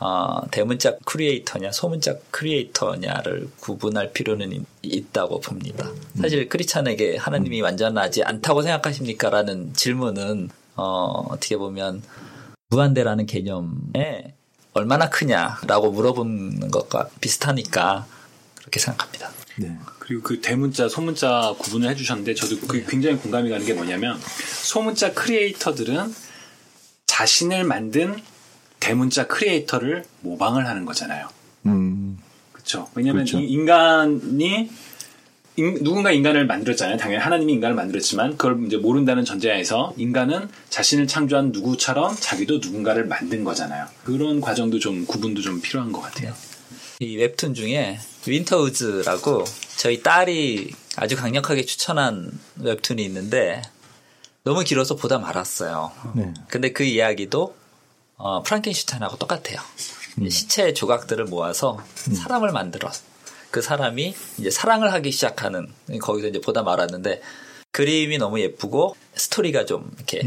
어, 0.07 0.43
대문자 0.51 0.97
creator냐 1.07 1.73
소문자 1.73 2.17
creator냐를 2.31 3.49
구분할 3.61 4.13
필요는 4.13 4.53
있- 4.53 4.67
있다고 4.83 5.41
봅니다. 5.41 5.91
사실 6.21 6.47
크리찬에게 6.51 7.17
하나님이 7.17 7.63
완전하지 7.63 8.23
않다고 8.23 8.61
생각하십니까라는 8.61 9.73
질문은 9.73 10.51
어, 10.77 11.25
어떻게 11.31 11.57
보면 11.57 12.03
무한대라는 12.69 13.25
개념에 13.25 14.35
얼마나 14.75 15.09
크냐라고 15.09 15.91
물어보는 15.93 16.71
것과 16.71 17.09
비슷하니까 17.23 18.07
그렇게 18.57 18.81
생각합니다. 18.81 19.31
네. 19.57 19.75
그리고 20.01 20.23
그 20.23 20.41
대문자, 20.43 20.87
소문자 20.87 21.55
구분을 21.59 21.89
해주셨는데 21.89 22.35
저도 22.35 22.59
그 22.67 22.85
굉장히 22.85 23.17
공감이 23.17 23.49
가는 23.49 23.65
게 23.65 23.73
뭐냐면 23.73 24.21
소문자 24.63 25.15
크리에이터들은 25.15 26.15
자신을 27.07 27.65
만든 27.65 28.21
대문자 28.89 29.27
크리에이터를 29.27 30.05
모방을 30.21 30.67
하는 30.69 30.85
거잖아요. 30.85 31.29
음, 31.65 32.19
그렇죠. 32.53 32.87
왜냐하면 32.95 33.25
그렇죠. 33.25 33.41
이 33.43 33.49
인간이 33.51 34.69
인- 35.57 35.83
누군가 35.83 36.11
인간을 36.13 36.47
만들었잖아요. 36.47 36.99
당연히 36.99 37.23
하나님이 37.23 37.55
인간을 37.55 37.75
만들었지만 37.77 38.37
그걸 38.37 38.67
이제 38.67 38.77
모른다는 38.77 39.25
전제하에서 39.25 39.95
인간은 39.97 40.51
자신을 40.69 41.07
창조한 41.07 41.53
누구처럼 41.53 42.15
자기도 42.21 42.59
누군가를 42.59 43.07
만든 43.07 43.43
거잖아요. 43.45 43.87
그런 44.05 44.43
과정도 44.43 44.79
좀 44.79 45.07
구분도 45.07 45.41
좀 45.41 45.63
필요한 45.63 45.91
것 45.91 46.01
같아요. 46.03 46.35
이 47.01 47.17
웹툰 47.17 47.55
중에 47.55 47.99
윈터우즈라고 48.27 49.45
저희 49.77 50.03
딸이 50.03 50.73
아주 50.97 51.17
강력하게 51.17 51.65
추천한 51.65 52.31
웹툰이 52.61 53.03
있는데 53.05 53.63
너무 54.43 54.63
길어서 54.63 54.97
보다 54.97 55.19
말았어요. 55.19 55.91
네. 56.17 56.35
근데 56.49 56.73
그 56.73 56.83
이야기도 56.83 57.55
어, 58.17 58.43
프랑켄슈타인하고 58.43 59.17
똑같아요. 59.17 59.59
시체 60.31 60.73
조각들을 60.73 61.25
모아서 61.27 61.79
사람을 61.95 62.53
만들어. 62.53 62.91
그 63.51 63.63
사람이 63.63 64.15
이제 64.39 64.51
사랑을 64.51 64.93
하기 64.93 65.11
시작하는 65.11 65.73
거기서 66.01 66.29
이제 66.29 66.41
보다 66.41 66.63
말았는데 66.63 67.23
그림이 67.73 68.19
너무 68.19 68.41
예쁘고 68.41 68.97
스토리가 69.15 69.65
좀 69.65 69.91
이렇게 69.97 70.23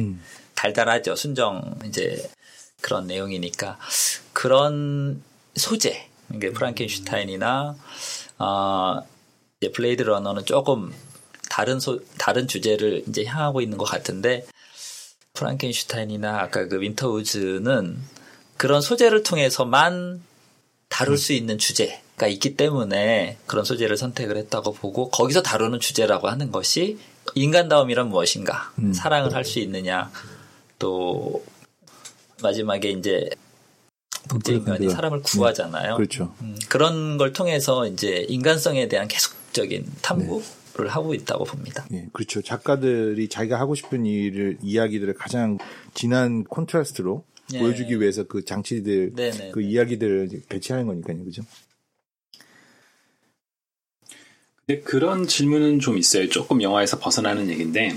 달달하죠. 0.56 1.16
순정 1.16 1.80
이제 1.86 2.30
그런 2.82 3.08
내용이니까. 3.08 3.78
그런 4.34 5.22
소재 5.56 6.10
이게 6.34 6.52
프랑켄슈타인이나 6.52 7.76
어, 8.40 9.00
이제 9.62 9.72
블레이드 9.72 10.04
러너는 10.04 10.46
조금 10.46 10.94
다른 11.50 11.80
소 11.80 12.00
다른 12.18 12.48
주제를 12.48 13.04
이제 13.08 13.26
향하고 13.26 13.62
있는 13.62 13.78
것 13.78 13.86
같은데 13.86 14.46
프랑켄슈타인이나 15.38 16.40
아까 16.42 16.68
그 16.68 16.82
윈터우즈는 16.82 17.98
그런 18.58 18.82
소재를 18.82 19.22
통해서만 19.24 20.22
다룰 20.90 21.18
수 21.18 21.34
있는 21.34 21.58
주제가 21.58 22.28
있기 22.28 22.56
때문에 22.56 23.38
그런 23.46 23.64
소재를 23.64 23.98
선택을 23.98 24.38
했다고 24.38 24.74
보고 24.74 25.10
거기서 25.10 25.44
다루는 25.44 25.80
주제라고 25.80 26.28
하는 26.28 26.52
것이 26.52 26.98
인간다움이란 27.36 28.10
무엇인가 28.10 28.72
사랑을 28.94 29.34
할 29.34 29.44
수 29.46 29.60
있느냐 29.60 30.12
또 30.80 31.44
마지막에 32.42 32.90
이제 32.90 33.30
독재 34.30 34.54
인간이 34.54 34.80
그렇죠. 34.80 34.96
사람을 34.96 35.22
구하잖아요. 35.22 35.96
그렇죠. 35.96 36.34
음, 36.42 36.58
그런 36.70 37.18
걸 37.18 37.34
통해서 37.34 37.88
이제 37.88 38.26
인간성에 38.28 38.88
대한 38.88 39.08
계속적인 39.08 39.86
탐구 40.02 40.44
를 40.84 40.90
하고 40.90 41.14
있다고 41.14 41.44
봅니다. 41.44 41.86
예, 41.94 42.08
그렇죠. 42.14 42.42
작가들이 42.42 43.30
자기가 43.30 43.60
하고 43.60 43.76
싶은 43.76 44.06
일을 44.06 44.58
이야기들을 44.62 45.14
가장 45.16 45.58
진한 45.94 46.44
콘트라스트로 46.44 47.24
예. 47.54 47.60
보여주기 47.60 48.00
위해서 48.00 48.24
그 48.24 48.44
장치들, 48.44 49.14
네네. 49.16 49.52
그 49.52 49.62
이야기들을 49.62 50.30
배치하는 50.50 50.86
거니까요, 50.86 51.24
그죠? 51.24 51.44
근데 54.66 54.82
그런 54.82 55.28
질문은 55.28 55.80
좀 55.80 55.98
있어요. 55.98 56.28
조금 56.28 56.62
영화에서 56.62 57.00
벗어나는 57.00 57.50
얘기인데 57.50 57.96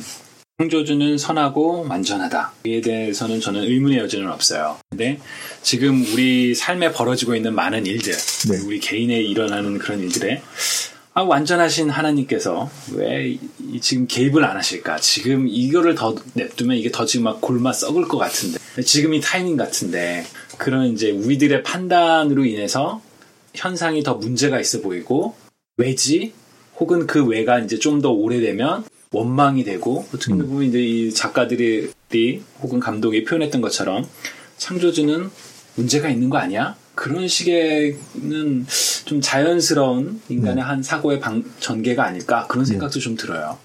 창조주는 0.59 1.19
선하고 1.19 1.87
완전하다. 1.89 2.53
이에 2.67 2.81
대해서는 2.81 3.41
저는 3.41 3.63
의문의 3.63 3.99
여지는 3.99 4.31
없어요. 4.31 4.79
근데 4.91 5.19
지금 5.63 6.05
우리 6.13 6.55
삶에 6.55 6.93
벌어지고 6.93 7.35
있는 7.35 7.55
많은 7.55 7.87
일들, 7.87 8.13
네. 8.51 8.67
우리 8.67 8.79
개인에 8.79 9.21
일어나는 9.23 9.79
그런 9.79 10.01
일들에 10.01 10.43
아, 11.13 11.23
완전하신 11.23 11.91
하나님께서 11.91 12.71
왜 12.95 13.31
이- 13.73 13.81
지금 13.81 14.07
개입을 14.07 14.45
안 14.45 14.57
하실까? 14.57 14.99
지금 14.99 15.49
이거를 15.49 15.95
더 15.97 16.15
냅두면 16.35 16.77
이게 16.77 16.91
더 16.93 17.05
지금 17.05 17.25
막 17.25 17.41
골마 17.41 17.73
썩을 17.73 18.07
것 18.07 18.17
같은데 18.19 18.59
지금이 18.85 19.21
타이밍 19.21 19.57
같은데 19.57 20.25
그런 20.57 20.87
이제 20.93 21.11
우리들의 21.11 21.63
판단으로 21.65 22.45
인해서 22.45 23.03
현상이 23.55 24.05
더 24.05 24.15
문제가 24.15 24.61
있어 24.61 24.81
보이고 24.81 25.35
왜지? 25.77 26.33
혹은 26.79 27.07
그 27.07 27.25
왜가 27.27 27.59
이제 27.59 27.79
좀 27.79 28.01
더 28.01 28.11
오래되면 28.11 28.85
원망이 29.13 29.65
되고 29.65 30.07
어떻게 30.15 30.33
보면 30.35 30.63
이제 30.63 30.79
이 30.81 31.13
작가들이 31.13 31.91
혹은 32.63 32.79
감독이 32.79 33.25
표현했던 33.25 33.61
것처럼 33.61 34.07
창조주는 34.59 35.29
문제가 35.75 36.09
있는 36.09 36.31
거 36.31 36.39
아니야? 36.39 36.77
그런 37.01 37.27
식의는 37.27 38.67
좀 39.07 39.23
자연스러운 39.23 40.21
인간의 40.29 40.63
한 40.63 40.83
사고의 40.83 41.19
방- 41.19 41.43
전개가 41.59 42.05
아닐까 42.05 42.47
그런 42.47 42.67
생각도 42.67 43.01
좀 43.01 43.17
들어요. 43.17 43.57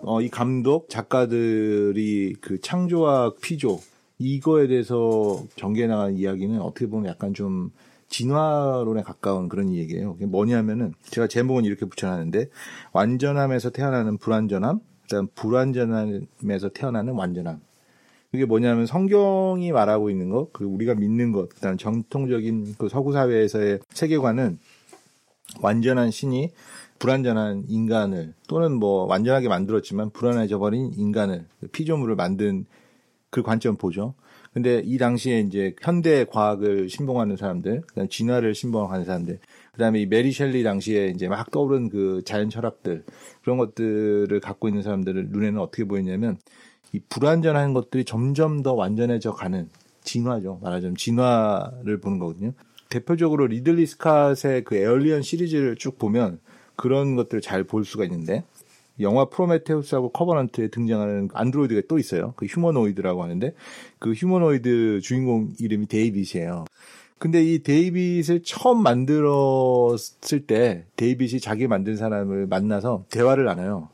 어, 0.00 0.22
이 0.22 0.30
감독, 0.30 0.88
작가들이 0.88 2.36
그 2.40 2.62
창조와 2.62 3.34
피조, 3.42 3.78
이거에 4.16 4.68
대해서 4.68 5.44
전개해 5.56 5.86
나간 5.86 6.16
이야기는 6.16 6.62
어떻게 6.62 6.86
보면 6.86 7.10
약간 7.10 7.34
좀 7.34 7.70
진화론에 8.08 9.02
가까운 9.02 9.48
그런 9.48 9.72
얘기예요. 9.72 10.16
뭐냐면은 10.20 10.94
제가 11.10 11.26
제목은 11.26 11.64
이렇게 11.64 11.86
붙여놨는데 11.86 12.48
완전함에서 12.92 13.70
태어나는 13.70 14.18
불완전함, 14.18 14.80
그다음 15.02 15.28
불완전함에서 15.34 16.70
태어나는 16.74 17.14
완전함. 17.14 17.60
그게 18.30 18.44
뭐냐면 18.44 18.86
성경이 18.86 19.72
말하고 19.72 20.10
있는 20.10 20.28
것, 20.28 20.52
그리고 20.52 20.74
우리가 20.74 20.94
믿는 20.94 21.32
것, 21.32 21.48
그다음 21.48 21.78
정통적인 21.78 22.74
그 22.76 22.88
서구 22.88 23.12
사회에서의 23.12 23.80
세계관은 23.90 24.58
완전한 25.62 26.10
신이 26.10 26.52
불완전한 26.98 27.64
인간을 27.68 28.34
또는 28.48 28.72
뭐 28.74 29.04
완전하게 29.04 29.48
만들었지만 29.48 30.10
불안해져 30.10 30.58
버린 30.58 30.92
인간을 30.94 31.46
피조물을 31.72 32.16
만든 32.16 32.66
그 33.30 33.42
관점 33.42 33.76
보죠. 33.76 34.14
근데 34.58 34.82
이 34.84 34.98
당시에 34.98 35.38
이제 35.38 35.72
현대 35.80 36.24
과학을 36.24 36.88
신봉하는 36.88 37.36
사람들, 37.36 37.82
그다음 37.82 38.08
진화를 38.08 38.56
신봉하는 38.56 39.04
사람들, 39.04 39.38
그다음에 39.70 40.00
이 40.00 40.06
메리 40.06 40.32
셸리 40.32 40.64
당시에 40.64 41.12
이제 41.14 41.28
막 41.28 41.52
떠오른 41.52 41.88
그 41.88 42.22
자연 42.24 42.50
철학들 42.50 43.04
그런 43.42 43.56
것들을 43.56 44.40
갖고 44.40 44.66
있는 44.66 44.82
사람들을 44.82 45.28
눈에는 45.28 45.60
어떻게 45.60 45.84
보이냐면 45.84 46.38
이 46.92 46.98
불완전한 47.08 47.72
것들이 47.72 48.04
점점 48.04 48.64
더 48.64 48.74
완전해져 48.74 49.32
가는 49.32 49.68
진화죠. 50.02 50.58
말하자면 50.60 50.96
진화를 50.96 52.00
보는 52.00 52.18
거거든요. 52.18 52.52
대표적으로 52.88 53.46
리들리 53.46 53.84
스캇의 53.84 54.64
그 54.64 54.74
에얼리언 54.74 55.22
시리즈를 55.22 55.76
쭉 55.76 56.00
보면 56.00 56.40
그런 56.74 57.14
것들을 57.14 57.42
잘 57.42 57.62
볼 57.62 57.84
수가 57.84 58.02
있는데 58.06 58.42
영화 59.00 59.26
프로메테우스하고 59.26 60.10
커버넌트에 60.10 60.68
등장하는 60.68 61.28
안드로이드가 61.32 61.82
또 61.88 61.98
있어요. 61.98 62.34
그 62.36 62.46
휴머노이드라고 62.46 63.22
하는데 63.22 63.54
그 63.98 64.12
휴머노이드 64.12 65.00
주인공 65.02 65.52
이름이 65.58 65.86
데이빗이에요. 65.86 66.64
근데 67.18 67.42
이 67.42 67.62
데이빗을 67.62 68.42
처음 68.44 68.82
만들었을 68.82 70.46
때 70.46 70.86
데이빗이 70.96 71.40
자기 71.40 71.66
만든 71.66 71.96
사람을 71.96 72.46
만나서 72.46 73.06
대화를 73.10 73.44
나눠요. 73.44 73.88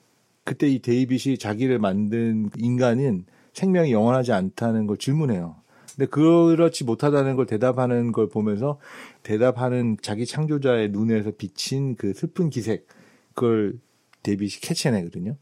그때 0.44 0.68
이 0.68 0.80
데이빗이 0.80 1.38
자기를 1.38 1.78
만든 1.78 2.50
인간은 2.58 3.24
생명이 3.54 3.92
영원하지 3.92 4.32
않다는 4.32 4.86
걸 4.86 4.98
질문해요. 4.98 5.56
근데 5.96 6.06
그렇지 6.10 6.84
못하다는 6.84 7.36
걸 7.36 7.46
대답하는 7.46 8.12
걸 8.12 8.28
보면서 8.28 8.78
대답하는 9.22 9.96
자기 10.02 10.26
창조자의 10.26 10.90
눈에서 10.90 11.30
비친 11.30 11.94
그 11.94 12.12
슬픈 12.12 12.50
기색 12.50 12.86
그걸 13.32 13.78
데이빗이 14.24 14.60
캐치해내거든요. 14.60 15.36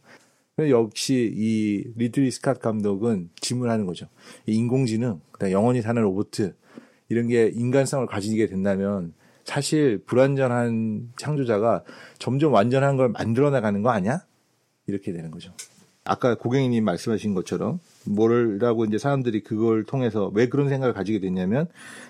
역시 0.69 1.33
이 1.35 1.85
리들리 1.97 2.29
스캇 2.29 2.61
감독은 2.61 3.31
질문하는 3.41 3.87
거죠. 3.87 4.09
이 4.47 4.55
인공지능, 4.55 5.21
영원히 5.51 5.81
사는 5.81 6.01
로봇 6.03 6.31
이런 7.09 7.27
게 7.29 7.51
인간성을 7.55 8.07
가지게 8.07 8.47
된다면 8.49 9.15
사실 9.45 9.99
불완전한 10.07 11.13
창조자가 11.17 11.85
점점 12.19 12.53
완전한 12.53 12.97
걸 12.97 13.09
만들어 13.09 13.51
나가는 13.51 13.81
거 13.83 13.91
아니야? 13.91 14.25
이렇게 14.87 15.13
되는 15.13 15.31
거죠. 15.31 15.53
아까 16.05 16.35
고객님 16.35 16.85
말씀하신 16.85 17.35
것처럼 17.35 17.79
뭐라고 18.07 18.85
이제 18.85 18.99
사람들이 18.99 19.43
그걸 19.43 19.85
통해서 19.85 20.31
왜 20.35 20.49
그런 20.49 20.69
생각을 20.69 20.93
가지게 20.93 21.21
됐냐면 21.21 21.69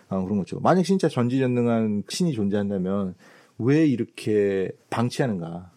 어, 0.08 0.22
그런 0.24 0.38
거죠. 0.38 0.60
만약 0.60 0.82
진짜 0.82 1.08
전지전능한 1.08 2.04
신이 2.08 2.32
존재한다면 2.32 3.14
왜 3.58 3.86
이렇게 3.86 4.70
방치하는가? 4.88 5.70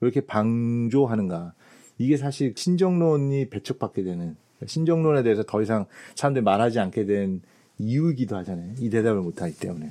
왜 0.00 0.08
이렇게 0.08 0.26
방조하는가? 0.26 1.52
이게 1.98 2.16
사실 2.16 2.54
신정론이 2.56 3.50
배척받게 3.50 4.02
되는 4.02 4.36
신정론에 4.66 5.22
대해서 5.22 5.42
더 5.42 5.62
이상 5.62 5.86
사람들이 6.14 6.42
말하지 6.42 6.78
않게 6.80 7.04
된 7.06 7.42
이유이기도 7.78 8.36
하잖아요. 8.38 8.74
이 8.78 8.90
대답을 8.90 9.20
못하기 9.20 9.56
때문에. 9.56 9.90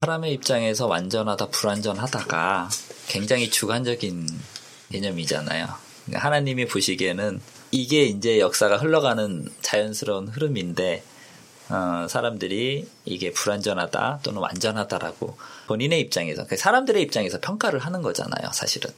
사람의 0.00 0.32
입장에서 0.34 0.86
완전하다, 0.86 1.48
불완전하다가 1.48 2.68
굉장히 3.08 3.50
주관적인 3.50 4.26
개념이잖아요. 4.92 5.66
그러니까 6.04 6.26
하나님이 6.26 6.66
보시기에는 6.66 7.40
이게 7.72 8.04
이제 8.04 8.38
역사가 8.38 8.76
흘러가는 8.76 9.48
자연스러운 9.60 10.28
흐름인데, 10.28 11.02
어, 11.70 12.06
사람들이 12.08 12.86
이게 13.04 13.32
불완전하다 13.32 14.20
또는 14.22 14.40
완전하다라고 14.40 15.36
본인의 15.66 16.00
입장에서, 16.00 16.44
그러니까 16.44 16.56
사람들의 16.56 17.02
입장에서 17.02 17.40
평가를 17.40 17.80
하는 17.80 18.02
거잖아요, 18.02 18.50
사실은. 18.52 18.90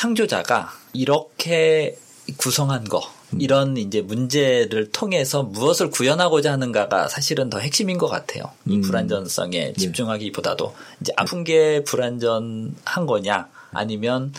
창조자가 0.00 0.72
이렇게 0.92 1.96
구성한 2.36 2.84
거, 2.84 3.00
이런 3.38 3.78
이제 3.78 4.02
문제를 4.02 4.90
통해서 4.92 5.42
무엇을 5.42 5.88
구현하고자 5.90 6.52
하는가가 6.52 7.08
사실은 7.08 7.48
더 7.48 7.58
핵심인 7.60 7.96
것 7.96 8.06
같아요. 8.06 8.44
이 8.66 8.76
음. 8.76 8.82
불완전성에 8.82 9.72
집중하기보다도 9.72 10.74
이제 11.00 11.12
아픈 11.16 11.44
게 11.44 11.82
불완전한 11.84 13.06
거냐, 13.06 13.48
아니면 13.72 14.34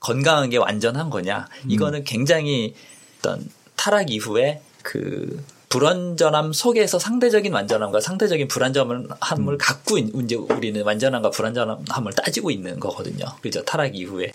건강한 0.00 0.50
게 0.50 0.56
완전한 0.56 1.08
거냐, 1.08 1.46
이거는 1.68 2.02
굉장히 2.02 2.74
어떤 3.20 3.48
타락 3.76 4.10
이후에 4.10 4.60
그 4.82 5.40
불완전함 5.68 6.52
속에서 6.52 6.98
상대적인 6.98 7.52
완전함과 7.52 8.00
상대적인 8.00 8.48
불완전함을 8.48 9.56
갖고 9.58 9.98
있- 9.98 10.12
이제 10.24 10.34
우리는 10.34 10.82
완전함과 10.82 11.30
불완전함을 11.30 12.12
따지고 12.14 12.50
있는 12.50 12.80
거거든요. 12.80 13.24
그죠? 13.40 13.62
타락 13.64 13.94
이후에 13.94 14.32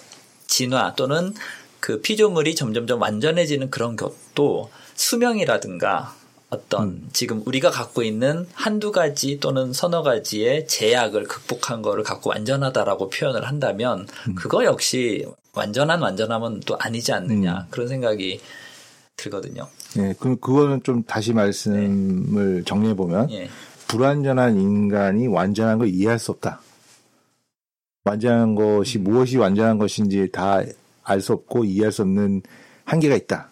진화 0.55 0.93
또는 0.95 1.33
그 1.81 1.99
피조물이 1.99 2.55
점점점 2.55 3.01
완전해지는 3.01 3.69
그런 3.69 3.97
것도 3.97 4.69
수명이라든가 4.93 6.15
어떤 6.49 7.01
지금 7.11 7.41
우리가 7.45 7.69
갖고 7.71 8.03
있는 8.03 8.47
한두 8.53 8.93
가지 8.93 9.41
또는 9.41 9.73
서너 9.73 10.01
가지의 10.01 10.67
제약을 10.67 11.25
극복한 11.25 11.81
거를 11.81 12.05
갖고 12.05 12.29
완전하다라고 12.29 13.09
표현을 13.09 13.45
한다면 13.45 14.07
그거 14.35 14.63
역시 14.63 15.25
완전한 15.51 16.01
완전함은 16.01 16.61
또 16.61 16.77
아니지 16.79 17.11
않느냐 17.11 17.67
그런 17.69 17.89
생각이 17.89 18.39
들거든요. 19.17 19.67
예, 19.97 20.13
그, 20.17 20.37
그거는 20.37 20.83
좀 20.83 21.03
다시 21.03 21.33
말씀을 21.33 22.63
정리해 22.63 22.93
보면 22.93 23.29
예. 23.31 23.49
불완전한 23.89 24.57
인간이 24.57 25.27
완전한 25.27 25.79
걸 25.79 25.89
이해할 25.89 26.17
수 26.17 26.31
없다. 26.31 26.61
완전한 28.05 28.55
것이 28.55 28.97
무엇이 28.97 29.37
완전한 29.37 29.77
것인지 29.77 30.31
다 30.31 30.63
알 31.05 31.21
수 31.21 31.33
없고 31.33 31.63
이해할 31.65 31.91
수 31.91 32.01
없는 32.01 32.41
한계가 32.83 33.15
있다. 33.15 33.49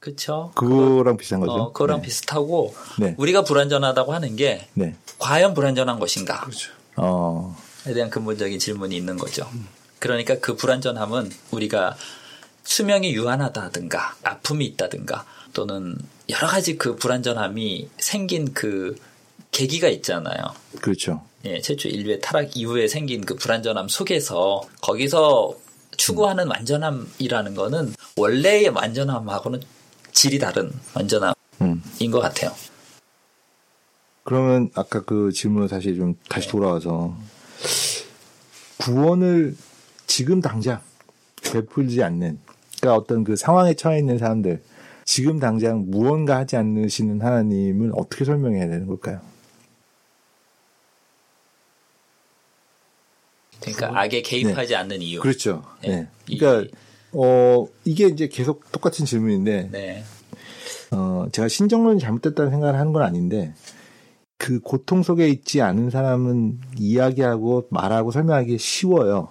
그쵸. 0.00 0.52
그거랑 0.54 1.16
비슷한 1.16 1.40
거죠. 1.40 1.52
어, 1.52 1.72
그거랑 1.72 2.00
네. 2.00 2.06
비슷하고 2.06 2.74
네. 2.98 3.14
우리가 3.16 3.44
불완전하다고 3.44 4.12
하는 4.12 4.36
게 4.36 4.68
네. 4.74 4.96
과연 5.18 5.54
불완전한 5.54 5.98
것인가? 5.98 6.40
그렇죠. 6.40 6.72
어, 6.96 7.56
에 7.86 7.94
대한 7.94 8.10
근본적인 8.10 8.58
질문이 8.58 8.96
있는 8.96 9.16
거죠. 9.16 9.48
그러니까 9.98 10.38
그 10.40 10.56
불완전함은 10.56 11.30
우리가 11.52 11.96
수명이 12.64 13.12
유한하다든가 13.14 14.16
아픔이 14.22 14.64
있다든가 14.66 15.24
또는 15.52 15.96
여러 16.30 16.46
가지 16.46 16.76
그 16.76 16.96
불완전함이 16.96 17.88
생긴 17.98 18.52
그 18.52 18.96
계기가 19.52 19.88
있잖아요. 19.88 20.38
그렇죠. 20.80 21.22
예, 21.46 21.60
최초 21.60 21.88
인류의 21.88 22.20
타락 22.20 22.56
이후에 22.56 22.88
생긴 22.88 23.24
그 23.24 23.34
불완전함 23.34 23.88
속에서 23.88 24.62
거기서 24.80 25.54
추구하는 25.96 26.48
완전함이라는 26.48 27.54
거는 27.54 27.92
원래의 28.16 28.68
완전함하고는 28.68 29.60
질이 30.12 30.38
다른 30.38 30.72
완전함인 30.94 31.34
음. 31.60 31.82
것 32.10 32.20
같아요. 32.20 32.52
그러면 34.22 34.70
아까 34.74 35.02
그 35.02 35.30
질문을 35.32 35.68
사실 35.68 35.96
좀 35.96 36.14
다시 36.30 36.48
돌아와서 36.48 37.14
구원을 38.78 39.54
지금 40.06 40.40
당장 40.40 40.80
베풀지 41.42 42.02
않는 42.02 42.38
그러니까 42.80 42.96
어떤 42.96 43.22
그 43.22 43.36
상황에 43.36 43.74
처해 43.74 43.98
있는 43.98 44.16
사람들 44.16 44.62
지금 45.04 45.38
당장 45.38 45.84
무언가 45.90 46.38
하지 46.38 46.56
않으시는 46.56 47.20
하나님을 47.20 47.92
어떻게 47.94 48.24
설명해야 48.24 48.66
되는 48.68 48.86
걸까요? 48.86 49.33
그러니까 53.72 54.00
악에 54.00 54.22
개입하지 54.22 54.74
않는 54.76 55.00
이유. 55.02 55.20
그렇죠. 55.20 55.62
네. 55.82 55.88
네. 55.88 56.08
이- 56.28 56.38
그러니까 56.38 56.70
어 57.12 57.66
이게 57.84 58.06
이제 58.06 58.28
계속 58.28 58.70
똑같은 58.72 59.04
질문인데 59.04 59.68
네. 59.72 60.04
어, 60.90 61.26
제가 61.32 61.48
신정론이 61.48 61.98
잘못됐다는 62.00 62.50
생각을 62.52 62.78
하는 62.78 62.92
건 62.92 63.02
아닌데, 63.02 63.52
그 64.38 64.60
고통 64.60 65.02
속에 65.02 65.28
있지 65.28 65.60
않은 65.60 65.90
사람은 65.90 66.60
이야기하고 66.78 67.66
말하고 67.70 68.12
설명하기 68.12 68.58
쉬워요. 68.58 69.28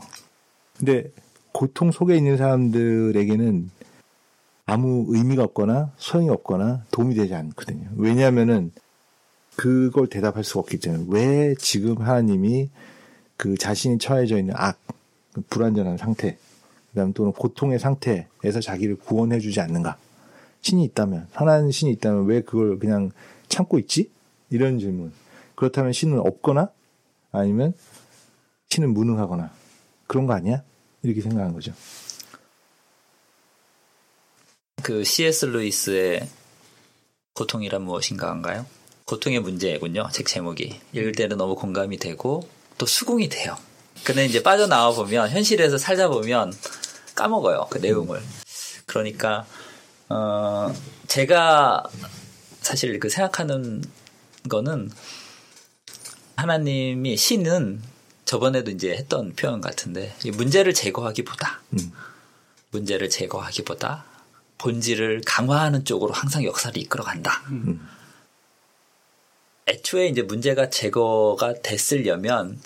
근데 0.77 1.11
고통 1.53 1.91
속에 1.91 2.17
있는 2.17 2.35
사람들에게는 2.35 3.69
아무 4.65 5.05
의미가 5.09 5.43
없거나 5.43 5.91
소용이 5.97 6.29
없거나 6.29 6.85
도움이 6.91 7.15
되지 7.15 7.33
않거든요. 7.35 7.89
왜냐하면은 7.95 8.71
그걸 9.55 10.07
대답할 10.07 10.43
수가 10.43 10.61
없기 10.61 10.79
때문에 10.79 11.05
왜 11.09 11.55
지금 11.59 12.01
하나님이 12.01 12.69
그 13.43 13.57
자신이 13.57 13.97
처해져 13.97 14.37
있는 14.37 14.53
악, 14.55 14.79
그 15.33 15.41
불완전한 15.41 15.97
상태, 15.97 16.37
그다음 16.91 17.11
또는 17.11 17.33
고통의 17.33 17.77
상태에서 17.77 18.61
자기를 18.61 18.95
구원해주지 18.95 19.59
않는가? 19.59 19.97
신이 20.61 20.85
있다면, 20.85 21.27
선한 21.33 21.69
신이 21.69 21.91
있다면 21.91 22.25
왜 22.25 22.39
그걸 22.39 22.79
그냥 22.79 23.11
참고 23.49 23.79
있지? 23.79 24.09
이런 24.49 24.79
질문. 24.79 25.11
그렇다면 25.55 25.91
신은 25.91 26.19
없거나 26.19 26.69
아니면 27.33 27.73
신은 28.69 28.93
무능하거나 28.93 29.51
그런 30.07 30.25
거 30.25 30.31
아니야? 30.31 30.63
이렇게 31.01 31.19
생각하는 31.19 31.53
거죠. 31.53 31.73
그 34.81 35.03
C.S. 35.03 35.47
루이스의 35.47 36.29
고통이란 37.33 37.81
무엇인가인가요? 37.81 38.65
고통의 39.03 39.41
문제군요. 39.41 40.07
책 40.13 40.27
제목이 40.27 40.79
읽을 40.93 41.11
때는 41.11 41.35
너무 41.35 41.55
공감이 41.55 41.97
되고 41.97 42.47
또 42.77 42.85
수긍이 42.85 43.29
돼요. 43.29 43.57
근데 44.03 44.25
이제 44.25 44.43
빠져나와 44.43 44.91
보면 44.91 45.29
현실에서 45.29 45.77
살다 45.77 46.09
보면 46.09 46.53
까먹어요 47.15 47.67
그 47.69 47.77
내용을. 47.77 48.21
그러니까 48.85 49.45
어 50.09 50.73
제가 51.07 51.83
사실 52.61 52.99
그 52.99 53.09
생각하는 53.09 53.83
거는 54.49 54.91
하나님이 56.35 57.15
신은 57.15 57.81
저번에도 58.25 58.71
이제 58.71 58.91
했던 58.91 59.33
표현 59.35 59.61
같은데 59.61 60.15
이 60.23 60.31
문제를 60.31 60.73
제거하기보다 60.73 61.61
음. 61.73 61.91
문제를 62.71 63.09
제거하기보다 63.09 64.05
본질을 64.57 65.21
강화하는 65.25 65.85
쪽으로 65.85 66.13
항상 66.13 66.43
역사를 66.43 66.75
이끌어간다. 66.77 67.43
애초에 69.67 70.07
이제 70.07 70.21
문제가 70.21 70.69
제거가 70.69 71.61
됐으려면 71.61 72.59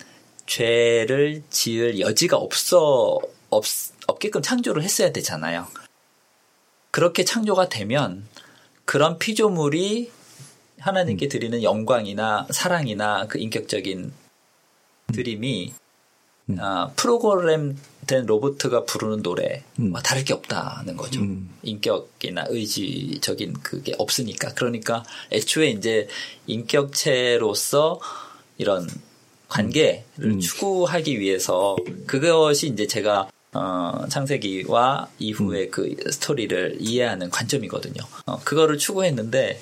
죄를 0.46 1.42
지을 1.50 2.00
여지가 2.00 2.36
없어 2.36 3.20
없, 3.50 3.64
없게끔 4.06 4.42
창조를 4.42 4.82
했어야 4.82 5.12
되잖아요. 5.12 5.66
그렇게 6.90 7.24
창조가 7.24 7.68
되면 7.68 8.26
그런 8.84 9.18
피조물이 9.18 10.10
하나님께 10.80 11.28
드리는 11.28 11.62
영광이나 11.62 12.46
사랑이나 12.50 13.26
그 13.26 13.38
인격적인 13.38 14.12
드림이 15.12 15.74
아, 16.58 16.90
프로그램된 16.96 18.26
로봇가 18.26 18.84
부르는 18.84 19.22
노래와 19.22 19.60
음. 19.80 19.92
다를 20.02 20.24
게 20.24 20.32
없다는 20.32 20.96
거죠. 20.96 21.20
음. 21.20 21.50
인격이나 21.62 22.46
의지적인 22.48 23.54
그게 23.62 23.94
없으니까. 23.98 24.54
그러니까 24.54 25.04
애초에 25.30 25.70
이제 25.70 26.08
인격체로서 26.46 28.00
이런 28.56 28.88
관계를 29.48 30.04
음. 30.20 30.40
추구하기 30.40 31.20
위해서 31.20 31.76
그것이 32.06 32.68
이제 32.68 32.86
제가 32.86 33.28
어, 33.54 34.04
창세기와 34.08 35.08
이후의 35.18 35.70
그 35.70 35.96
스토리를 36.10 36.76
이해하는 36.80 37.30
관점이거든요. 37.30 38.02
어, 38.26 38.38
그거를 38.40 38.78
추구했는데 38.78 39.60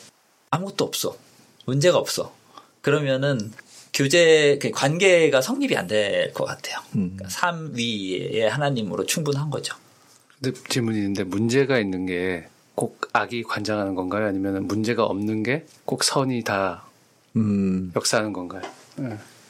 아무것도 0.51 0.84
없어. 0.84 1.16
문제가 1.66 1.99
없어. 1.99 2.34
그러면은 2.80 3.53
교제 3.97 4.59
그 4.61 4.70
관계가 4.70 5.40
성립이 5.40 5.76
안 5.76 5.86
될 5.86 6.32
것 6.34 6.44
같아요. 6.44 6.78
음. 6.97 7.14
그러니까 7.16 7.28
삶 7.28 7.72
위에 7.74 8.47
하나님으로 8.49 9.07
충분한 9.07 9.51
거죠. 9.51 9.74
근데 10.40 10.59
질문이 10.68 10.99
있는데 10.99 11.24
문제가 11.24 11.78
있는 11.78 12.07
게 12.07 12.47
꼭 12.74 13.09
악이 13.14 13.42
관장하는 13.44 13.94
건가요? 13.94 14.26
아니면 14.26 14.66
문제가 14.66 15.05
없는 15.05 15.42
게 15.42 15.64
꼭 15.86 16.05
선이 16.05 16.44
다 16.44 16.84
음, 17.36 17.90
역사하는 17.97 18.34
건가요? 18.34 18.61
예. 19.01 19.05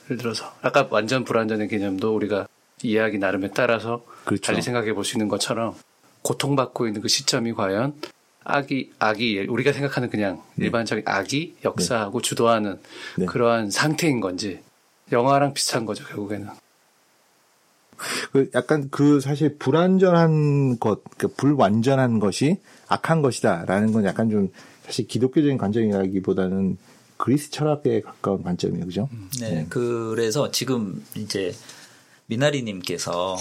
예를 0.04 0.16
들어서 0.18 0.54
아까 0.62 0.86
완전 0.90 1.24
불완전의 1.24 1.66
개념도 1.66 2.14
우리가 2.14 2.46
이해하기 2.84 3.18
나름에 3.18 3.50
따라서 3.50 4.04
그렇죠. 4.24 4.42
달리 4.42 4.62
생각해 4.62 4.92
볼 4.92 5.02
수 5.02 5.16
있는 5.16 5.26
것처럼 5.26 5.74
고통받고 6.22 6.86
있는 6.86 7.00
그 7.00 7.08
시점이 7.08 7.52
과연 7.54 7.94
악이 8.46 8.92
악이 8.98 9.46
우리가 9.48 9.72
생각하는 9.72 10.08
그냥 10.08 10.40
일반적인 10.56 11.02
악이 11.06 11.56
역사하고 11.64 12.22
주도하는 12.22 12.78
네. 13.18 13.26
그러한 13.26 13.70
상태인 13.70 14.20
건지 14.20 14.60
영화랑 15.10 15.52
비슷한 15.52 15.84
거죠 15.84 16.04
결국에는. 16.06 16.48
그 18.32 18.50
약간 18.54 18.88
그 18.90 19.20
사실 19.20 19.56
불완전한 19.56 20.78
것, 20.78 21.02
그 21.16 21.28
불완전한 21.28 22.18
것이 22.18 22.60
악한 22.88 23.22
것이다라는 23.22 23.92
건 23.92 24.04
약간 24.04 24.30
좀 24.30 24.52
사실 24.84 25.06
기독교적인 25.06 25.58
관점이라기보다는 25.58 26.76
그리스 27.16 27.50
철학에 27.50 28.02
가까운 28.02 28.42
관점이에요, 28.42 28.84
그죠? 28.84 29.08
네, 29.40 29.66
그래서 29.70 30.50
지금 30.50 31.02
이제 31.16 31.54
미나리님께서 32.26 33.36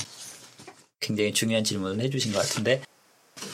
굉장히 1.01 1.33
중요한 1.33 1.63
질문을 1.63 2.03
해주신 2.05 2.31
것 2.31 2.39
같은데 2.39 2.81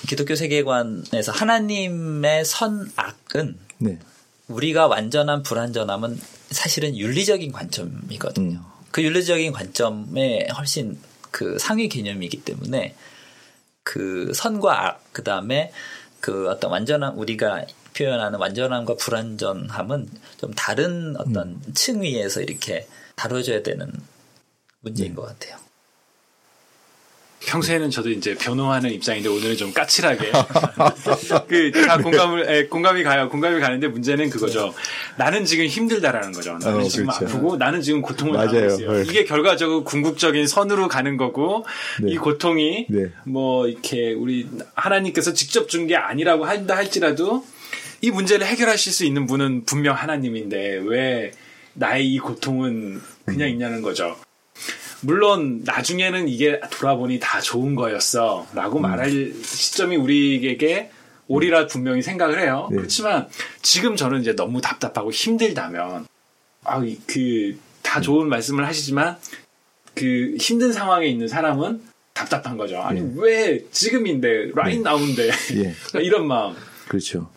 기독교 0.08 0.36
세계관에서 0.36 1.32
하나님의 1.32 2.46
선악은 2.46 3.58
네, 3.80 4.00
우리가 4.48 4.88
완전한 4.88 5.44
불완전함은 5.44 6.20
사실은 6.50 6.98
윤리적인 6.98 7.52
관점이거든요. 7.52 8.60
음. 8.60 8.66
그 8.92 9.04
윤리적인 9.04 9.54
관점에 9.54 10.48
훨씬 10.58 11.00
그 11.32 11.58
상위 11.58 11.88
개념이기 11.88 12.44
때문에 12.44 12.96
그 13.84 14.32
선과 14.36 14.86
악, 14.86 15.04
그 15.14 15.24
다음에 15.24 15.72
그 16.20 16.50
어떤 16.50 16.72
완전한 16.72 17.14
우리가 17.16 17.66
표현하는 17.96 18.38
완전함과 18.38 18.96
불완전함은 18.96 20.10
좀 20.38 20.54
다른 20.54 21.16
어떤 21.18 21.48
음. 21.50 21.74
층 21.74 22.02
위에서 22.02 22.42
이렇게 22.42 22.88
다뤄져야 23.16 23.64
되는 23.64 23.92
문제인 24.82 25.12
네. 25.12 25.16
것 25.16 25.24
같아요. 25.24 25.61
평소에는 27.46 27.90
저도 27.90 28.12
이제 28.12 28.36
변호하는 28.36 28.92
입장인데 28.92 29.28
오늘은 29.30 29.58
좀 29.58 29.74
까칠하게 29.74 30.32
그 31.48 31.72
다 31.86 31.98
공감을 31.98 32.46
예, 32.50 32.66
공감이 32.68 33.04
가요. 33.04 33.30
공감이 33.30 33.60
가는데 33.60 33.88
문제는 33.88 34.30
그거죠. 34.30 34.74
나는 35.18 35.44
지금 35.46 35.66
힘들다라는 35.66 36.32
거죠. 36.34 36.58
나는 36.60 36.82
어, 36.82 36.84
지금 36.84 37.08
그렇죠. 37.08 37.26
아프고 37.26 37.58
나는 37.58 37.82
지금 37.82 38.02
고통을 38.02 38.34
맞아요. 38.34 38.52
당하고 38.52 38.68
있어요. 38.74 38.92
네. 38.94 39.04
이게 39.10 39.26
결과적으로 39.26 39.84
궁극적인 39.84 40.48
선으로 40.48 40.88
가는 40.88 41.18
거고 41.18 41.66
네. 42.02 42.12
이 42.14 42.18
고통이 42.18 42.86
네. 42.90 43.12
뭐 43.26 43.68
이렇게 43.68 44.14
우리 44.14 44.48
하나님께서 44.76 45.34
직접 45.34 45.68
준 45.68 45.82
게 45.88 45.96
아니라고 45.96 46.46
한다 46.46 46.78
할지라도 46.78 47.44
이 48.02 48.12
문제를 48.12 48.46
해결하실 48.46 48.94
수 48.94 49.04
있는 49.04 49.26
분은 49.26 49.66
분명 49.66 49.96
하나님인데 49.96 50.80
왜 50.86 51.32
나의 51.74 52.08
이 52.08 52.20
고통은 52.20 53.02
그냥 53.26 53.48
음. 53.48 53.54
있냐는 53.54 53.82
거죠. 53.82 54.16
물론 55.02 55.62
나중에는 55.66 56.28
이게 56.28 56.60
돌아보니 56.72 57.20
다 57.20 57.40
좋은 57.42 57.76
거였어 57.76 58.48
라고 58.54 58.78
음. 58.80 58.84
말할 58.84 59.34
시점이 59.44 59.96
우리에게 59.96 60.92
오리라 61.28 61.68
분명히 61.68 62.02
생각을 62.02 62.42
해요. 62.42 62.68
네. 62.72 62.78
그렇지만 62.78 63.28
지금 63.62 63.96
저는 63.96 64.22
이제 64.22 64.36
너무 64.36 64.62
답답하고 64.62 65.12
힘들다면 65.12 66.06
아 66.64 66.80
그 67.08 67.72
다 67.82 68.00
음. 68.00 68.02
좋은 68.02 68.30
말씀을 68.30 68.66
하시지만 68.66 69.18
그 69.96 70.36
힘든 70.40 70.72
상황에 70.72 71.08
있는 71.08 71.28
사람은 71.28 71.82
답답한 72.14 72.58
거죠. 72.58 72.80
아니 72.80 73.02
네. 73.02 73.12
왜 73.16 73.66
지금인데 73.72 74.52
라인 74.56 74.84
나오는데 74.84 75.30
예, 75.56 75.76
이런 76.00 76.28
마음. 76.28 76.56
그렇죠. 76.88 77.30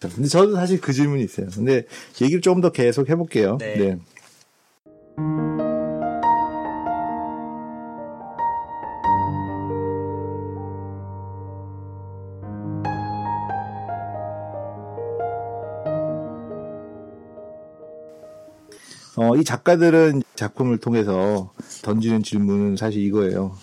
근데 0.00 0.26
저도 0.26 0.56
사실 0.56 0.80
그 0.80 0.92
질문이 0.92 1.22
있어요. 1.22 1.46
근데 1.54 1.84
얘기를 2.20 2.40
조금 2.40 2.60
더 2.60 2.70
계속 2.70 3.08
해볼게요. 3.08 3.58
네. 3.58 3.76
네. 3.76 3.98
어, 19.16 19.36
이 19.36 19.44
작가들은 19.44 20.22
작품을 20.34 20.78
통해서 20.78 21.52
던지는 21.82 22.22
질문은 22.22 22.76
사실 22.76 23.02
이거예요. 23.02 23.56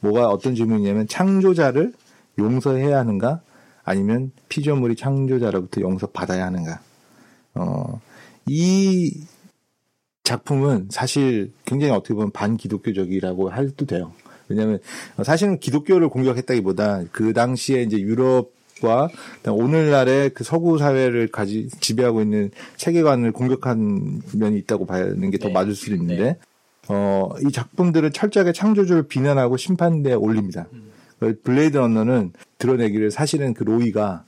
뭐가 0.00 0.28
어떤 0.28 0.54
질문이냐면 0.54 1.06
창조자를 1.06 1.92
용서해야 2.38 2.98
하는가 2.98 3.40
아니면 3.84 4.32
피조물이 4.48 4.96
창조자로부터 4.96 5.80
용서받아야 5.82 6.46
하는가. 6.46 6.80
어, 7.54 8.00
이 8.46 9.24
작품은 10.24 10.88
사실 10.90 11.52
굉장히 11.64 11.92
어떻게 11.92 12.14
보면 12.14 12.30
반기독교적이라고 12.32 13.50
할도 13.50 13.86
돼요. 13.86 14.12
왜냐하면 14.48 14.80
사실은 15.24 15.58
기독교를 15.58 16.08
공격했다기보다 16.08 17.04
그 17.12 17.32
당시에 17.32 17.82
이제 17.82 17.98
유럽 17.98 18.55
과 18.80 19.08
오늘날의 19.46 20.30
그 20.30 20.44
서구 20.44 20.76
사회를 20.76 21.28
가지 21.28 21.68
지배하고 21.80 22.20
있는 22.20 22.50
세계관을 22.76 23.32
공격한 23.32 24.20
면이 24.34 24.58
있다고 24.58 24.84
봐는 24.84 25.30
게 25.30 25.37
더 25.37 25.48
네. 25.48 25.54
맞을 25.54 25.74
수도 25.74 25.94
있는데 25.94 26.38
어, 26.88 27.30
이 27.46 27.50
작품들은 27.50 28.12
철저하게 28.12 28.52
창조주를 28.52 29.04
비난하고 29.04 29.56
심판대에 29.56 30.12
올립니다. 30.12 30.66
블레이드 31.42 31.78
런너는 31.78 32.32
드러내기를 32.58 33.10
사실은 33.10 33.54
그 33.54 33.64
로이가 33.64 34.24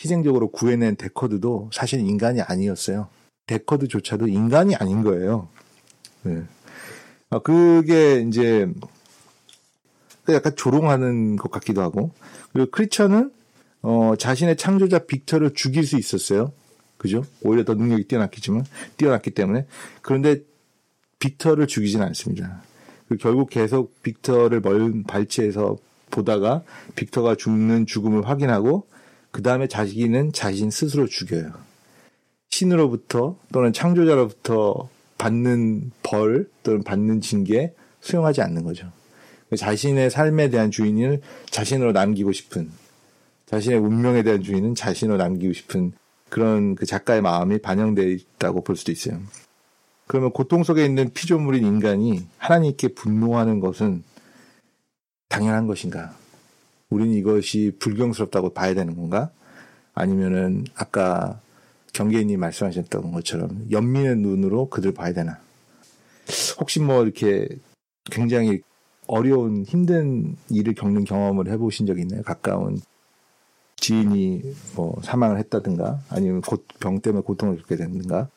희생적으로 0.00 0.48
구해낸 0.48 0.96
데커드도 0.96 1.70
사실 1.72 2.00
인간이 2.00 2.42
아니었어요. 2.42 3.08
데커드조차도 3.46 4.26
인간이 4.26 4.74
아닌 4.74 5.02
거예요. 5.02 5.48
네. 6.22 6.42
아, 7.30 7.38
그게 7.38 8.20
이제 8.26 8.68
그 10.24 10.34
약간 10.34 10.56
조롱하는 10.56 11.36
것 11.36 11.50
같기도 11.52 11.82
하고 11.82 12.10
그리고 12.52 12.70
creature는 12.72 13.30
어, 13.86 14.14
자신의 14.16 14.56
창조자 14.56 15.00
빅터를 15.00 15.52
죽일 15.52 15.86
수 15.86 15.98
있었어요. 15.98 16.52
그죠? 16.96 17.22
오히려 17.42 17.64
더 17.64 17.74
능력이 17.74 18.04
뛰어났겠지만 18.04 18.64
뛰어났기 18.96 19.32
때문에 19.32 19.66
그런데 20.00 20.40
빅터를 21.18 21.66
죽이진 21.66 22.00
않습니다. 22.00 22.62
그리고 23.06 23.22
결국 23.22 23.50
계속 23.50 24.02
빅터를 24.02 24.62
멀 24.62 25.02
발치해서 25.06 25.76
보다가 26.10 26.62
빅터가 26.96 27.34
죽는 27.34 27.84
죽음을 27.84 28.26
확인하고 28.26 28.86
그 29.30 29.42
다음에 29.42 29.68
자기는 29.68 30.32
자신 30.32 30.70
스스로 30.70 31.06
죽여요. 31.06 31.52
신으로부터 32.48 33.36
또는 33.52 33.74
창조자로부터 33.74 34.88
받는 35.18 35.90
벌 36.02 36.48
또는 36.62 36.82
받는 36.82 37.20
징계 37.20 37.74
수용하지 38.00 38.40
않는 38.40 38.64
거죠. 38.64 38.90
자신의 39.54 40.10
삶에 40.10 40.48
대한 40.48 40.70
주인을 40.70 41.20
자신으로 41.50 41.92
남기고 41.92 42.32
싶은 42.32 42.70
자신의 43.54 43.78
운명에 43.78 44.24
대한 44.24 44.42
주인은 44.42 44.74
자신으로 44.74 45.16
남기고 45.16 45.52
싶은 45.52 45.92
그런 46.28 46.74
그 46.74 46.86
작가의 46.86 47.22
마음이 47.22 47.58
반영되어 47.58 48.04
있다고 48.04 48.64
볼 48.64 48.74
수도 48.74 48.90
있어요. 48.90 49.20
그러면 50.08 50.32
고통 50.32 50.64
속에 50.64 50.84
있는 50.84 51.12
피조물인 51.12 51.64
인간이 51.64 52.26
하나님께 52.38 52.88
분노하는 52.88 53.60
것은 53.60 54.02
당연한 55.28 55.68
것인가? 55.68 56.16
우리는 56.90 57.14
이것이 57.14 57.76
불경스럽다고 57.78 58.54
봐야 58.54 58.74
되는 58.74 58.96
건가? 58.96 59.30
아니면은 59.94 60.64
아까 60.74 61.40
경계인이 61.92 62.36
말씀하셨던 62.36 63.12
것처럼 63.12 63.68
연민의 63.70 64.16
눈으로 64.16 64.68
그들 64.68 64.92
봐야 64.92 65.12
되나? 65.12 65.38
혹시 66.58 66.80
뭐 66.80 67.04
이렇게 67.04 67.46
굉장히 68.10 68.62
어려운 69.06 69.62
힘든 69.64 70.36
일을 70.50 70.74
겪는 70.74 71.04
경험을 71.04 71.48
해보신 71.52 71.86
적 71.86 72.00
있나요? 72.00 72.22
가까운 72.22 72.80
지인이 73.84 74.42
뭐 74.74 74.98
사망을 75.04 75.38
했다든가 75.38 76.00
아니면 76.08 76.40
곧 76.40 76.64
병 76.80 77.00
때문에 77.00 77.22
고통을 77.22 77.58
겪게 77.58 77.76
됐는가? 77.76 78.28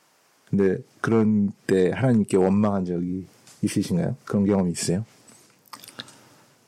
근데 0.49 0.77
그런 1.01 1.51
때 1.67 1.91
하나님께 1.93 2.35
원망한 2.37 2.83
적이 2.85 3.25
있으신가요? 3.61 4.15
그런 4.25 4.45
경험이 4.45 4.71
있어요? 4.71 5.05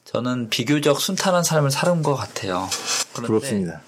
저는 0.05 0.49
비교적 0.49 0.99
순탄한 0.99 1.43
삶을 1.43 1.71
살은 1.71 2.03
것 2.03 2.15
같아요. 2.15 2.67
부럽습니다. 3.13 3.81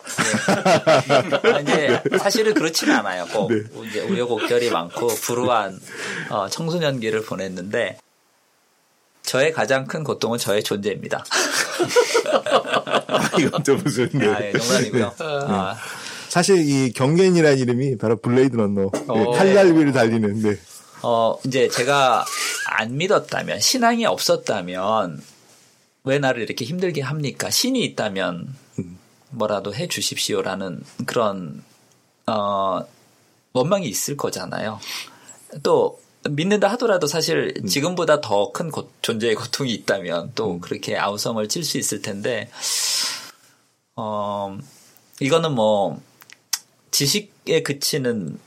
아, 1.54 1.60
이제 1.60 2.02
사실은 2.20 2.54
그렇지는 2.54 2.96
않아요. 2.98 3.26
꼭 3.28 3.52
이제 3.88 4.02
우여곡절이 4.02 4.72
많고 4.72 5.08
불우한 5.08 5.80
어, 6.30 6.48
청소년기를 6.50 7.24
보냈는데 7.26 7.98
저의 9.24 9.54
가장 9.54 9.86
큰 9.86 10.04
고통은 10.04 10.38
저의 10.38 10.64
존재입니다. 10.64 11.24
이건 13.40 13.64
또 13.64 13.76
무슨 13.78 14.10
네. 14.10 14.28
아, 14.28 14.42
예, 14.42 14.52
농담이고요. 14.52 15.14
아, 15.20 15.76
사실 16.30 16.58
이 16.58 16.92
경계인이라는 16.92 17.58
이름이 17.60 17.98
바로 17.98 18.18
블레이드 18.18 18.56
런너 18.56 18.90
네, 18.92 19.06
오. 19.08 19.32
칼날 19.32 19.74
위를 19.74 19.92
달리는 19.92 20.42
네. 20.42 20.58
어, 21.04 21.38
이제 21.46 21.68
제가 21.68 22.26
안 22.68 22.98
믿었다면, 22.98 23.60
신앙이 23.60 24.06
없었다면, 24.06 25.22
왜 26.04 26.20
나를 26.20 26.44
이렇게 26.44 26.66
힘들게 26.66 27.02
합니까? 27.02 27.50
신이 27.50 27.84
있다면, 27.84 28.56
뭐라도 29.32 29.74
해 29.74 29.88
주십시오라는 29.88 30.84
그런, 31.06 31.64
어, 32.28 32.82
원망이 33.54 33.88
있을 33.88 34.16
거잖아요. 34.16 34.80
또, 35.64 36.00
믿는다 36.30 36.68
하더라도 36.70 37.08
사실 37.08 37.54
지금보다 37.68 38.22
더 38.22 38.52
큰 38.52 38.72
존재의 39.02 39.36
고통이 39.36 39.74
있다면 39.74 40.32
또 40.36 40.60
그렇게 40.60 40.98
아우성을 40.98 41.48
칠 41.48 41.64
수 41.64 41.78
있을 41.78 42.02
텐데, 42.02 42.50
어, 43.96 44.58
이거는 45.20 45.54
뭐, 45.54 46.00
지식에 46.92 47.64
그치는 47.64 48.40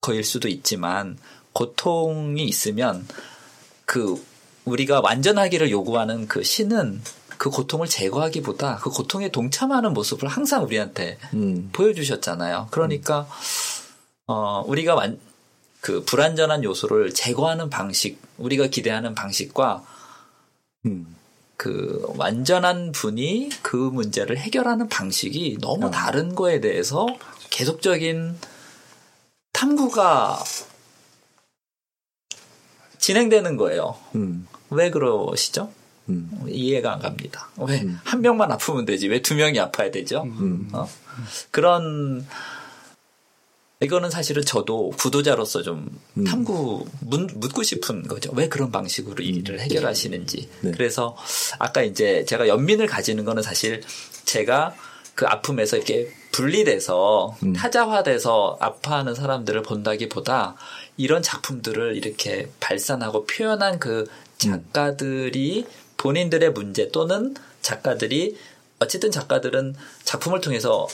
거일 0.00 0.24
수도 0.24 0.48
있지만 0.48 1.18
고통이 1.52 2.44
있으면 2.44 3.06
그 3.86 4.22
우리가 4.64 5.00
완전하기를 5.00 5.70
요구하는 5.70 6.28
그 6.28 6.42
신은 6.42 7.02
그 7.38 7.50
고통을 7.50 7.86
제거하기보다 7.86 8.76
그 8.76 8.90
고통에 8.90 9.30
동참하는 9.30 9.94
모습을 9.94 10.28
항상 10.28 10.62
우리한테 10.64 11.18
음. 11.34 11.70
보여주셨잖아요. 11.72 12.68
그러니까 12.70 13.26
어 14.26 14.62
우리가 14.66 14.94
완 14.94 15.18
그 15.80 16.04
불완전한 16.04 16.62
요소를 16.64 17.14
제거하는 17.14 17.70
방식, 17.70 18.20
우리가 18.38 18.66
기대하는 18.66 19.14
방식과 19.14 19.84
음. 20.86 21.16
그 21.56 22.02
완전한 22.16 22.92
분이 22.92 23.50
그 23.62 23.76
문제를 23.76 24.38
해결하는 24.38 24.88
방식이 24.88 25.58
너무 25.60 25.86
어. 25.86 25.90
다른 25.90 26.34
거에 26.34 26.60
대해서 26.60 27.06
계속적인 27.50 28.38
탐구가 29.52 30.42
진행되는 32.98 33.56
거예요. 33.56 33.96
음. 34.14 34.46
왜 34.70 34.90
그러시죠? 34.90 35.72
음. 36.08 36.44
이해가 36.48 36.94
안 36.94 36.98
갑니다. 37.00 37.48
왜 37.56 37.84
한 38.04 38.20
명만 38.20 38.50
아프면 38.52 38.84
되지? 38.84 39.08
왜 39.08 39.20
두 39.22 39.34
명이 39.34 39.58
아파야 39.60 39.90
되죠? 39.90 40.22
음. 40.22 40.68
어? 40.72 40.88
그런 41.50 42.26
이거는 43.82 44.10
사실은 44.10 44.44
저도 44.44 44.90
구도자로서 44.90 45.62
좀 45.62 45.88
음. 46.18 46.24
탐구 46.24 46.84
문- 47.00 47.28
묻고 47.34 47.62
싶은 47.62 48.06
거죠. 48.06 48.30
왜 48.34 48.46
그런 48.48 48.70
방식으로 48.70 49.22
이 49.24 49.28
일을 49.28 49.58
해결하시는지. 49.60 50.48
네. 50.60 50.70
그래서 50.72 51.16
아까 51.58 51.82
이제 51.82 52.24
제가 52.26 52.46
연민을 52.46 52.86
가지는 52.86 53.24
거는 53.24 53.42
사실 53.42 53.80
제가 54.26 54.74
그 55.14 55.26
아픔에서 55.26 55.76
이렇게 55.78 56.12
분리돼서 56.30 57.36
음. 57.42 57.54
타자화돼서 57.54 58.58
아파하는 58.60 59.14
사람들을 59.14 59.62
본다기보다 59.62 60.56
이런 60.98 61.22
작품들을 61.22 61.96
이렇게 61.96 62.50
발산하고 62.60 63.24
표현한 63.24 63.78
그 63.80 64.06
작가들이 64.36 65.66
본인들의 65.96 66.52
문제 66.52 66.90
또는 66.90 67.34
작가들이 67.62 68.36
어쨌든 68.78 69.10
작가들은 69.10 69.74
작품을 70.04 70.40
통해서 70.40 70.86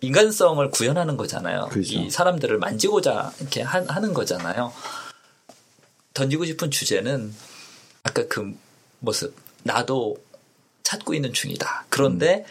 인간성을 0.00 0.70
구현하는 0.70 1.16
거잖아요. 1.16 1.68
그렇죠. 1.70 1.94
이 1.94 2.10
사람들을 2.10 2.58
만지고자 2.58 3.32
이렇게 3.40 3.62
하, 3.62 3.80
는 3.80 4.14
거잖아요. 4.14 4.72
던지고 6.14 6.44
싶은 6.46 6.70
주제는 6.70 7.34
아까 8.02 8.26
그 8.28 8.54
모습 8.98 9.34
나도 9.62 10.16
찾고 10.82 11.14
있는 11.14 11.32
중이다. 11.32 11.86
그런데 11.88 12.44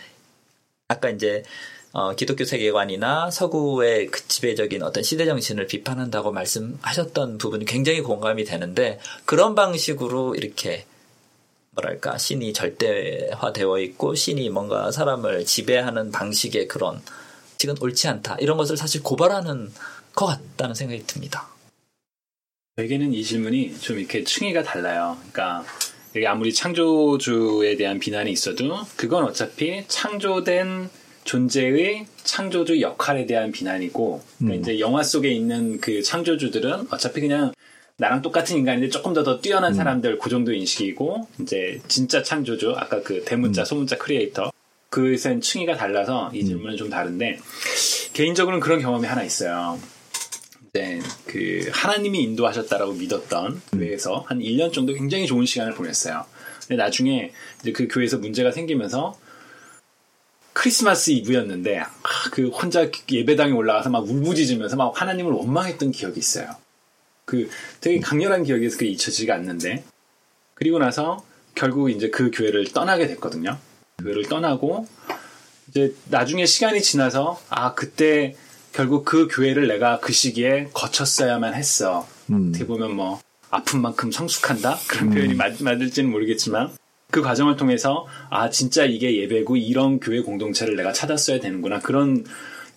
아까 0.88 1.10
이제 1.10 1.44
어, 1.92 2.14
기독교 2.14 2.46
세계관이나 2.46 3.32
서구의 3.32 4.08
그 4.08 4.28
지배적인 4.28 4.84
어떤 4.84 5.02
시대 5.02 5.26
정신을 5.26 5.66
비판한다고 5.66 6.32
말씀하셨던 6.32 7.40
부분이 7.40 7.66
굉장히 7.66 8.02
공감이 8.02 8.44
되는데 8.44 9.00
그런 9.26 9.56
방식으로 9.56 10.36
이렇게 10.36 10.86
뭐랄까 11.72 12.18
신이 12.18 12.54
절대화되어 12.54 13.80
있고 13.80 14.14
신이 14.14 14.50
뭔가 14.50 14.92
사람을 14.92 15.46
지배하는 15.46 16.12
방식의 16.12 16.68
그런 16.68 17.02
지금 17.60 17.76
옳지 17.80 18.08
않다 18.08 18.38
이런 18.40 18.58
것을 18.58 18.78
사실 18.78 19.04
고발하는 19.04 19.70
것 20.16 20.26
같다는 20.26 20.74
생각이 20.74 21.06
듭니다. 21.06 21.50
저에게는 22.78 23.14
이 23.14 23.22
질문이 23.22 23.78
좀 23.80 24.00
이렇게 24.00 24.24
층위가 24.24 24.64
달라요. 24.64 25.18
그러니까 25.32 25.66
이게 26.16 26.26
아무리 26.26 26.54
창조주에 26.54 27.76
대한 27.76 28.00
비난이 28.00 28.32
있어도 28.32 28.80
그건 28.96 29.26
어차피 29.26 29.84
창조된 29.90 30.90
존재의 31.26 32.08
창조주 32.24 32.80
역할에 32.80 33.26
대한 33.26 33.52
비난이고 33.52 34.24
그러니까 34.38 34.58
음. 34.58 34.62
이제 34.62 34.80
영화 34.80 35.04
속에 35.04 35.30
있는 35.30 35.82
그 35.82 36.02
창조주들은 36.02 36.88
어차피 36.92 37.20
그냥 37.20 37.52
나랑 37.98 38.22
똑같은 38.22 38.56
인간인데 38.56 38.88
조금 38.88 39.14
더 39.14 39.24
더 39.24 39.42
뛰어난 39.42 39.74
사람들 39.74 40.18
그 40.20 40.30
정도 40.30 40.54
인식이고 40.54 41.28
이제 41.42 41.82
진짜 41.90 42.24
창조주 42.24 42.74
아까 42.78 43.04
그 43.04 43.26
대문자 43.26 43.66
소문자 43.66 43.98
크리에이터 43.98 44.50
그에선 44.90 45.42
층위가 45.42 45.76
달라서 45.76 46.32
이 46.34 46.44
질문은 46.44 46.78
좀 46.78 46.90
다른데 46.90 47.40
개인적으로는 48.14 48.60
그런 48.60 48.82
경험이 48.82 49.08
하나 49.08 49.24
있어요. 49.24 49.80
네, 50.74 51.00
그 51.26 51.70
하나님이 51.72 52.22
인도하셨다라고 52.24 52.94
믿었던 52.94 53.62
교회에서 53.72 54.26
한 54.28 54.40
1년 54.40 54.72
정도 54.72 54.94
굉장히 54.94 55.26
좋은 55.26 55.46
시간을 55.46 55.74
보냈어요. 55.74 56.26
근데 56.68 56.76
나중에 56.76 57.32
이제 57.62 57.72
그 57.72 57.88
교회에서 57.88 58.18
문제가 58.18 58.52
생기면서 58.52 59.18
크리스마스 60.54 61.12
이브였는데 61.12 61.80
아, 61.80 61.90
그 62.32 62.50
혼자 62.50 62.92
예배당에 63.10 63.54
올라가서 63.54 63.90
막 63.90 64.08
울부짖으면서 64.08 64.76
막 64.76 65.00
하나님을 65.00 65.32
원망했던 65.32 65.92
기억이 65.92 66.20
있어요. 66.20 66.56
그 67.26 67.50
되게 67.80 68.00
강렬한 68.00 68.44
기억에서 68.44 68.78
그게 68.78 68.92
잊혀지지가 68.92 69.34
않는데 69.36 69.84
그리고 70.54 70.80
나서 70.80 71.24
결국 71.56 71.90
이제 71.90 72.10
그 72.10 72.30
교회를 72.32 72.66
떠나게 72.74 73.08
됐거든요. 73.08 73.58
교회를 74.02 74.24
떠나고 74.24 74.88
이제 75.70 75.94
나중에 76.10 76.46
시간이 76.46 76.82
지나서 76.82 77.40
아 77.50 77.74
그때 77.74 78.36
결국 78.74 79.06
그 79.06 79.28
교회를 79.28 79.68
내가 79.68 80.00
그 80.00 80.14
시기에 80.14 80.70
거쳤어야만 80.74 81.54
했어. 81.54 82.08
음. 82.32 82.50
어떻게 82.50 82.66
보면 82.66 82.96
뭐 82.96 83.20
아픈 83.52 83.82
만큼 83.82 84.12
성숙한다 84.12 84.78
그런 84.88 85.10
표현이 85.10 85.34
맞, 85.34 85.62
맞을지는 85.62 86.12
모르겠지만 86.12 86.70
그 87.12 87.22
과정을 87.22 87.58
통해서 87.58 88.06
아 88.30 88.50
진짜 88.50 88.86
이게 88.86 89.16
예배고 89.18 89.58
이런 89.58 90.00
교회 90.00 90.22
공동체를 90.22 90.76
내가 90.76 90.94
찾았어야 90.94 91.40
되는구나 91.40 91.80
그런 91.80 92.24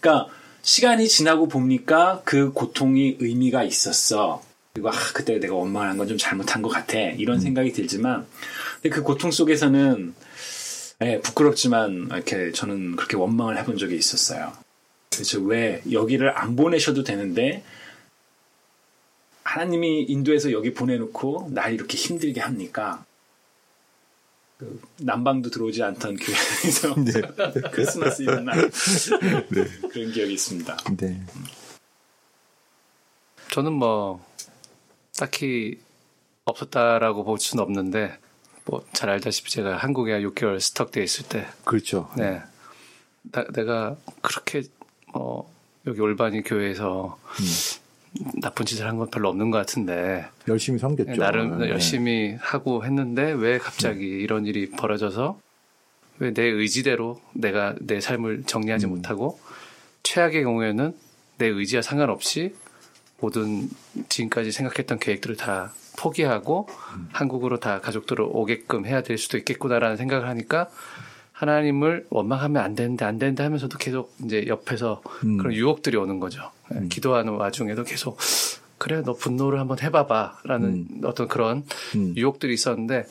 그러니까 0.00 0.32
시간이 0.62 1.08
지나고 1.08 1.48
보니까 1.48 2.22
그 2.24 2.52
고통이 2.52 3.16
의미가 3.20 3.64
있었어. 3.64 4.42
그리고 4.72 4.88
아 4.88 4.92
그때 5.12 5.38
내가 5.38 5.54
원망한 5.54 5.98
건 5.98 6.08
좀 6.08 6.16
잘못한 6.16 6.62
것 6.62 6.70
같아 6.70 6.98
이런 6.98 7.40
생각이 7.40 7.72
들지만 7.72 8.24
근데 8.80 8.88
그 8.88 9.02
고통 9.02 9.30
속에서는 9.30 10.14
예, 11.04 11.20
부끄럽지만 11.20 12.08
이렇게 12.12 12.52
저는 12.52 12.96
그렇게 12.96 13.16
원망을 13.16 13.58
해본 13.58 13.78
적이 13.78 13.96
있었어요. 13.96 14.52
그래서 15.10 15.40
왜 15.40 15.82
여기를 15.90 16.36
안 16.36 16.56
보내셔도 16.56 17.02
되는데 17.02 17.62
하나님이 19.44 20.04
인도에서 20.04 20.52
여기 20.52 20.72
보내놓고 20.72 21.50
날 21.52 21.74
이렇게 21.74 21.96
힘들게 21.96 22.40
합니까? 22.40 23.04
그 24.58 24.80
난방도 24.98 25.50
들어오지 25.50 25.82
않던 25.82 26.16
교회에서 26.16 26.94
네. 27.02 27.12
크리스마스 27.72 28.22
이런 28.22 28.44
날 28.44 28.70
그런 29.90 30.12
기억이 30.12 30.32
있습니다. 30.34 30.76
네. 30.96 31.20
저는 33.50 33.72
뭐 33.72 34.24
딱히 35.18 35.78
없었다라고 36.44 37.24
볼 37.24 37.38
수는 37.38 37.62
없는데 37.62 38.18
뭐 38.64 38.84
잘 38.92 39.10
알다시피 39.10 39.50
제가 39.50 39.76
한국에 39.76 40.20
6개월 40.22 40.60
스톡돼 40.60 41.02
있을 41.02 41.28
때 41.28 41.46
그렇죠. 41.64 42.10
네. 42.16 42.40
나- 43.32 43.44
내가 43.52 43.96
그렇게 44.20 44.62
어 45.14 45.50
여기 45.86 46.00
올바니 46.00 46.42
교회에서 46.42 47.18
나쁜 48.40 48.66
짓을 48.66 48.86
한 48.86 48.98
건 48.98 49.10
별로 49.10 49.28
없는 49.30 49.50
것 49.50 49.58
같은데 49.58 50.26
열심히 50.48 50.78
섬겼죠. 50.78 51.16
나름 51.16 51.58
네. 51.58 51.70
열심히 51.70 52.36
하고 52.40 52.84
했는데 52.84 53.32
왜 53.32 53.58
갑자기 53.58 54.04
이런 54.06 54.46
일이 54.46 54.70
벌어져서 54.70 55.40
왜 56.18 56.32
내 56.32 56.42
의지대로 56.44 57.20
내가 57.32 57.74
내 57.80 58.00
삶을 58.00 58.44
정리하지 58.46 58.86
음. 58.86 58.90
못하고 58.90 59.40
최악의 60.04 60.42
경우에는 60.44 60.94
내 61.38 61.46
의지와 61.46 61.82
상관없이 61.82 62.54
모든 63.18 63.68
지금까지 64.08 64.52
생각했던 64.52 64.98
계획들을 64.98 65.36
다 65.36 65.72
포기하고 65.98 66.68
음. 66.96 67.08
한국으로 67.12 67.58
다 67.58 67.80
가족들을 67.80 68.24
오게끔 68.28 68.86
해야 68.86 69.02
될 69.02 69.18
수도 69.18 69.36
있겠구나라는 69.38 69.96
생각을 69.96 70.28
하니까 70.28 70.68
하나님을 71.32 72.06
원망하면 72.10 72.62
안 72.62 72.74
되는데 72.74 73.04
안 73.04 73.18
되는데 73.18 73.42
하면서도 73.42 73.78
계속 73.78 74.14
이제 74.24 74.44
옆에서 74.46 75.02
음. 75.24 75.38
그런 75.38 75.54
유혹들이 75.54 75.96
오는 75.96 76.20
거죠. 76.20 76.50
예, 76.74 76.86
기도하는 76.88 77.34
와중에도 77.34 77.84
계속 77.84 78.18
그래 78.78 79.02
너 79.04 79.14
분노를 79.14 79.58
한번 79.60 79.78
해봐봐라는 79.80 81.02
어떤 81.04 81.28
그런 81.28 81.64
음. 81.94 82.14
유혹들이 82.16 82.52
있었는데 82.54 83.06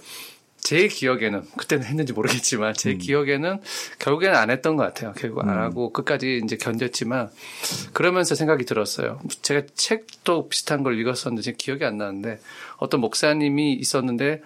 제 0.62 0.88
기억에는 0.88 1.43
그때는 1.57 1.86
했는지 1.86 2.14
모르겠지만 2.14 2.70
음. 2.70 2.74
제 2.74 2.93
기억에는 2.95 3.59
결국에는 3.99 4.36
안 4.36 4.49
했던 4.49 4.76
것 4.76 4.84
같아요. 4.84 5.14
결국 5.18 5.41
안 5.41 5.49
하고 5.49 5.91
끝까지 5.91 6.41
이제 6.43 6.55
견뎠지만 6.55 7.30
그러면서 7.93 8.36
생각이 8.36 8.66
들었어요. 8.66 9.20
제가 9.41 9.68
책도 9.76 10.49
비슷한 10.49 10.84
걸 10.84 10.99
읽었었는데 10.99 11.41
지금 11.41 11.57
기억이 11.57 11.84
안 11.84 11.97
나는데 11.97 12.39
어떤 12.78 13.01
목사님이 13.01 13.74
있었는데 13.74 14.41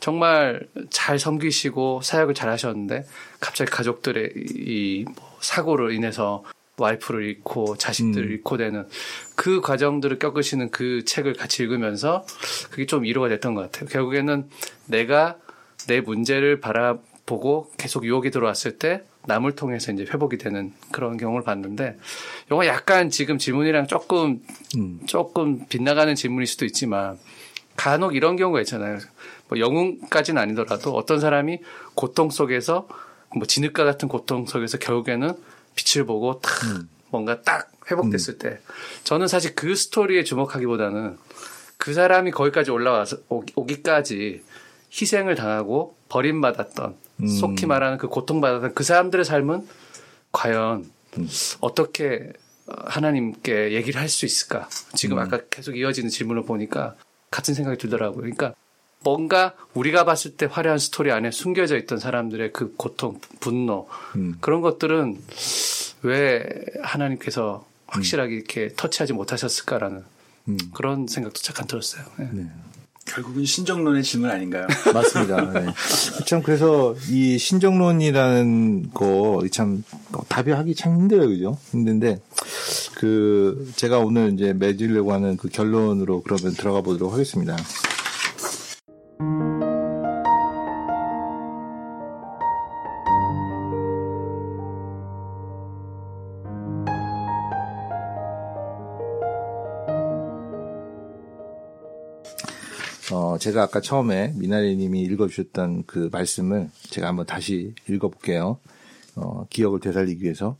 정말 0.00 0.60
잘 0.90 1.18
섬기시고 1.18 2.00
사역을 2.02 2.34
잘 2.34 2.50
하셨는데 2.50 3.06
갑자기 3.40 3.70
가족들의 3.70 4.32
이뭐 4.34 5.14
사고로 5.40 5.92
인해서 5.92 6.44
와이프를 6.76 7.24
잃고 7.24 7.76
자식들을 7.76 8.26
음. 8.26 8.32
잃고 8.32 8.56
되는 8.56 8.86
그 9.36 9.60
과정들을 9.60 10.18
겪으시는 10.18 10.70
그 10.70 11.04
책을 11.04 11.34
같이 11.34 11.62
읽으면서 11.62 12.26
그게 12.70 12.86
좀 12.86 13.04
위로가 13.04 13.28
됐던 13.28 13.54
것 13.54 13.70
같아요. 13.70 13.88
결국에는 13.88 14.48
내가 14.86 15.36
내 15.86 16.00
문제를 16.00 16.60
바라보고 16.60 17.72
계속 17.76 18.04
유혹이 18.04 18.30
들어왔을 18.30 18.78
때 18.78 19.02
남을 19.26 19.56
통해서 19.56 19.92
이제 19.92 20.04
회복이 20.04 20.38
되는 20.38 20.72
그런 20.92 21.16
경우를 21.16 21.44
봤는데 21.44 21.96
이거 22.46 22.66
약간 22.66 23.10
지금 23.10 23.38
질문이랑 23.38 23.86
조금 23.86 24.42
음. 24.76 25.00
조금 25.06 25.66
빗나가는 25.66 26.14
질문일 26.14 26.46
수도 26.46 26.64
있지만 26.66 27.18
간혹 27.76 28.14
이런 28.14 28.36
경우가 28.36 28.60
있잖아요. 28.60 28.98
뭐 29.48 29.58
영웅까지는 29.58 30.40
아니더라도 30.40 30.94
어떤 30.94 31.20
사람이 31.20 31.58
고통 31.94 32.30
속에서 32.30 32.86
뭐 33.34 33.46
진흙과 33.46 33.84
같은 33.84 34.08
고통 34.08 34.46
속에서 34.46 34.78
결국에는 34.78 35.32
빛을 35.74 36.06
보고 36.06 36.40
탁 36.40 36.52
뭔가 37.10 37.42
딱 37.42 37.70
회복됐을 37.90 38.38
때 38.38 38.60
저는 39.04 39.26
사실 39.28 39.54
그 39.54 39.74
스토리에 39.74 40.24
주목하기보다는 40.24 41.18
그 41.76 41.92
사람이 41.92 42.30
거기까지 42.30 42.70
올라와서 42.70 43.18
오- 43.28 43.44
오기까지 43.56 44.42
희생을 45.00 45.34
당하고 45.34 45.96
버림받았던 46.08 46.96
음. 47.22 47.26
속히 47.26 47.66
말하는 47.66 47.98
그 47.98 48.08
고통받았던 48.08 48.74
그 48.74 48.84
사람들의 48.84 49.24
삶은 49.24 49.66
과연 50.32 50.90
어떻게 51.60 52.32
어, 52.66 52.72
하나님께 52.86 53.72
얘기를 53.72 54.00
할 54.00 54.08
수 54.08 54.24
있을까? 54.24 54.68
지금 54.94 55.18
아까 55.18 55.40
계속 55.50 55.76
이어지는 55.76 56.10
질문을 56.10 56.44
보니까 56.44 56.94
같은 57.30 57.54
생각이 57.54 57.78
들더라고요. 57.78 58.20
그러니까 58.20 58.54
뭔가 59.00 59.54
우리가 59.74 60.04
봤을 60.04 60.36
때 60.36 60.46
화려한 60.50 60.78
스토리 60.78 61.12
안에 61.12 61.30
숨겨져 61.30 61.76
있던 61.76 61.98
사람들의 61.98 62.52
그 62.52 62.74
고통, 62.76 63.20
분노 63.40 63.86
음. 64.16 64.36
그런 64.40 64.62
것들은 64.62 65.20
왜 66.02 66.44
하나님께서 66.82 67.66
확실하게 67.86 68.34
이렇게 68.34 68.70
터치하지 68.74 69.12
못하셨을까라는 69.12 70.04
음. 70.48 70.58
그런 70.72 71.06
생각도 71.06 71.40
잠깐 71.40 71.66
들었어요. 71.66 72.04
예. 72.20 72.46
결국은 73.04 73.44
신정론의 73.44 74.02
질문 74.02 74.30
아닌가요? 74.30 74.66
맞습니다. 74.92 75.52
네. 75.52 75.66
참 76.26 76.42
그래서 76.42 76.94
이 77.10 77.38
신정론이라는 77.38 78.90
거 78.92 79.40
참 79.50 79.84
답이 80.28 80.50
하기 80.52 80.74
참 80.74 80.96
힘들어요, 80.96 81.28
그죠? 81.28 81.58
힘든데 81.70 82.20
그 82.94 83.70
제가 83.76 83.98
오늘 83.98 84.32
이제 84.34 84.52
맺으려고 84.52 85.12
하는 85.12 85.36
그 85.36 85.48
결론으로 85.48 86.22
그러면 86.22 86.54
들어가 86.54 86.80
보도록 86.80 87.12
하겠습니다. 87.12 87.56
어, 103.12 103.36
제가 103.36 103.64
아까 103.64 103.80
처음에 103.80 104.32
미나리 104.36 104.76
님이 104.76 105.02
읽어주셨던 105.02 105.84
그 105.86 106.08
말씀을 106.10 106.70
제가 106.88 107.08
한번 107.08 107.26
다시 107.26 107.74
읽어볼게요. 107.88 108.58
어, 109.16 109.46
기억을 109.50 109.80
되살리기 109.80 110.24
위해서. 110.24 110.56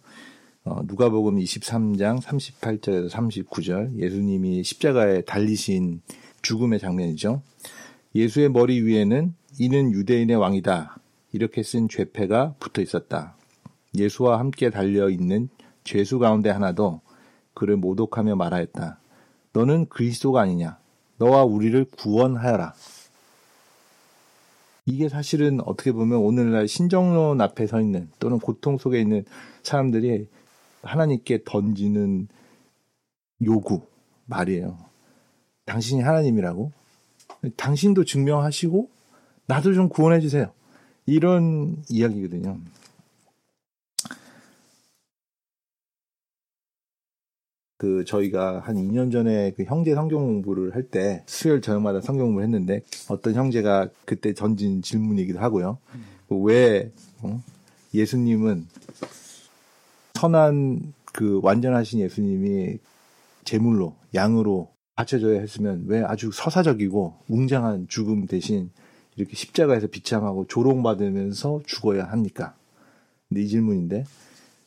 어, 0.64 0.80
누가복음 0.84 1.36
23장 1.36 2.20
38절에서 2.20 3.08
39절 3.10 3.98
예수님이 3.98 4.62
십자가에 4.62 5.22
달리신 5.22 6.02
죽음의 6.42 6.80
장면이죠. 6.80 7.40
예수의 8.14 8.50
머리 8.50 8.82
위에는 8.82 9.34
이는 9.58 9.92
유대인의 9.92 10.36
왕이다. 10.36 10.98
이렇게 11.32 11.62
쓴 11.62 11.88
죄패가 11.88 12.56
붙어 12.60 12.82
있었다. 12.82 13.36
예수와 13.96 14.38
함께 14.38 14.68
달려 14.68 15.08
있는 15.08 15.48
죄수 15.82 16.18
가운데 16.18 16.50
하나도 16.50 17.00
그를 17.54 17.76
모독하며 17.76 18.36
말하였다. 18.36 18.98
너는 19.54 19.86
그리스도가 19.88 20.42
아니냐? 20.42 20.83
너와 21.24 21.44
우리를 21.44 21.86
구원하여라. 21.96 22.74
이게 24.84 25.08
사실은 25.08 25.60
어떻게 25.64 25.90
보면 25.90 26.18
오늘날 26.18 26.68
신정론 26.68 27.40
앞에 27.40 27.66
서 27.66 27.80
있는 27.80 28.10
또는 28.18 28.38
고통 28.38 28.76
속에 28.76 29.00
있는 29.00 29.24
사람들이 29.62 30.28
하나님께 30.82 31.44
던지는 31.46 32.28
요구, 33.42 33.86
말이에요. 34.26 34.76
당신이 35.64 36.02
하나님이라고? 36.02 36.72
당신도 37.56 38.04
증명하시고, 38.04 38.90
나도 39.46 39.72
좀 39.72 39.88
구원해 39.88 40.20
주세요. 40.20 40.52
이런 41.06 41.82
이야기거든요. 41.88 42.58
그 47.76 48.04
저희가 48.04 48.60
한 48.60 48.76
2년 48.76 49.10
전에 49.12 49.52
그 49.56 49.64
형제 49.64 49.94
성경 49.94 50.20
공부를 50.26 50.74
할 50.74 50.84
때 50.90 51.22
수요일 51.26 51.60
저녁마다 51.60 52.00
성경 52.00 52.26
공부를 52.26 52.46
했는데 52.46 52.82
어떤 53.08 53.34
형제가 53.34 53.88
그때 54.04 54.32
던진 54.34 54.82
질문이기도 54.82 55.38
하고요. 55.40 55.78
왜 56.30 56.90
어? 57.22 57.42
예수님은 57.92 58.66
선한 60.14 60.92
그 61.12 61.40
완전하신 61.42 62.00
예수님이 62.00 62.78
제물로 63.44 63.94
양으로 64.14 64.68
바쳐져야 64.96 65.40
했으면 65.40 65.84
왜 65.86 66.02
아주 66.02 66.30
서사적이고 66.32 67.14
웅장한 67.28 67.86
죽음 67.88 68.26
대신 68.26 68.70
이렇게 69.16 69.34
십자가에서 69.34 69.86
비참하고 69.88 70.46
조롱받으면서 70.46 71.62
죽어야 71.66 72.04
합니까? 72.04 72.54
근데 73.28 73.42
이 73.42 73.48
질문인데 73.48 74.04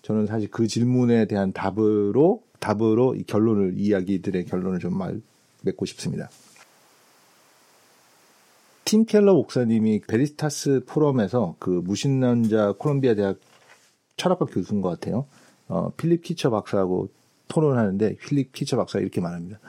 저는 0.01 0.25
사실 0.25 0.49
그 0.49 0.67
질문에 0.67 1.25
대한 1.25 1.51
답으로 1.53 2.43
답으로 2.59 3.15
이 3.15 3.23
결론을 3.23 3.73
이야기들의 3.77 4.45
결론을 4.45 4.79
좀 4.79 4.97
말, 4.97 5.21
맺고 5.61 5.85
싶습니다. 5.85 6.29
팀 8.85 9.05
켈러 9.05 9.34
목사님이 9.34 10.01
베리타스 10.07 10.85
포럼에서 10.88 11.55
그 11.59 11.69
무신론자 11.69 12.75
콜롬비아 12.77 13.15
대학 13.15 13.38
철학과 14.15 14.45
교수인 14.45 14.81
것 14.81 14.89
같아요. 14.89 15.25
어, 15.67 15.91
필립 15.97 16.21
키처 16.23 16.49
박사하고 16.49 17.09
토론하는데 17.49 18.15
필립 18.15 18.53
키처 18.53 18.77
박사가 18.77 19.01
이렇게 19.01 19.19
말합니다. 19.19 19.59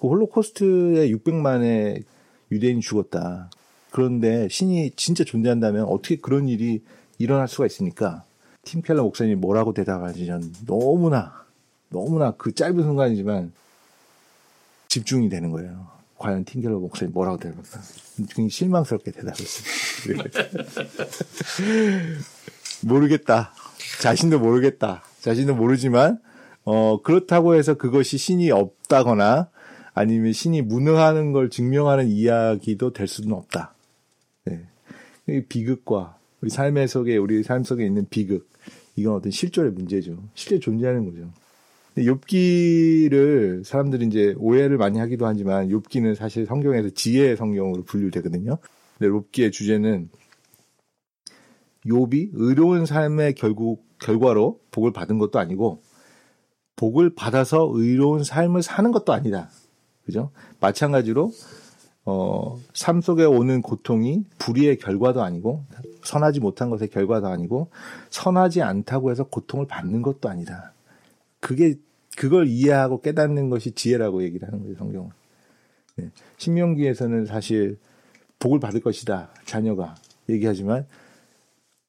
그 0.00 0.08
홀로코스트에 0.08 1.08
600만의 1.10 2.04
유대인이 2.52 2.80
죽었다. 2.82 3.48
그런데 3.90 4.46
신이 4.50 4.90
진짜 4.96 5.24
존재한다면 5.24 5.84
어떻게 5.84 6.16
그런 6.16 6.48
일이 6.48 6.82
일어날 7.18 7.48
수가 7.48 7.64
있습니까? 7.66 8.24
팀 8.62 8.82
켈러 8.82 9.02
목사님이 9.04 9.36
뭐라고 9.36 9.72
대답하는지 9.72 10.26
전 10.26 10.52
너무나 10.66 11.45
너무나 11.96 12.32
그 12.32 12.52
짧은 12.52 12.82
순간이지만 12.82 13.52
집중이 14.88 15.28
되는 15.28 15.50
거예요. 15.50 15.88
과연 16.18 16.44
팀 16.44 16.62
켈러 16.62 16.78
목사님 16.78 17.12
뭐라고 17.12 17.38
대답할까? 17.38 17.80
굉장히 18.16 18.50
실망스럽게 18.50 19.10
대답했습니다. 19.12 20.24
모르겠다. 22.84 23.52
자신도 24.02 24.38
모르겠다. 24.38 25.02
자신도 25.20 25.54
모르지만 25.54 26.18
어 26.64 27.00
그렇다고 27.02 27.54
해서 27.54 27.74
그것이 27.74 28.18
신이 28.18 28.50
없다거나 28.50 29.48
아니면 29.94 30.32
신이 30.32 30.62
무능하는 30.62 31.32
걸 31.32 31.48
증명하는 31.48 32.08
이야기도 32.08 32.92
될 32.92 33.06
수는 33.06 33.32
없다. 33.32 33.74
네. 34.44 34.66
이 35.28 35.42
비극과 35.48 36.18
우리 36.40 36.50
삶의 36.50 36.88
속에 36.88 37.16
우리 37.16 37.42
삶 37.42 37.64
속에 37.64 37.84
있는 37.84 38.06
비극 38.08 38.48
이건 38.96 39.14
어떤 39.14 39.30
실존의 39.30 39.72
문제죠. 39.72 40.22
실제 40.34 40.58
존재하는 40.58 41.04
거죠. 41.04 41.30
근데 41.96 42.12
욥기를 42.12 43.64
사람들이 43.64 44.06
이제 44.06 44.34
오해를 44.36 44.76
많이 44.76 44.98
하기도 44.98 45.26
하지만 45.26 45.68
욥기는 45.68 46.14
사실 46.14 46.44
성경에서 46.44 46.90
지혜의 46.90 47.38
성경으로 47.38 47.84
분류되거든요. 47.84 48.58
근데 48.98 49.10
욥기의 49.10 49.50
주제는 49.50 50.10
욥이 51.86 52.32
의로운 52.34 52.84
삶의 52.84 53.34
결국 53.34 53.82
결과로 53.98 54.60
복을 54.72 54.92
받은 54.92 55.16
것도 55.18 55.38
아니고 55.38 55.80
복을 56.76 57.14
받아서 57.14 57.70
의로운 57.72 58.24
삶을 58.24 58.62
사는 58.62 58.92
것도 58.92 59.14
아니다. 59.14 59.48
그죠? 60.04 60.30
마찬가지로 60.60 61.32
어, 62.04 62.60
삶 62.74 63.00
속에 63.00 63.24
오는 63.24 63.62
고통이 63.62 64.24
불의의 64.38 64.76
결과도 64.76 65.22
아니고 65.22 65.64
선하지 66.04 66.40
못한 66.40 66.68
것의 66.68 66.90
결과도 66.90 67.28
아니고 67.28 67.70
선하지 68.10 68.60
않다고 68.60 69.10
해서 69.10 69.24
고통을 69.24 69.66
받는 69.66 70.02
것도 70.02 70.28
아니다. 70.28 70.74
그게 71.40 71.76
그걸 72.16 72.48
이해하고 72.48 73.00
깨닫는 73.00 73.50
것이 73.50 73.72
지혜라고 73.72 74.22
얘기를 74.22 74.48
하는 74.48 74.60
거예요, 74.62 74.76
성경은. 74.76 75.10
네. 75.96 76.10
신명기에서는 76.38 77.26
사실 77.26 77.78
복을 78.38 78.58
받을 78.58 78.80
것이다, 78.80 79.30
자녀가 79.44 79.94
얘기하지만 80.28 80.86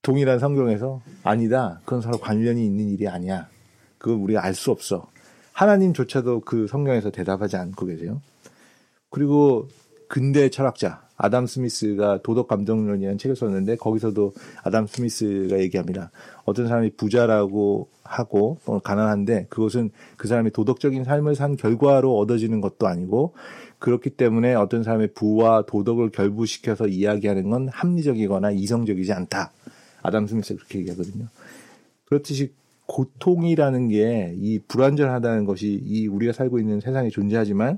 동일한 0.01 0.39
성경에서 0.39 1.01
아니다. 1.23 1.81
그건 1.83 2.01
서로 2.01 2.17
관련이 2.17 2.63
있는 2.65 2.89
일이 2.89 3.07
아니야. 3.07 3.49
그걸 3.97 4.17
우리가 4.17 4.43
알 4.43 4.53
수 4.53 4.71
없어. 4.71 5.09
하나님조차도 5.53 6.41
그 6.41 6.67
성경에서 6.67 7.09
대답하지 7.09 7.57
않고 7.57 7.87
계세요. 7.87 8.21
그리고 9.09 9.67
근대 10.07 10.49
철학자 10.49 11.06
아담 11.17 11.47
스미스가 11.47 12.21
도덕 12.21 12.47
감정론이라는 12.47 13.17
책을 13.17 13.35
썼는데 13.35 13.75
거기서도 13.77 14.33
아담 14.63 14.85
스미스가 14.87 15.59
얘기합니다. 15.59 16.11
어떤 16.45 16.67
사람이 16.67 16.91
부자라고 16.91 17.89
하고 18.03 18.57
또는 18.65 18.79
가난한데 18.81 19.47
그것은 19.49 19.89
그 20.15 20.27
사람이 20.27 20.51
도덕적인 20.51 21.03
삶을 21.03 21.35
산 21.35 21.57
결과로 21.57 22.17
얻어지는 22.17 22.61
것도 22.61 22.87
아니고 22.87 23.33
그렇기 23.79 24.11
때문에 24.11 24.53
어떤 24.53 24.83
사람의 24.83 25.13
부와 25.13 25.63
도덕을 25.67 26.11
결부시켜서 26.11 26.87
이야기하는 26.87 27.49
건 27.49 27.67
합리적이거나 27.69 28.51
이성적이지 28.51 29.11
않다. 29.11 29.51
아담 30.03 30.27
스미스가 30.27 30.57
그렇게 30.57 30.79
얘기하거든요. 30.79 31.25
그렇듯이 32.05 32.53
고통이라는 32.87 33.89
게 33.89 34.33
이 34.37 34.59
불완전하다는 34.67 35.45
것이 35.45 35.81
이 35.83 36.07
우리가 36.07 36.31
살고 36.31 36.59
있는 36.59 36.79
세상에 36.79 37.09
존재하지만 37.09 37.77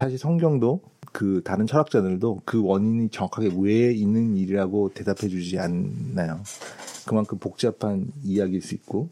사실 0.00 0.18
성경도 0.18 0.82
그 1.12 1.42
다른 1.44 1.66
철학자들도 1.66 2.42
그 2.44 2.62
원인이 2.62 3.10
정확하게 3.10 3.50
왜 3.58 3.92
있는 3.92 4.36
일이라고 4.36 4.92
대답해 4.94 5.28
주지 5.28 5.58
않나요? 5.58 6.42
그만큼 7.06 7.38
복잡한 7.38 8.10
이야기일 8.24 8.62
수 8.62 8.74
있고 8.74 9.10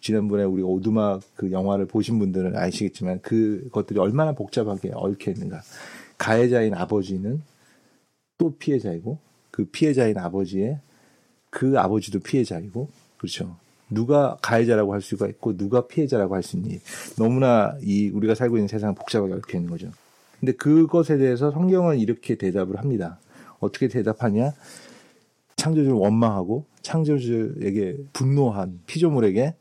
지난번에 0.00 0.44
우리 0.44 0.62
오두막 0.62 1.22
그 1.36 1.50
영화를 1.50 1.86
보신 1.86 2.18
분들은 2.18 2.56
아시겠지만 2.56 3.20
그것들이 3.22 3.98
얼마나 3.98 4.32
복잡하게 4.32 4.90
얽혀 4.94 5.30
있는가. 5.30 5.62
가해자인 6.18 6.74
아버지는 6.74 7.42
또 8.38 8.54
피해자이고 8.56 9.18
그 9.50 9.64
피해자인 9.66 10.18
아버지의 10.18 10.80
그 11.50 11.78
아버지도 11.78 12.20
피해자이고 12.20 12.88
그렇죠. 13.18 13.56
누가 13.88 14.36
가해자라고 14.42 14.92
할 14.92 15.00
수가 15.00 15.28
있고 15.28 15.56
누가 15.56 15.86
피해자라고 15.86 16.34
할 16.34 16.42
수 16.42 16.56
있니? 16.56 16.80
너무나 17.18 17.76
이 17.82 18.10
우리가 18.10 18.34
살고 18.34 18.56
있는 18.56 18.68
세상 18.68 18.94
복잡하게 18.94 19.34
얽혀 19.34 19.58
있는 19.58 19.70
거죠. 19.70 19.90
근데 20.40 20.52
그것에 20.52 21.16
대해서 21.18 21.50
성경은 21.50 21.98
이렇게 21.98 22.36
대답을 22.36 22.78
합니다. 22.78 23.18
어떻게 23.58 23.88
대답하냐? 23.88 24.52
창조주를 25.56 25.92
원망하고 25.92 26.66
창조주에게 26.82 27.96
분노한 28.12 28.80
피조물에게 28.86 29.54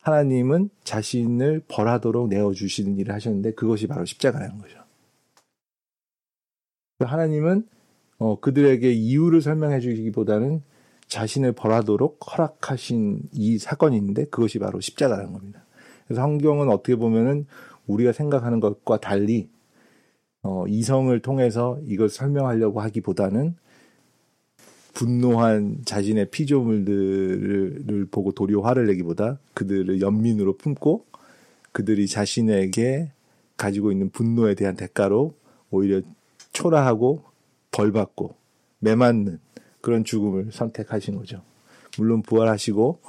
하나님은 0.00 0.68
자신을 0.84 1.62
벌하도록 1.66 2.28
내어주시는 2.28 2.98
일을 2.98 3.14
하셨는데 3.14 3.54
그것이 3.54 3.86
바로 3.86 4.04
십자가라는 4.04 4.58
거죠. 4.58 4.78
하나님은 7.00 7.66
어, 8.18 8.38
그들에게 8.38 8.92
이유를 8.92 9.40
설명해 9.40 9.80
주기보다는 9.80 10.62
자신을 11.08 11.52
벌하도록 11.52 12.18
허락하신 12.32 13.22
이 13.32 13.58
사건이 13.58 13.96
있는데 13.96 14.26
그것이 14.26 14.58
바로 14.58 14.80
십자가라는 14.80 15.32
겁니다. 15.32 15.64
그래서 16.06 16.20
성경은 16.20 16.68
어떻게 16.68 16.96
보면은 16.96 17.46
우리가 17.86 18.12
생각하는 18.12 18.60
것과 18.60 19.00
달리 19.00 19.48
어, 20.44 20.66
이성을 20.68 21.18
통해서 21.20 21.78
이걸 21.86 22.10
설명하려고 22.10 22.80
하기보다는 22.80 23.56
분노한 24.92 25.78
자신의 25.86 26.30
피조물들을 26.30 28.06
보고 28.10 28.30
도리어 28.30 28.60
화를 28.60 28.86
내기보다 28.86 29.38
그들을 29.54 30.00
연민으로 30.00 30.56
품고 30.56 31.06
그들이 31.72 32.06
자신에게 32.06 33.10
가지고 33.56 33.90
있는 33.90 34.10
분노에 34.10 34.54
대한 34.54 34.76
대가로 34.76 35.34
오히려 35.70 36.02
초라하고 36.52 37.24
벌받고 37.72 38.36
매맞는 38.80 39.40
그런 39.80 40.04
죽음을 40.04 40.52
선택하신 40.52 41.16
거죠. 41.16 41.42
물론 41.98 42.22
부활하시고 42.22 43.00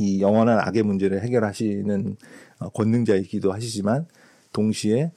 이 0.00 0.22
영원한 0.22 0.60
악의 0.60 0.84
문제를 0.84 1.20
해결하시는 1.22 2.16
어, 2.60 2.68
권능자이기도 2.70 3.52
하시지만 3.52 4.06
동시에 4.52 5.10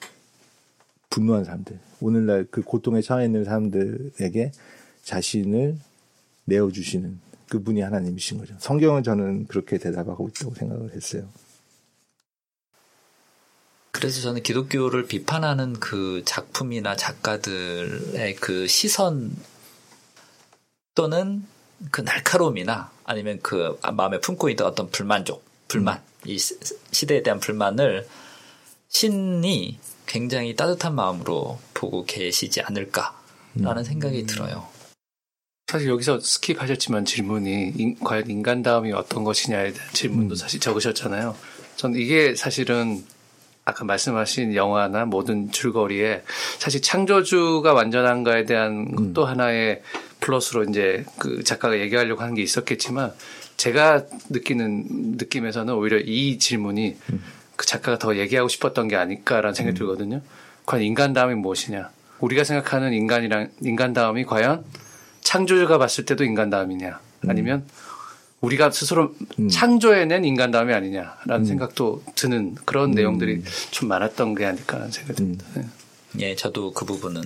분노한 1.16 1.46
사람들, 1.46 1.80
오늘날 2.02 2.46
그 2.52 2.62
고통에 2.62 3.02
처해 3.02 3.24
있는 3.24 3.46
사람들에게 3.46 4.52
자신을 5.04 5.78
내어주시는 6.44 7.22
그분이 7.48 7.80
하나님이신 7.80 8.38
거죠. 8.38 8.56
성경은 8.60 9.04
저는 9.04 9.48
그렇게 9.48 9.78
대답하고 9.78 10.28
있다고 10.28 10.56
생각을 10.56 10.94
했어요. 10.94 11.30
그래서 13.92 14.22
저는 14.22 14.44
기독교를 14.44 15.06
비판하는 15.06 15.80
그 15.80 16.22
작품이나 16.26 16.98
작가들의 16.98 18.36
그 18.36 18.68
시선 18.68 19.34
또는 20.96 21.46
그 21.92 22.02
날카로움이나 22.02 22.92
아니면 23.06 23.40
그 23.42 23.80
마음에 23.94 24.20
품고 24.20 24.50
있던 24.50 24.68
어떤 24.68 24.90
불만족, 24.90 25.46
불만, 25.70 25.98
음. 25.98 26.30
이 26.30 26.38
시대에 26.38 27.24
대한 27.24 27.40
불만을 27.40 28.06
신이 28.90 29.80
굉장히 30.06 30.56
따뜻한 30.56 30.96
마음으로 30.96 31.60
보고 31.74 32.06
계시지 32.06 32.62
않을까라는 32.62 33.78
음. 33.78 33.84
생각이 33.84 34.26
들어요. 34.26 34.68
사실 35.68 35.90
여기서 35.90 36.20
skip하셨지만 36.20 37.06
질문이 37.06 37.74
인, 37.76 38.00
과연 38.00 38.30
인간다움이 38.30 38.92
어떤 38.94 39.24
것이냐에 39.24 39.74
대한 39.74 39.90
질문도 39.94 40.36
음. 40.36 40.36
사실 40.36 40.60
적으셨잖아요. 40.60 41.36
전 41.76 41.96
이게 41.96 42.36
사실은 42.36 43.04
아까 43.66 43.84
말씀하신 43.84 44.54
영화나 44.54 45.06
모든 45.06 45.52
줄거리에 45.52 46.22
사실 46.60 46.82
창조주가 46.84 47.74
완전한가에 47.74 48.46
대한 48.46 48.94
음. 48.98 49.14
또 49.14 49.26
하나의 49.26 49.82
플러스로 50.20 50.64
이제 50.64 51.04
그 51.18 51.44
작가가 51.44 51.80
얘기하려고 51.80 52.22
하는 52.22 52.36
게 52.36 52.44
있었겠지만 52.44 53.12
제가 53.58 54.06
느끼는 54.30 55.16
느낌에서는 55.18 55.74
오히려 55.74 55.98
이 55.98 56.38
질문이 56.38 56.96
음. 57.12 57.24
그 57.56 57.66
작가가 57.66 57.98
더 57.98 58.18
얘기하고 58.18 58.48
싶었던 58.48 58.88
게 58.88 58.96
아닐까라는 58.96 59.54
생각이 59.54 59.76
음. 59.76 59.80
들거든요. 59.80 60.22
과연 60.66 60.84
인간다움이 60.84 61.36
무엇이냐? 61.36 61.90
우리가 62.20 62.44
생각하는 62.44 62.94
인간이랑 62.94 63.52
인간다움이 63.62 64.26
과연 64.26 64.64
창조주가 65.22 65.78
봤을 65.78 66.06
때도 66.06 66.24
인간다움이냐? 66.24 67.00
음. 67.22 67.30
아니면 67.30 67.66
우리가 68.42 68.72
스스로 68.72 69.16
음. 69.40 69.50
창조해낸 69.50 70.26
인간다움이 70.26 70.74
아니냐라는 70.74 71.42
음. 71.42 71.46
생각도 71.46 72.04
드는 72.16 72.56
그런 72.66 72.92
음. 72.92 72.96
내용들이 72.96 73.44
좀 73.72 73.90
많았던 73.90 74.36
게 74.36 74.46
아닐까라는 74.46 74.92
생각이 74.92 75.16
듭니다. 75.16 75.46
네. 75.56 75.66
예, 76.20 76.36
저도 76.36 76.72
그 76.74 76.86
부분은 76.86 77.22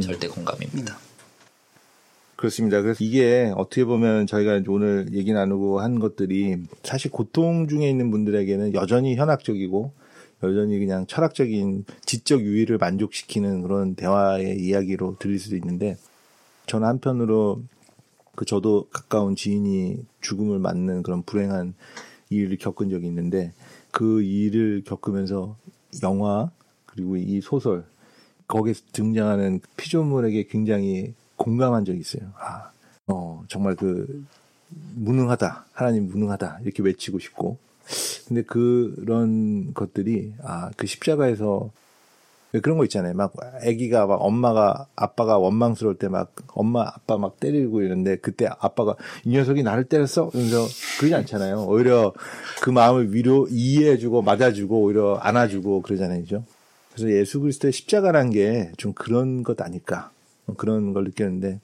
절대 0.00 0.28
공감입니다. 0.28 0.96
그렇습니다. 2.38 2.82
그래서 2.82 3.02
이게 3.02 3.52
어떻게 3.56 3.84
보면 3.84 4.28
저희가 4.28 4.62
오늘 4.68 5.08
얘기 5.12 5.32
나누고 5.32 5.80
한 5.80 5.98
것들이 5.98 6.58
사실 6.84 7.10
고통 7.10 7.66
중에 7.66 7.90
있는 7.90 8.12
분들에게는 8.12 8.74
여전히 8.74 9.16
현학적이고 9.16 9.90
여전히 10.44 10.78
그냥 10.78 11.04
철학적인 11.08 11.84
지적 12.04 12.42
유의를 12.42 12.78
만족시키는 12.78 13.62
그런 13.62 13.96
대화의 13.96 14.60
이야기로 14.60 15.16
들릴 15.18 15.40
수도 15.40 15.56
있는데 15.56 15.96
저는 16.66 16.86
한편으로 16.86 17.64
그 18.36 18.44
저도 18.44 18.86
가까운 18.92 19.34
지인이 19.34 19.96
죽음을 20.20 20.60
맞는 20.60 21.02
그런 21.02 21.24
불행한 21.24 21.74
일을 22.30 22.56
겪은 22.56 22.88
적이 22.88 23.08
있는데 23.08 23.52
그 23.90 24.22
일을 24.22 24.84
겪으면서 24.84 25.56
영화 26.04 26.52
그리고 26.86 27.16
이 27.16 27.40
소설 27.40 27.84
거기서 28.46 28.84
등장하는 28.92 29.58
피조물에게 29.76 30.44
굉장히 30.44 31.14
공감한 31.38 31.86
적이 31.86 32.00
있어요. 32.00 32.22
아, 32.38 32.70
어, 33.06 33.42
정말 33.48 33.74
그, 33.74 34.26
무능하다. 34.96 35.64
하나님 35.72 36.08
무능하다. 36.08 36.60
이렇게 36.64 36.82
외치고 36.82 37.18
싶고. 37.18 37.56
근데 38.26 38.42
그런 38.42 39.72
것들이, 39.72 40.34
아, 40.42 40.70
그 40.76 40.86
십자가에서 40.86 41.70
왜 42.52 42.60
그런 42.60 42.78
거 42.78 42.84
있잖아요. 42.84 43.14
막 43.14 43.32
아기가 43.62 44.06
막 44.06 44.16
엄마가 44.22 44.86
아빠가 44.96 45.36
원망스러울 45.38 45.96
때 45.98 46.08
막 46.08 46.32
엄마 46.54 46.80
아빠 46.82 47.18
막 47.18 47.38
때리고 47.40 47.82
이러는데 47.82 48.16
그때 48.16 48.46
아빠가 48.60 48.96
이 49.24 49.30
녀석이 49.30 49.62
나를 49.62 49.84
때렸어. 49.84 50.30
그래서 50.30 50.66
그러지 50.98 51.14
않잖아요. 51.14 51.66
오히려 51.66 52.14
그 52.62 52.70
마음을 52.70 53.12
위로 53.14 53.46
이해해주고 53.50 54.22
맞아주고 54.22 54.80
오히려 54.80 55.16
안아주고 55.16 55.82
그러잖아요, 55.82 56.22
그죠? 56.22 56.44
그래서 56.94 57.10
예수 57.12 57.38
그리스도의 57.40 57.72
십자가란 57.72 58.30
게 58.30 58.72
좀 58.78 58.94
그런 58.94 59.42
것 59.42 59.60
아닐까 59.60 60.10
그런 60.56 60.92
걸 60.92 61.04
느꼈는데 61.04 61.60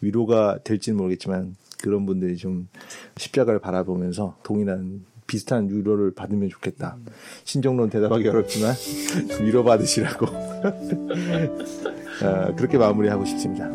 위로가 0.00 0.58
될지는 0.64 0.96
모르겠지만 0.98 1.56
그런 1.80 2.06
분들이 2.06 2.36
좀 2.36 2.68
십자가를 3.16 3.60
바라보면서 3.60 4.36
동일한 4.42 5.04
비슷한 5.26 5.68
위로를 5.68 6.12
받으면 6.12 6.48
좋겠다. 6.48 6.96
신정론 7.44 7.90
대답하기 7.90 8.28
어렵지만 8.28 8.74
위로 9.42 9.64
받으시라고 9.64 10.26
어, 12.22 12.54
그렇게 12.56 12.78
마무리하고 12.78 13.24
싶습니다. 13.24 13.66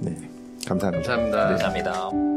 네, 0.00 0.28
감사합니다. 0.66 1.16
감사합니다. 1.16 1.48
감사합니다. 1.48 2.29